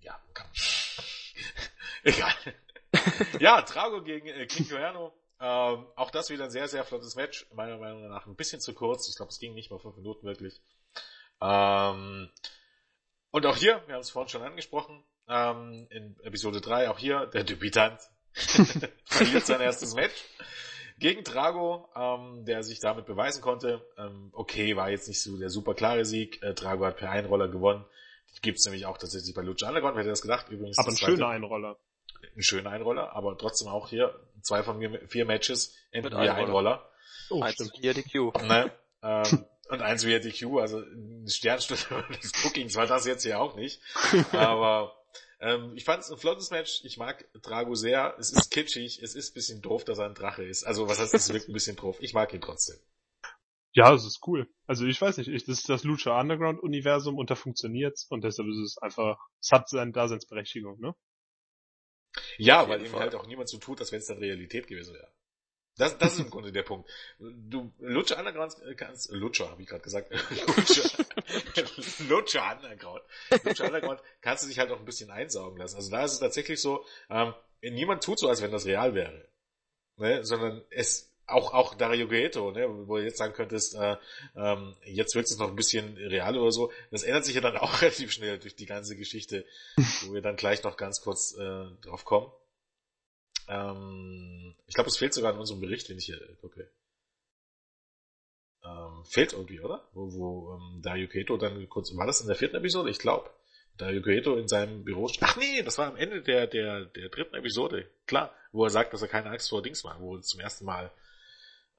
[0.00, 0.46] Ja, kann.
[2.02, 2.34] Egal
[3.40, 5.12] ja, Trago gegen äh, King Joerno.
[5.38, 7.46] Ähm, auch das wieder ein sehr, sehr flottes Match.
[7.52, 9.08] Meiner Meinung nach ein bisschen zu kurz.
[9.08, 10.60] Ich glaube, es ging nicht mal fünf Minuten wirklich.
[11.40, 12.30] Ähm,
[13.30, 17.26] und auch hier, wir haben es vorhin schon angesprochen, ähm, in Episode 3, auch hier,
[17.26, 18.00] der Debütant
[19.04, 20.24] verliert sein erstes Match.
[20.98, 23.86] gegen Drago, ähm, der sich damit beweisen konnte.
[23.98, 26.42] Ähm, okay, war jetzt nicht so der super klare Sieg.
[26.42, 27.84] Äh, Drago hat per Einroller gewonnen.
[28.36, 30.48] Die gibt's nämlich auch tatsächlich bei Lucha Underground, wer hätte das gedacht?
[30.48, 30.78] Übrigens.
[30.78, 31.78] Aber ein schöner Einroller.
[32.34, 36.36] Ein schöner Einroller, aber trotzdem auch hier zwei von vier Matches, entweder Einroller.
[36.36, 36.90] Einroller.
[37.30, 37.72] Oh, Eins.
[37.80, 38.32] Via DQ.
[38.42, 38.72] Ne?
[39.02, 41.82] ähm, und eins via DQ, also ein Sternstunde
[42.22, 43.80] des Bookings war das jetzt ja auch nicht.
[44.32, 44.96] Aber
[45.40, 46.82] ähm, ich fand es ein flottes Match.
[46.84, 48.16] Ich mag Drago sehr.
[48.18, 49.02] Es ist kitschig.
[49.02, 50.64] Es ist ein bisschen doof, dass er ein Drache ist.
[50.64, 51.96] Also was heißt, es wirkt ein bisschen doof.
[52.00, 52.76] Ich mag ihn trotzdem.
[53.72, 54.48] Ja, es ist cool.
[54.66, 58.24] Also ich weiß nicht, ich, das ist das Lucha Underground Universum und da funktioniert's und
[58.24, 60.94] deshalb ist es einfach, es hat seine Daseinsberechtigung, ne?
[62.38, 65.10] Ja, weil ihm halt auch niemand so tut, als wenn es dann Realität gewesen wäre.
[65.78, 66.88] Das, das ist im Grunde der Punkt.
[67.18, 70.10] Du Lutscher Underground kannst, Lutscher, habe ich gerade gesagt.
[70.46, 71.04] Lutscher,
[72.08, 73.02] Lutscher Underground.
[73.44, 75.76] Lutscher Underground kannst du dich halt auch ein bisschen einsaugen lassen.
[75.76, 79.28] Also da ist es tatsächlich so, ähm, niemand tut so, als wenn das real wäre.
[79.96, 80.24] Ne?
[80.24, 82.68] Sondern es, auch, auch Dario Gueto, ne?
[82.86, 83.96] wo du jetzt sagen könntest, äh,
[84.36, 86.70] ähm, jetzt wird es noch ein bisschen real oder so.
[86.90, 89.44] Das ändert sich ja dann auch relativ schnell durch die ganze Geschichte,
[90.02, 92.30] wo wir dann gleich noch ganz kurz äh, drauf kommen.
[93.48, 96.70] Ähm, ich glaube, es fehlt sogar in unserem Bericht, wenn ich hier gucke.
[98.64, 99.88] Ähm, fehlt irgendwie, oder?
[99.92, 102.90] Wo, wo ähm, Dario Keto dann kurz, war das in der vierten Episode?
[102.90, 103.30] Ich glaube.
[103.76, 107.34] Dario Keto in seinem Büro, ach nee, das war am Ende der, der, der dritten
[107.34, 107.86] Episode.
[108.06, 110.90] Klar, wo er sagt, dass er keine Angst vor Dings war, wo zum ersten Mal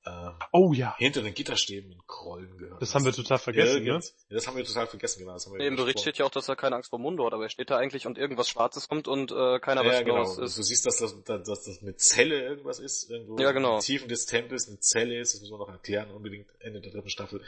[0.08, 0.96] äh, oh ja.
[0.98, 2.82] hinter den Gitterstäben in Krollen gehört.
[2.82, 3.90] Das haben wir total vergessen, ne?
[3.90, 4.00] Ja,
[4.30, 5.34] das haben wir total vergessen, genau.
[5.34, 7.34] Das haben wir Im Bericht steht ja auch, dass er keine Angst vor Mundo hat,
[7.34, 10.22] aber er steht da eigentlich und irgendwas Schwarzes kommt und äh, keiner ja, weiß genau,
[10.22, 10.58] was ist.
[10.58, 13.76] Du siehst, dass das, dass das eine Zelle irgendwas ist, irgendwo ja, genau.
[13.76, 16.92] in Tiefen des Tempels eine Zelle ist, das müssen wir noch erklären, unbedingt Ende der
[16.92, 17.42] dritten Staffel.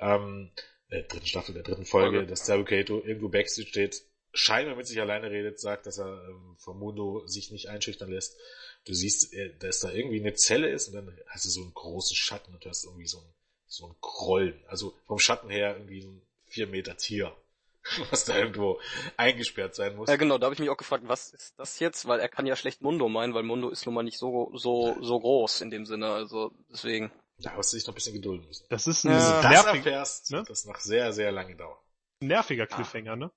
[0.00, 0.50] Ähm,
[0.90, 2.26] der dritten Staffel, der dritten Folge, okay.
[2.26, 4.02] dass Zarukato irgendwo Backstage steht,
[4.32, 8.36] scheinbar mit sich alleine redet, sagt, dass er ähm, vom Mundo sich nicht einschüchtern lässt
[8.86, 11.74] du siehst, äh, dass da irgendwie eine Zelle ist und dann hast du so einen
[11.74, 13.34] großen Schatten und du hast irgendwie so ein,
[13.66, 14.62] so ein Krollen.
[14.66, 17.36] Also vom Schatten her irgendwie ein vier Meter Tier,
[18.10, 18.80] was da irgendwo
[19.16, 20.08] eingesperrt sein muss.
[20.08, 22.06] Ja genau, da habe ich mich auch gefragt, was ist das jetzt?
[22.06, 24.96] Weil er kann ja schlecht Mundo meinen, weil Mundo ist nun mal nicht so, so,
[25.00, 27.12] so groß in dem Sinne, also deswegen.
[27.38, 28.66] Da hast du dich noch ein bisschen gedulden müssen.
[28.68, 29.40] Das ist ein ja.
[29.40, 30.44] das erfährst, ne?
[30.46, 31.78] das nach sehr, sehr lange dauern.
[32.22, 33.16] Nerviger Cliffhanger, ah.
[33.16, 33.30] ne?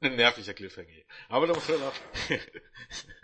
[0.00, 0.88] Ein nerviger Cliffhanger.
[1.28, 1.92] Aber da muss man noch.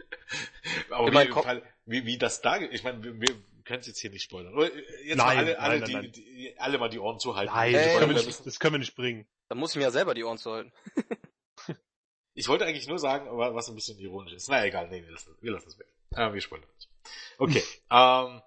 [0.91, 4.11] Aber wie, Fall, wie, wie das da, ich meine, wir, wir können es jetzt hier
[4.11, 4.55] nicht spoilern.
[5.05, 6.13] Jetzt nein, mal alle, alle, nein, die, nein.
[6.13, 7.53] Die, alle mal die Ohren zuhalten.
[7.53, 9.27] Nein, das, können wir nicht, das können wir nicht bringen.
[9.49, 10.73] Dann muss ich mir ja selber die Ohren zuhalten.
[12.35, 14.49] ich wollte eigentlich nur sagen, was ein bisschen ironisch ist.
[14.49, 15.89] Na egal, nee, wir lassen, wir lassen es weg.
[16.15, 16.89] Ah, wir spoilern nicht.
[17.39, 18.43] Okay, ähm,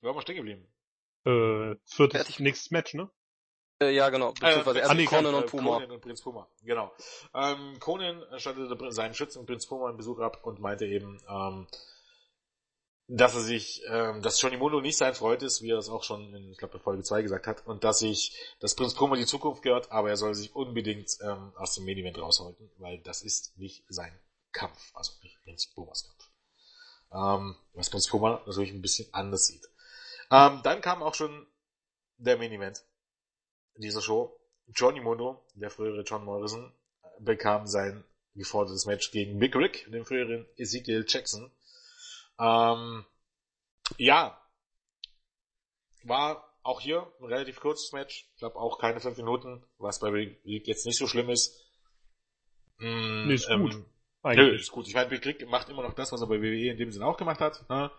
[0.00, 0.68] wo haben wir stehen geblieben?
[1.24, 3.10] Äh, viertes, nächstes Match, ne?
[3.82, 4.32] Äh, ja, genau.
[4.32, 5.74] Beziehungsweise äh, erst ah, Conan und Puma.
[5.74, 6.92] Conan und Prinz Puma, genau.
[7.34, 11.66] Ähm, Conan stattete seinen Schützen Prinz Puma einen Besuch ab und meinte eben, ähm,
[13.08, 16.02] dass er sich, ähm, dass Johnny Mundo nicht sein Freund ist, wie er das auch
[16.02, 19.26] schon in, ich glaube, Folge 2 gesagt hat, und dass sich, dass Prinz Puma die
[19.26, 23.58] Zukunft gehört, aber er soll sich unbedingt ähm, aus dem Main raushalten, weil das ist
[23.58, 24.18] nicht sein
[24.52, 26.30] Kampf, also nicht Prinz Pumas Kampf.
[27.12, 29.66] Ähm, was Prinz Puma natürlich ein bisschen anders sieht.
[30.30, 31.46] Ähm, dann kam auch schon
[32.16, 32.82] der Main Event
[33.76, 34.38] dieser Show.
[34.74, 36.72] Johnny Mundo, der frühere John Morrison,
[37.18, 38.04] bekam sein
[38.34, 41.50] gefordertes Match gegen Big Rick, den früheren Ezekiel Jackson.
[42.38, 43.04] Ähm,
[43.98, 44.40] ja,
[46.04, 48.28] war auch hier ein relativ kurzes Match.
[48.32, 51.60] Ich glaube auch keine fünf Minuten, was bei Big Rick jetzt nicht so schlimm ist.
[52.78, 53.84] Mm, nee, ist ähm, gut.
[54.24, 54.86] Nö, ist gut.
[54.86, 57.06] Ich meine, Big Rick macht immer noch das, was er bei WWE in dem Sinne
[57.06, 57.68] auch gemacht hat.
[57.68, 57.90] Ne?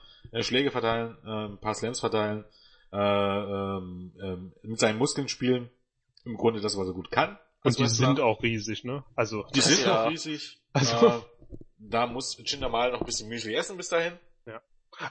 [0.42, 2.46] Schläge verteilen, äh, ein paar Slams verteilen,
[2.94, 5.70] äh, ähm, ähm, mit seinen Muskeln spielen.
[6.26, 7.38] Im Grunde das, was er gut kann.
[7.64, 9.04] Und die sind auch riesig, ne?
[9.16, 9.46] Also.
[9.56, 10.06] Die sind ja.
[10.06, 10.60] auch riesig.
[10.74, 11.08] Also.
[11.08, 11.22] Äh,
[11.78, 14.18] da muss Jinder Mahal noch ein bisschen Müsli essen bis dahin.
[14.46, 14.62] Ja.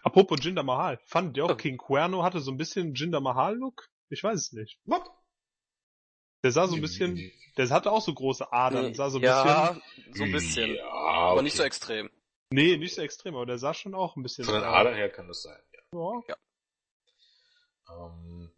[0.02, 0.98] Apropos Jinder Mahal.
[1.04, 3.88] Fand ihr auch King Cuerno hatte so ein bisschen Jinder Mahal Look?
[4.08, 4.78] Ich weiß es nicht.
[4.84, 5.02] What?
[6.42, 9.72] Der sah so ein bisschen, der hatte auch so große Adern, sah so ein ja,
[9.72, 9.82] bisschen.
[10.14, 10.74] so ein bisschen.
[10.74, 11.42] Ja, aber okay.
[11.44, 12.10] nicht so extrem.
[12.50, 14.44] Nee, nicht so extrem, aber der sah schon auch ein bisschen.
[14.44, 16.22] Von den Adern her kann das sein, ja.
[16.28, 16.36] Ja.
[17.88, 18.06] Ja.
[18.06, 18.50] Ähm,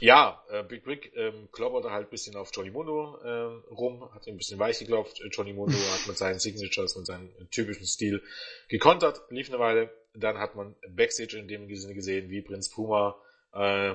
[0.00, 4.26] ja, äh, Big Rick ähm, klopperte halt ein bisschen auf Johnny Mundo äh, rum, hat
[4.26, 5.20] ihn ein bisschen weich geklopft.
[5.20, 8.22] Äh, Johnny Mundo hat mit seinen Signatures, mit seinem typischen Stil
[8.68, 9.90] gekontert, lief eine Weile.
[10.14, 13.16] Dann hat man Backstage in dem Sinne gesehen, wie Prinz Puma,
[13.52, 13.92] äh,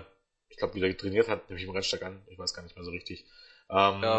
[0.50, 2.92] ich glaube, wieder trainiert hat, nämlich im Rennstark an, ich weiß gar nicht mehr so
[2.92, 3.26] richtig.
[3.70, 4.18] Ähm, ja.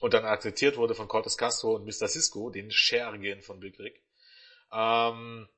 [0.00, 2.08] Und dann akzeptiert wurde von Cortes Castro und Mr.
[2.08, 4.02] Cisco, den Schergen von Big Rick.
[4.72, 5.48] Ähm,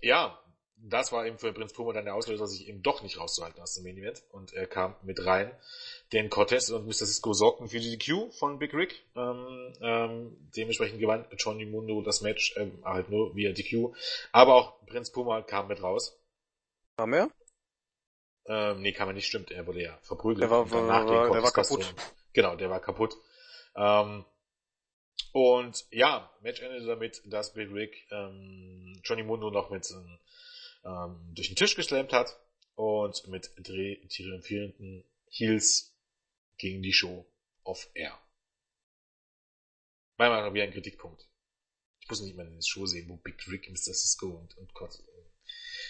[0.00, 0.41] ja,
[0.84, 3.74] das war eben für Prinz Puma dann der Auslöser, sich eben doch nicht rauszuhalten aus
[3.74, 5.52] dem Main Event und er kam mit rein.
[6.12, 7.06] Denn Cortez und Mr.
[7.06, 9.04] Cisco sorgten für die DQ von Big Rick.
[9.14, 13.94] Ähm, ähm, dementsprechend gewann Johnny Mundo das Match, ähm, halt nur via DQ.
[14.32, 16.18] Aber auch Prinz Puma kam mit raus.
[16.96, 17.30] Kam er?
[18.46, 19.52] Ähm, nee, kam er nicht, stimmt.
[19.52, 20.42] Er wurde ja verprügelt.
[20.42, 21.94] Der war, war, gegen der war kaputt.
[22.32, 23.16] Genau, der war kaputt.
[23.76, 24.24] Ähm,
[25.32, 30.18] und ja, Match endete damit, dass Big Rick ähm, Johnny Mundo noch mit ähm,
[30.82, 32.38] durch den Tisch geslammt hat
[32.74, 35.94] und mit triumphierenden Heels
[36.58, 37.26] gegen die Show
[37.64, 38.18] off Air.
[40.18, 41.28] Meiner Meinung nach wieder ein Kritikpunkt.
[42.00, 43.94] Ich muss nicht mehr in der Show sehen, wo Big Rick, Mr.
[43.94, 44.98] Cisco und, und Gott.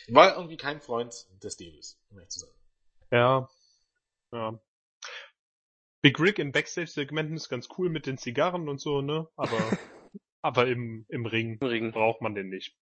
[0.07, 2.55] Ich war irgendwie kein Freund des Deals, um ehrlich zu sein.
[3.11, 3.51] Ja.
[4.33, 4.61] Ja.
[6.03, 9.29] Big Rick in Backstage-Segmenten ist ganz cool mit den Zigarren und so, ne?
[9.37, 9.59] Aber,
[10.43, 11.93] aber im, im Ring Im Ring.
[11.93, 12.77] braucht man den nicht.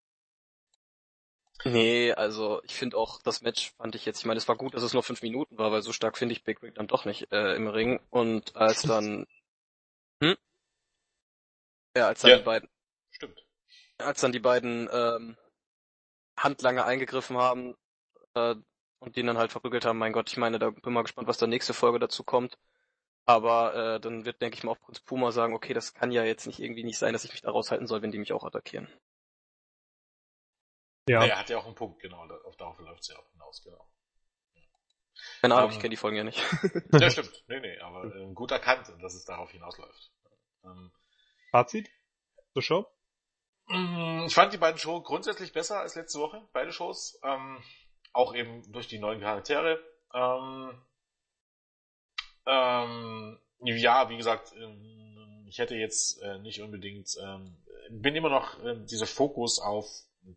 [1.64, 4.74] Nee, also ich finde auch, das Match fand ich jetzt, ich meine, es war gut,
[4.74, 7.04] dass es nur fünf Minuten war, weil so stark finde ich Big Rick dann doch
[7.04, 8.00] nicht äh, im Ring.
[8.10, 9.26] Und als dann
[10.22, 10.36] hm?
[11.96, 12.38] Ja, als dann Ja.
[12.38, 12.68] die beiden
[13.10, 13.44] Stimmt.
[13.98, 15.36] als dann die beiden ähm,
[16.36, 17.76] Handlanger eingegriffen haben
[18.34, 18.54] äh,
[19.00, 21.38] und den dann halt verprügelt haben, mein Gott, ich meine, da bin mal gespannt, was
[21.38, 22.58] da nächste Folge dazu kommt.
[23.26, 26.24] Aber äh, dann wird, denke ich mal, auch Prinz Puma sagen, okay, das kann ja
[26.24, 28.44] jetzt nicht irgendwie nicht sein, dass ich mich da raushalten soll, wenn die mich auch
[28.44, 28.88] attackieren.
[31.10, 31.24] Ja.
[31.24, 32.22] Er hat ja auch einen Punkt, genau.
[32.44, 33.86] Auf darauf läuft es ja auch hinaus, genau.
[35.40, 36.40] Keine Ahnung, Ähm, ich kenne die Folgen ja nicht.
[37.00, 37.44] Ja, stimmt.
[37.48, 40.12] Nee, nee, aber äh, gut erkannt, dass es darauf hinausläuft.
[40.64, 40.92] Ähm,
[41.50, 41.90] Fazit
[42.52, 42.86] zur Show?
[43.66, 47.18] Mm, Ich fand die beiden Shows grundsätzlich besser als letzte Woche, beide Shows.
[47.24, 47.62] Ähm,
[48.12, 49.80] auch eben durch die neuen Charaktere.
[50.14, 50.80] Ähm,
[52.46, 57.56] ähm, ja, wie gesagt, ähm, ich hätte jetzt äh, nicht unbedingt, ähm,
[57.90, 59.86] bin immer noch ähm, dieser Fokus auf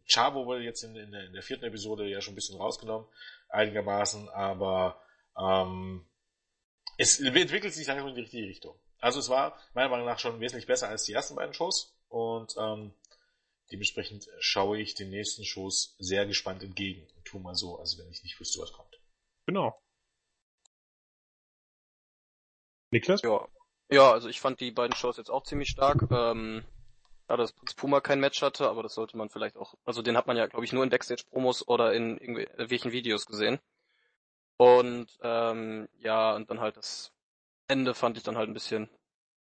[0.05, 3.07] Chavo wurde jetzt in, in, der, in der vierten Episode ja schon ein bisschen rausgenommen,
[3.49, 5.01] einigermaßen, aber
[5.37, 6.05] ähm,
[6.97, 8.79] es entwickelt sich langsam in die richtige Richtung.
[8.99, 12.55] Also es war meiner Meinung nach schon wesentlich besser als die ersten beiden Shows und
[12.57, 12.93] ähm,
[13.71, 18.09] dementsprechend schaue ich den nächsten Shows sehr gespannt entgegen und tu mal so, als wenn
[18.09, 19.01] ich nicht wüsste, was kommt.
[19.45, 19.77] Genau.
[22.91, 23.21] Niklas?
[23.23, 23.47] Ja.
[23.89, 26.07] Ja, also ich fand die beiden Shows jetzt auch ziemlich stark.
[26.09, 26.63] Ähm,
[27.29, 30.17] ja, dass Prinz Puma kein Match hatte, aber das sollte man vielleicht auch, also den
[30.17, 33.59] hat man ja, glaube ich, nur in Backstage-Promos oder in irgendwelchen Videos gesehen.
[34.57, 37.11] Und ähm, ja, und dann halt das
[37.67, 38.89] Ende fand ich dann halt ein bisschen,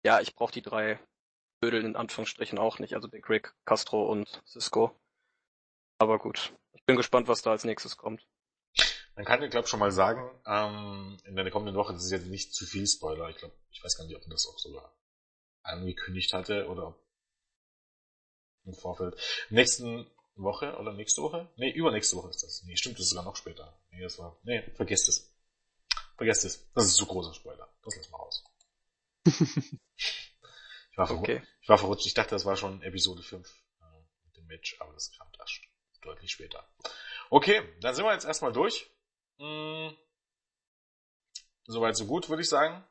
[0.04, 0.98] ja, ich brauche die drei
[1.60, 4.98] Bödel in Anführungsstrichen auch nicht, also Big Rick, Castro und Cisco.
[5.98, 8.26] Aber gut, ich bin gespannt, was da als nächstes kommt.
[9.14, 12.12] Man kann ja, glaube ich, schon mal sagen, ähm, in der kommenden Woche, das ist
[12.12, 13.28] jetzt nicht zu viel Spoiler.
[13.28, 14.94] Ich glaube, ich weiß gar nicht, ob man das auch sogar
[15.64, 17.07] angekündigt hatte oder ob
[18.68, 19.16] im Vorfeld.
[19.50, 21.48] Nächsten Woche oder nächste Woche?
[21.56, 22.62] Nee, übernächste Woche ist das.
[22.64, 23.76] Nee, stimmt, das ist sogar noch später.
[23.90, 24.38] Nee, das war.
[24.44, 25.34] Nee, vergesst es.
[26.16, 26.70] Vergesst es.
[26.74, 27.68] Das ist zu großer Spoiler.
[27.82, 28.44] Das lassen wir raus.
[29.96, 31.42] ich, war Okay.
[31.60, 32.06] ich war verrutscht.
[32.06, 33.48] Ich dachte, das war schon Episode 5
[33.80, 33.84] äh,
[34.24, 35.60] mit dem Match, aber das kam erst
[36.02, 36.64] deutlich später.
[37.30, 38.90] Okay, dann sind wir jetzt erstmal durch.
[39.38, 39.96] Hm.
[41.66, 42.84] Soweit so gut, würde ich sagen.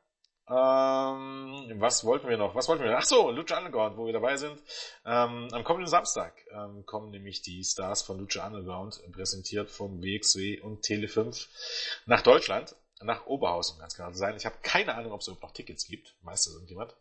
[0.50, 2.54] Ähm, was wollten wir noch?
[2.54, 2.98] Was wollten wir noch?
[2.98, 4.60] Ach so, Lucha Underground, wo wir dabei sind.
[5.04, 10.60] Ähm, am kommenden Samstag ähm, kommen nämlich die Stars von Lucha Underground, präsentiert vom WXW
[10.60, 11.48] und Tele5,
[12.06, 14.36] nach Deutschland, nach Oberhausen, ganz genau zu sein.
[14.36, 16.16] Ich habe keine Ahnung, ob es überhaupt noch Tickets gibt.
[16.22, 16.96] Weiß das irgendjemand?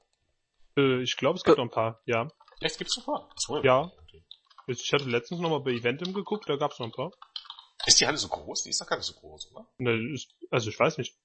[0.76, 2.30] Äh, ich glaube, es gibt noch ein paar, ja.
[2.60, 3.30] Echt, gibt's noch vor?
[3.32, 3.92] Achso, Ja.
[4.70, 7.14] Ich hatte letztens noch mal bei Eventim geguckt, da gab es noch ein paar.
[7.86, 8.64] Ist die Halle so groß?
[8.64, 9.66] Die ist doch gar nicht so groß, oder?
[9.78, 11.16] Ne, ist, also ich weiß nicht.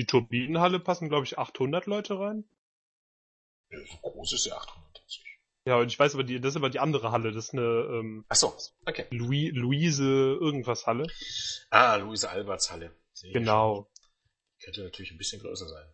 [0.00, 2.48] Die Turbinenhalle passen, glaube ich, 800 Leute rein.
[3.70, 5.38] Ja, so groß ist ja 880.
[5.66, 7.32] Ja, und ich weiß aber, die, das ist aber die andere Halle.
[7.32, 8.56] Das ist eine ähm, Achso,
[8.86, 9.04] okay.
[9.10, 10.04] Louis, Luise
[10.40, 11.06] irgendwas Halle.
[11.68, 12.96] Ah, Luise Alberts Halle.
[13.12, 13.74] Sehe ich Genau.
[13.74, 13.86] schon.
[14.64, 15.86] Könnte natürlich ein bisschen größer sein.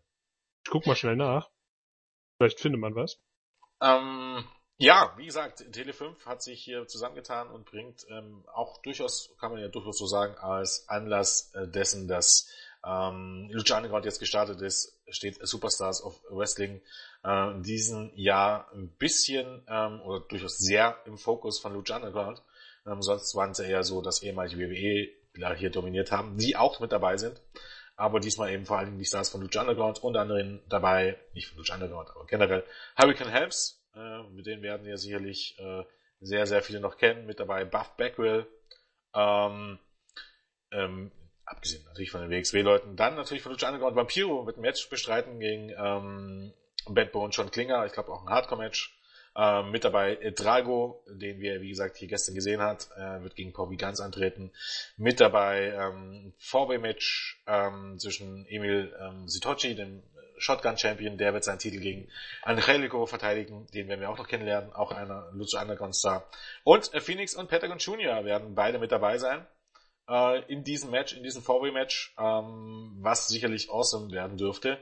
[0.65, 1.51] Ich guck mal schnell nach.
[2.39, 3.19] Vielleicht findet man was.
[3.83, 4.45] Ähm,
[4.77, 9.61] ja, wie gesagt, Tele5 hat sich hier zusammengetan und bringt ähm, auch durchaus, kann man
[9.61, 12.49] ja durchaus so sagen, als Anlass äh, dessen, dass
[12.85, 16.81] ähm, Lucha Underground jetzt gestartet ist, steht Superstars of Wrestling
[17.25, 22.43] äh, in diesem Jahr ein bisschen ähm, oder durchaus sehr im Fokus von Lucha Underground.
[22.87, 26.81] Ähm, sonst waren es ja eher so, dass ehemalige WWE hier dominiert haben, die auch
[26.81, 27.41] mit dabei sind.
[27.97, 31.49] Aber diesmal eben vor allen Dingen die Stars von Lucha Underground, unter anderem dabei, nicht
[31.49, 32.65] von Lucha Underground, aber generell
[32.97, 35.85] Hurricane Helps, äh, mit denen werden ja sicherlich äh,
[36.21, 37.27] sehr, sehr viele noch kennen.
[37.27, 38.47] Mit dabei Buff Backwell,
[39.15, 39.79] ähm,
[40.73, 41.11] ähm,
[41.47, 42.97] abgesehen natürlich von den WXW-Leuten.
[42.97, 46.53] Dann natürlich von Lucha Underground Vampiro mit einem Match bestreiten gegen ähm,
[46.89, 47.87] Bad Boy und John Klinger.
[47.87, 48.93] Ich glaube auch ein Hardcore-Match.
[49.39, 53.37] Ähm, mit dabei äh, Drago, den wir, wie gesagt, hier gestern gesehen hat, äh, wird
[53.37, 54.51] gegen Bobby Ganz antreten.
[54.97, 60.03] Mit dabei ähm, Four-Way-Match ähm, zwischen Emil ähm, Sitochi, dem
[60.39, 62.09] Shotgun-Champion, der wird seinen Titel gegen
[62.43, 66.27] Angelico verteidigen, den werden wir auch noch kennenlernen, auch einer Lucha Underground Star.
[66.65, 68.25] Und äh, Phoenix und Pentagon Jr.
[68.25, 69.47] werden beide mit dabei sein.
[70.09, 74.79] Äh, in diesem Match, in diesem VW-Match, ähm, was sicherlich awesome werden dürfte.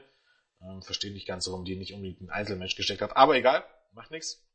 [0.61, 4.11] Ähm, verstehe nicht ganz, warum die nicht unbedingt ein Einzelmatch gesteckt hat, aber egal, macht
[4.11, 4.45] nichts.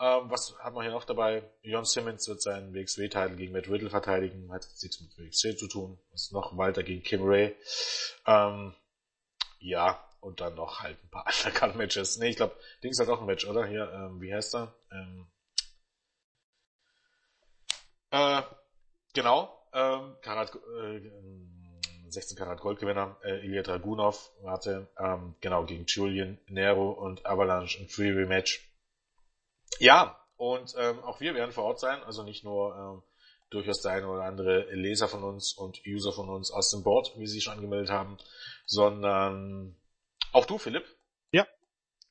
[0.00, 1.44] Ähm, was hat man hier noch dabei?
[1.62, 5.98] Jon Simmons wird seinen WXW-Titel gegen Matt Riddle verteidigen, hat nichts mit WXW zu tun.
[6.10, 7.54] Was noch weiter gegen Kim Ray.
[8.26, 8.74] Ähm,
[9.60, 12.18] ja, und dann noch halt ein paar Undercard-Matches.
[12.18, 13.64] Nee, ich glaube, Dings hat auch ein Match, oder?
[13.66, 14.74] Hier, ähm, wie heißt er?
[14.90, 15.26] Ähm,
[18.10, 18.42] äh,
[19.14, 21.10] genau, ähm, Karat, äh,
[22.08, 27.88] 16 Karat Goldgewinner, äh, Ilya Dragunov hatte, ähm, genau, gegen Julian Nero und Avalanche ein
[27.88, 28.68] Freeway Match.
[29.78, 33.02] Ja, und ähm, auch wir werden vor Ort sein, also nicht nur ähm,
[33.50, 37.12] durchaus der eine oder andere Leser von uns und User von uns aus dem Board,
[37.16, 38.16] wie sie schon angemeldet haben,
[38.66, 39.76] sondern
[40.32, 40.84] auch du, Philipp.
[41.30, 41.46] Ja.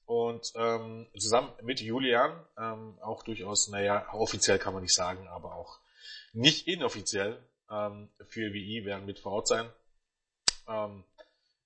[0.05, 5.55] Und ähm, zusammen mit Julian, ähm, auch durchaus, naja, offiziell kann man nicht sagen, aber
[5.55, 5.79] auch
[6.33, 9.69] nicht inoffiziell ähm, für WI werden mit vor Ort sein.
[10.68, 11.03] Ähm,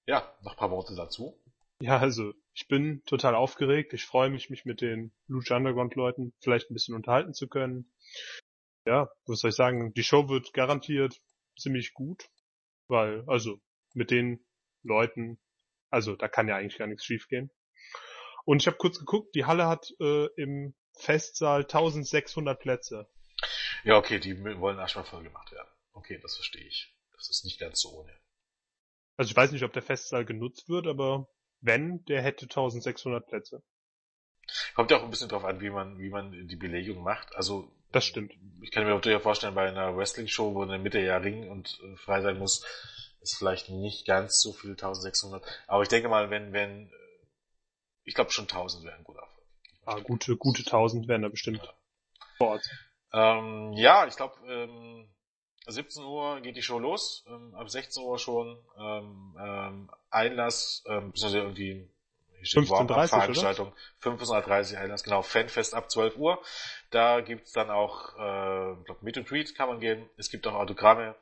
[0.06, 1.38] ja, noch ein paar Worte dazu.
[1.82, 3.94] Ja, also ich bin total aufgeregt.
[3.94, 7.92] Ich freue mich, mich mit den Lucha Underground Leuten vielleicht ein bisschen unterhalten zu können.
[8.86, 9.94] Ja, was soll ich sagen?
[9.94, 11.20] Die Show wird garantiert
[11.58, 12.30] ziemlich gut,
[12.88, 13.60] weil, also,
[13.94, 14.46] mit den
[14.84, 15.40] Leuten,
[15.90, 17.50] also da kann ja eigentlich gar nichts schiefgehen.
[18.46, 23.10] Und ich habe kurz geguckt, die Halle hat äh, im Festsaal 1600 Plätze.
[23.84, 25.68] Ja, okay, die wollen erstmal voll gemacht werden.
[25.96, 26.94] Okay, das verstehe ich.
[27.14, 28.14] Das ist nicht ganz so ohne.
[29.18, 31.28] Also ich weiß nicht, ob der Festsaal genutzt wird, aber
[31.62, 33.64] wenn, der hätte 1600 Plätze.
[34.76, 37.36] Kommt ja auch ein bisschen drauf an, wie man, wie man die Belegung macht.
[37.36, 38.34] Also das stimmt.
[38.62, 41.50] Ich kann mir auch durchaus vorstellen, bei einer Wrestling-Show, wo in der Mitte ja Ring
[41.50, 42.66] und äh, frei sein muss,
[43.22, 45.44] ist vielleicht nicht ganz so viel 1600.
[45.66, 46.92] Aber ich denke mal, wenn, wenn, äh,
[48.04, 49.46] ich glaube schon 1000 wäre ein guter Erfolg.
[49.86, 51.74] Ah, gute, gute 1000 wären da bestimmt ja.
[52.38, 52.70] vor Ort.
[53.14, 55.08] Ähm, ja, ich glaube, ähm,
[55.72, 61.12] 17 Uhr geht die Show los, ähm, ab 16 Uhr schon ähm, ähm, Einlass, ähm,
[61.12, 61.90] beziehungsweise irgendwie
[62.44, 66.42] 15.30 Veranstaltung, 15.30 Einlass, genau, Fanfest ab 12 Uhr.
[66.92, 70.54] Da gibt's dann auch, äh, glaub, Meet and Tweet kann man gehen, es gibt auch
[70.54, 71.16] Autogramme.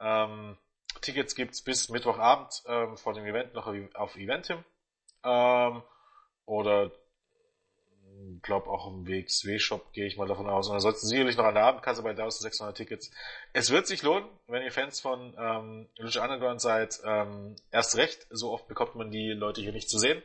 [0.00, 0.56] Ähm,
[1.00, 4.64] Tickets gibt's bis Mittwochabend ähm, vor dem Event noch auf Eventim.
[5.24, 5.82] Ähm,
[6.46, 6.90] oder
[8.42, 10.68] glaube auch im WXW-Shop gehe ich mal davon aus.
[10.68, 13.10] Und ansonsten sicherlich noch an der Abendkasse bei 1600 Tickets.
[13.52, 17.00] Es wird sich lohnen, wenn ihr Fans von ähm, Lucha Underground seid.
[17.04, 20.22] Ähm, erst recht, so oft bekommt man die Leute hier nicht zu sehen.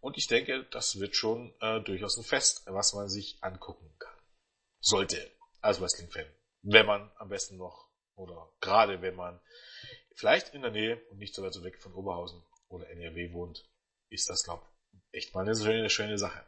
[0.00, 4.16] Und ich denke, das wird schon äh, durchaus ein Fest, was man sich angucken kann.
[4.80, 5.30] Sollte
[5.60, 6.26] als Wrestling-Fan.
[6.62, 9.40] Wenn man am besten noch, oder gerade wenn man
[10.14, 13.68] vielleicht in der Nähe und nicht so weit weg von Oberhausen oder NRW wohnt,
[14.10, 14.62] ist das, glaube
[15.12, 16.44] echt mal eine schöne, schöne Sache.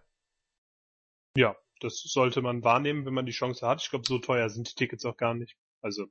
[1.37, 3.83] Ja, das sollte man wahrnehmen, wenn man die Chance hat.
[3.83, 5.57] Ich glaube, so teuer sind die Tickets auch gar nicht.
[5.81, 6.07] Also,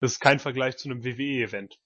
[0.00, 1.78] das ist kein Vergleich zu einem WWE-Event.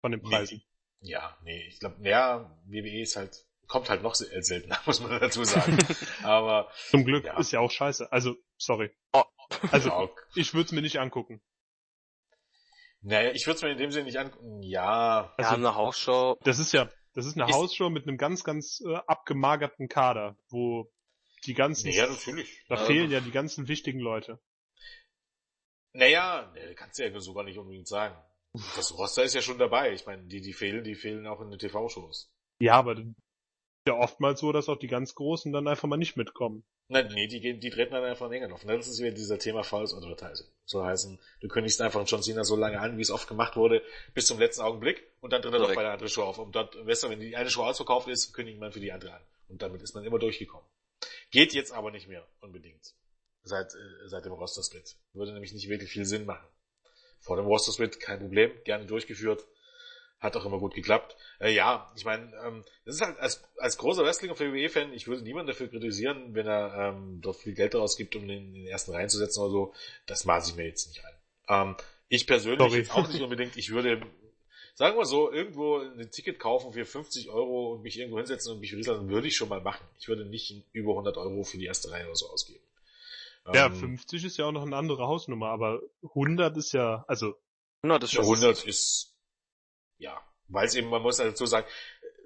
[0.00, 0.62] Von den Preisen.
[1.00, 1.10] Nee.
[1.10, 5.44] Ja, nee, ich glaube, ja, WWE ist halt, kommt halt noch seltener, muss man dazu
[5.44, 5.78] sagen.
[6.22, 6.70] Aber.
[6.90, 7.38] Zum Glück ja.
[7.38, 8.10] ist ja auch scheiße.
[8.12, 8.90] Also, sorry.
[9.12, 9.24] Oh.
[9.70, 10.08] Also, ja.
[10.34, 11.40] ich würde es mir nicht angucken.
[13.02, 14.62] Naja, ich würde es mir in dem Sinne nicht angucken.
[14.62, 15.32] Ja.
[15.36, 16.38] Also, ja, eine Hausshow.
[16.42, 20.36] Das ist ja, das ist eine ist, Hausshow mit einem ganz, ganz äh, abgemagerten Kader,
[20.48, 20.90] wo
[21.46, 21.90] die ganzen.
[21.90, 22.62] Ja, natürlich.
[22.68, 24.38] Da ähm, fehlen ja die ganzen wichtigen Leute.
[25.92, 28.16] Naja, ne, kannst du ja sogar nicht unbedingt sagen.
[28.74, 29.92] Das Roster ist ja schon dabei.
[29.92, 32.30] Ich meine, die, die fehlen, die fehlen auch in den TV-Shows.
[32.58, 32.96] Ja, aber
[33.86, 36.64] ja oftmals so, dass auch die ganz Großen dann einfach mal nicht mitkommen.
[36.88, 38.62] Nein, nee, die, gehen, die treten dann einfach in England auf.
[38.62, 40.46] Und das ist wieder dieser Thema False Advertising.
[40.64, 43.82] So heißen, du kündigst einfach John Cena so lange an, wie es oft gemacht wurde,
[44.14, 46.38] bis zum letzten Augenblick und dann tritt er doch bei der anderen Show auf.
[46.38, 49.14] Und dort, weißt du, wenn die eine Show ausverkauft ist, kündigt man für die andere
[49.14, 49.22] an.
[49.48, 50.66] Und damit ist man immer durchgekommen.
[51.30, 52.94] Geht jetzt aber nicht mehr unbedingt.
[53.42, 54.96] Seit, äh, seit dem Roster-Split.
[55.12, 56.46] Würde nämlich nicht wirklich viel Sinn machen.
[57.20, 59.46] Vor dem Roster-Split kein Problem, gerne durchgeführt.
[60.18, 61.16] Hat auch immer gut geklappt.
[61.40, 65.06] Äh, ja, ich meine, ähm, das ist halt als, als großer Wrestling- und WWE-Fan, ich
[65.06, 68.66] würde niemanden dafür kritisieren, wenn er ähm, dort viel Geld daraus gibt, um den, den
[68.66, 69.74] ersten reinzusetzen oder so.
[70.06, 71.14] Das maße ich mir jetzt nicht ein.
[71.48, 71.76] Ähm,
[72.08, 73.56] ich persönlich auch nicht unbedingt.
[73.56, 74.00] Ich würde
[74.76, 78.60] sagen wir so, irgendwo ein Ticket kaufen für 50 Euro und mich irgendwo hinsetzen und
[78.60, 79.84] mich rieseln, würde ich schon mal machen.
[79.98, 82.62] Ich würde nicht über 100 Euro für die erste Reihe oder so ausgeben.
[83.52, 87.34] Ja, ähm, 50 ist ja auch noch eine andere Hausnummer, aber 100 ist ja, also
[87.82, 89.14] 100 ist schon 100 ist,
[89.98, 91.66] ja, weil es eben, man muss dazu sagen,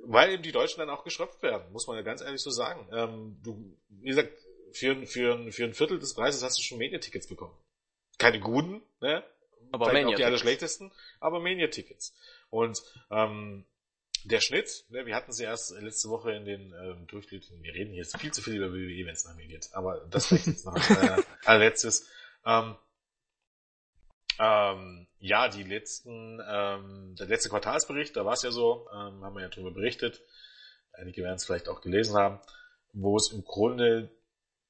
[0.02, 2.88] weil eben die Deutschen dann auch geschröpft werden, muss man ja ganz ehrlich so sagen.
[2.92, 4.32] Ähm, du, wie gesagt,
[4.72, 7.54] für, für, für ein Viertel des Preises hast du schon Mania-Tickets bekommen.
[8.18, 9.22] Keine guten, ne?
[9.72, 10.90] Aber Mania auch die alle schlechtesten,
[11.20, 12.14] aber Mania-Tickets.
[12.50, 13.64] Und ähm,
[14.24, 17.94] der Schnitt, ne, wir hatten sie erst letzte Woche in den ähm, Durchblicken, wir reden
[17.94, 20.66] jetzt viel zu viel über WWE, wenn es nach mir geht, aber das vielleicht jetzt
[20.66, 22.06] noch als äh, allerletztes.
[22.44, 22.76] Ähm,
[24.42, 29.34] Ähm, ja, die letzten, ähm, der letzte Quartalsbericht, da war es ja so, ähm, haben
[29.34, 30.22] wir ja darüber berichtet.
[30.92, 32.40] Einige werden es vielleicht auch gelesen haben,
[32.94, 34.10] wo es im Grunde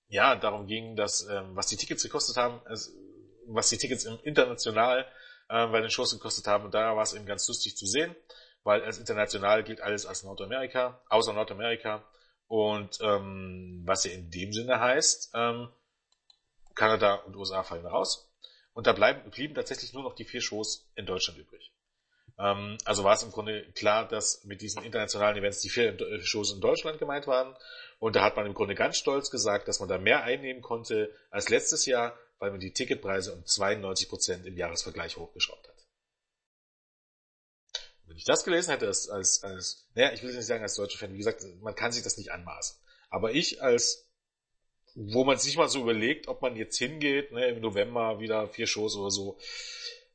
[0.08, 2.90] ja darum ging, dass ähm, was die Tickets gekostet haben, also,
[3.46, 5.06] was die Tickets im international
[5.50, 6.64] äh, bei den Shows gekostet haben.
[6.64, 8.14] Und da war es eben ganz lustig zu sehen,
[8.62, 12.04] weil als international gilt alles als Nordamerika, außer Nordamerika.
[12.46, 15.68] Und ähm, was ja in dem Sinne heißt, ähm,
[16.74, 18.32] Kanada und USA fallen raus.
[18.72, 21.72] Und da bleiben, blieben tatsächlich nur noch die vier Shows in Deutschland übrig.
[22.38, 26.52] Ähm, also war es im Grunde klar, dass mit diesen internationalen Events die vier Shows
[26.52, 27.56] in Deutschland gemeint waren.
[27.98, 31.14] Und da hat man im Grunde ganz stolz gesagt, dass man da mehr einnehmen konnte
[31.30, 35.86] als letztes Jahr, weil man die Ticketpreise um 92 Prozent im Jahresvergleich hochgeschraubt hat.
[38.06, 40.98] Wenn ich das gelesen hätte als, als, als, naja, ich will nicht sagen als deutscher
[40.98, 42.76] Fan, wie gesagt, man kann sich das nicht anmaßen.
[43.08, 44.10] Aber ich als
[44.94, 48.66] wo man sich mal so überlegt, ob man jetzt hingeht, ne, im November wieder vier
[48.66, 49.38] Shows oder so,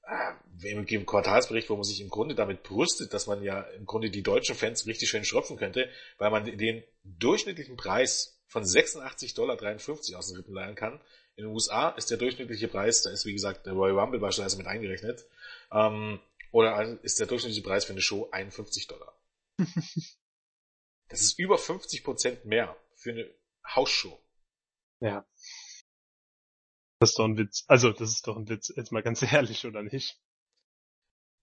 [0.04, 4.10] äh, im Quartalsbericht, wo man sich im Grunde damit brüstet, dass man ja im Grunde
[4.10, 10.20] die deutschen Fans richtig schön schröpfen könnte, weil man den durchschnittlichen Preis von 86,53 Dollar
[10.20, 11.02] aus den Rippen leihen kann.
[11.38, 14.58] In den USA ist der durchschnittliche Preis, da ist wie gesagt der Royal Rumble beispielsweise
[14.58, 15.26] mit eingerechnet,
[15.72, 16.20] ähm,
[16.52, 19.20] oder ist der durchschnittliche Preis für eine Show 51 Dollar.
[21.10, 23.30] das ist über 50 Prozent mehr für eine
[23.66, 24.18] Hausshow.
[25.02, 25.26] Ja.
[27.00, 27.66] Das ist doch ein Witz.
[27.68, 30.18] Also, das ist doch ein Witz, jetzt mal ganz ehrlich, oder nicht?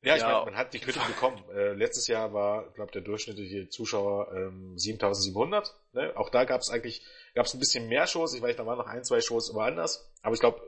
[0.02, 0.32] Ja, ich ja.
[0.32, 1.42] meine, man hat die Quittung bekommen.
[1.52, 5.76] Äh, letztes Jahr war, glaube der durchschnittliche Zuschauer ähm, 7700.
[5.92, 6.12] Ne?
[6.16, 7.02] Auch da gab es eigentlich,
[7.34, 8.34] gab es ein bisschen mehr Shows.
[8.34, 10.10] Ich weiß, da waren noch ein, zwei Shows woanders.
[10.22, 10.62] Aber ich glaube,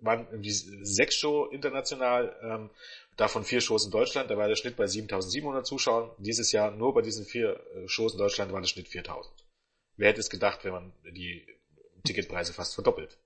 [0.00, 2.70] waren irgendwie sechs Show international, ähm,
[3.16, 4.30] davon vier Shows in Deutschland.
[4.30, 6.10] Da war der Schnitt bei 7700 Zuschauern.
[6.18, 9.32] Dieses Jahr nur bei diesen vier äh, Shows in Deutschland war der Schnitt 4000.
[9.96, 11.46] Wer hätte es gedacht, wenn man die
[12.04, 13.18] Ticketpreise fast verdoppelt.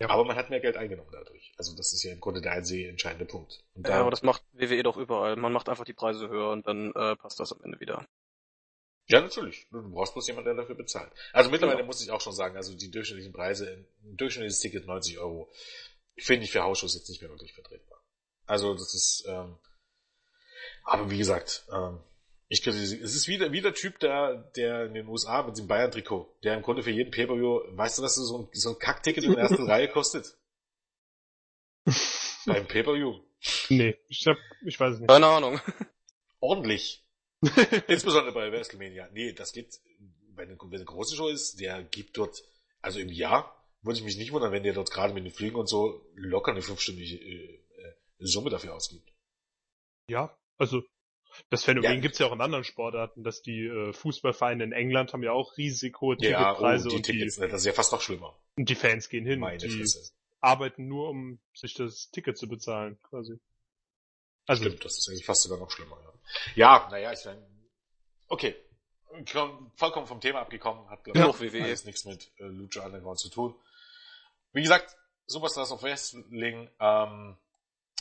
[0.00, 0.10] Ja.
[0.10, 1.52] Aber man hat mehr Geld eingenommen dadurch.
[1.56, 3.64] Also das ist ja im Grunde der einzige entscheidende Punkt.
[3.74, 5.34] Und ja, aber das macht WWE doch überall.
[5.36, 8.06] Man macht einfach die Preise höher und dann äh, passt das am Ende wieder.
[9.08, 9.66] Ja, natürlich.
[9.70, 11.10] Du brauchst bloß jemanden, der dafür bezahlt.
[11.32, 11.86] Also mittlerweile genau.
[11.86, 15.50] muss ich auch schon sagen, also die durchschnittlichen Preise, ein durchschnittliches Ticket 90 Euro,
[16.16, 18.00] finde ich für Hausschuss jetzt nicht mehr wirklich vertretbar.
[18.46, 19.58] Also das ist, ähm,
[20.84, 22.00] aber wie gesagt, ähm,
[22.48, 23.04] ich kritisiere.
[23.04, 26.62] Es ist wieder, wieder Typ, der, der in den USA mit dem Bayern-Trikot, der im
[26.62, 29.66] Grunde für jeden Pay-Per-View, weißt du, was so ein, so ein Kackticket in der ersten
[29.70, 30.36] Reihe kostet?
[32.46, 33.20] Beim Pay-Per-View.
[33.68, 35.08] Nee, ich hab, ich weiß es nicht.
[35.08, 35.60] Keine Ahnung.
[36.40, 37.04] Ordentlich.
[37.86, 39.08] Insbesondere bei WrestleMania.
[39.12, 39.78] Nee, das geht,
[40.34, 42.42] wenn eine, wenn eine große Show ist, der gibt dort,
[42.80, 45.56] also im Jahr, würde ich mich nicht wundern, wenn der dort gerade mit den Flügen
[45.56, 49.12] und so locker eine fünfstündige äh, äh, Summe dafür ausgibt.
[50.08, 50.82] Ja, also
[51.50, 52.00] das Phänomen ja.
[52.00, 55.56] gibt's ja auch in anderen Sportarten, dass die äh, Fußballvereine in England haben ja auch
[55.56, 56.84] riesig hohe Ticketpreise.
[56.84, 58.38] Ja, oh, die und Tickets, die, das ist ja fast noch schlimmer.
[58.56, 59.40] Und die Fans gehen hin.
[59.40, 60.12] Meine die Fresse.
[60.40, 63.38] arbeiten nur, um sich das Ticket zu bezahlen, quasi.
[64.46, 66.12] Also, Stimmt, das ist eigentlich fast sogar noch schlimmer, ja.
[66.54, 67.46] Ja, naja, ich meine,
[68.28, 68.54] okay.
[69.74, 73.30] Vollkommen vom Thema abgekommen, hat glaube ich ja, alles nichts mit äh, Lucha Underground zu
[73.30, 73.54] tun.
[74.52, 74.96] Wie gesagt,
[75.26, 77.36] Superstars of Wrestling ähm,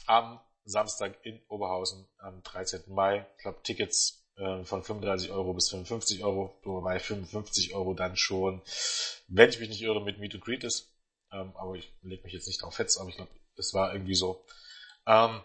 [0.06, 2.84] am Samstag in Oberhausen am 13.
[2.88, 3.26] Mai.
[3.38, 8.62] Ich glaube, Tickets äh, von 35 Euro bis 55 Euro, wobei 55 Euro dann schon,
[9.28, 10.94] wenn ich mich nicht irre, mit Meet and Greet ist.
[11.32, 14.16] Ähm, aber ich lege mich jetzt nicht drauf fest, aber ich glaube, es war irgendwie
[14.16, 14.46] so.
[15.06, 15.42] Ähm,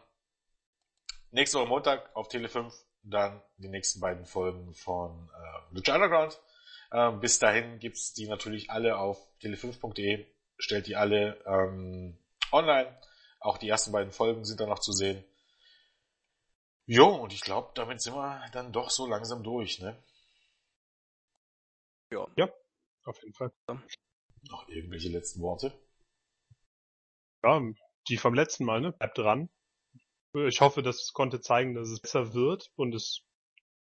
[1.30, 2.74] nächste Woche Montag auf Tele 5
[3.04, 5.28] dann die nächsten beiden Folgen von
[5.72, 6.38] Lucha Underground.
[6.92, 10.26] Ähm, bis dahin gibt's die natürlich alle auf tele5.de,
[10.58, 12.18] stellt die alle ähm,
[12.52, 12.94] online
[13.42, 15.24] auch die ersten beiden Folgen sind da noch zu sehen.
[16.86, 20.02] Jo, und ich glaube, damit sind wir dann doch so langsam durch, ne?
[22.10, 22.26] Ja.
[22.36, 22.48] Ja,
[23.04, 23.52] auf jeden Fall.
[24.50, 25.72] Noch irgendwelche letzten Worte?
[27.42, 27.60] Ja,
[28.08, 28.92] die vom letzten Mal, ne?
[28.92, 29.48] Bleibt dran.
[30.34, 33.22] Ich hoffe, das konnte zeigen, dass es besser wird und es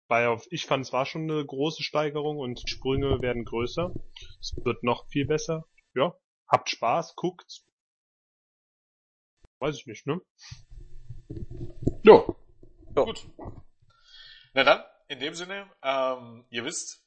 [0.07, 3.93] war ja, ich fand, es war schon eine große Steigerung und die Sprünge werden größer.
[4.39, 5.65] Es wird noch viel besser.
[5.93, 6.17] Ja,
[6.47, 7.63] habt Spaß, guckt,
[9.59, 10.21] Weiß ich nicht, ne?
[12.03, 12.35] Jo.
[12.95, 13.05] jo.
[13.05, 13.27] Gut.
[14.53, 17.03] Na dann, in dem Sinne, ähm, ihr wisst,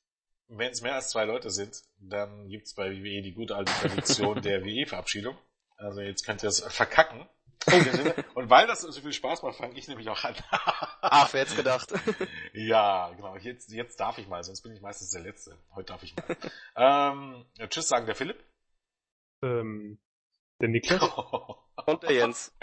[0.49, 4.43] wenn es mehr als zwei Leute sind, dann gibt's bei WWE die gute alte Tradition
[4.43, 5.37] der WWE-Verabschiedung.
[5.77, 7.29] Also jetzt könnt ihr es verkacken.
[8.35, 10.35] Und weil das so viel Spaß macht, fange ich nämlich auch an.
[10.51, 11.93] Ach, wer hätte gedacht?
[12.55, 13.37] ja, genau.
[13.37, 15.59] Jetzt, jetzt darf ich mal, sonst bin ich meistens der Letzte.
[15.75, 16.37] Heute darf ich mal.
[16.77, 18.43] ähm, tschüss sagen der Philipp.
[19.43, 19.99] Ähm,
[20.61, 21.03] der Niklas.
[21.87, 22.53] Und der Jens.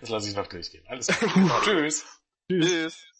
[0.00, 0.84] Das lasse ich noch durchgehen.
[0.86, 1.62] Alles klar.
[1.64, 2.04] Tschüss.
[2.46, 2.66] Tschüss.
[2.66, 3.13] Tschüss.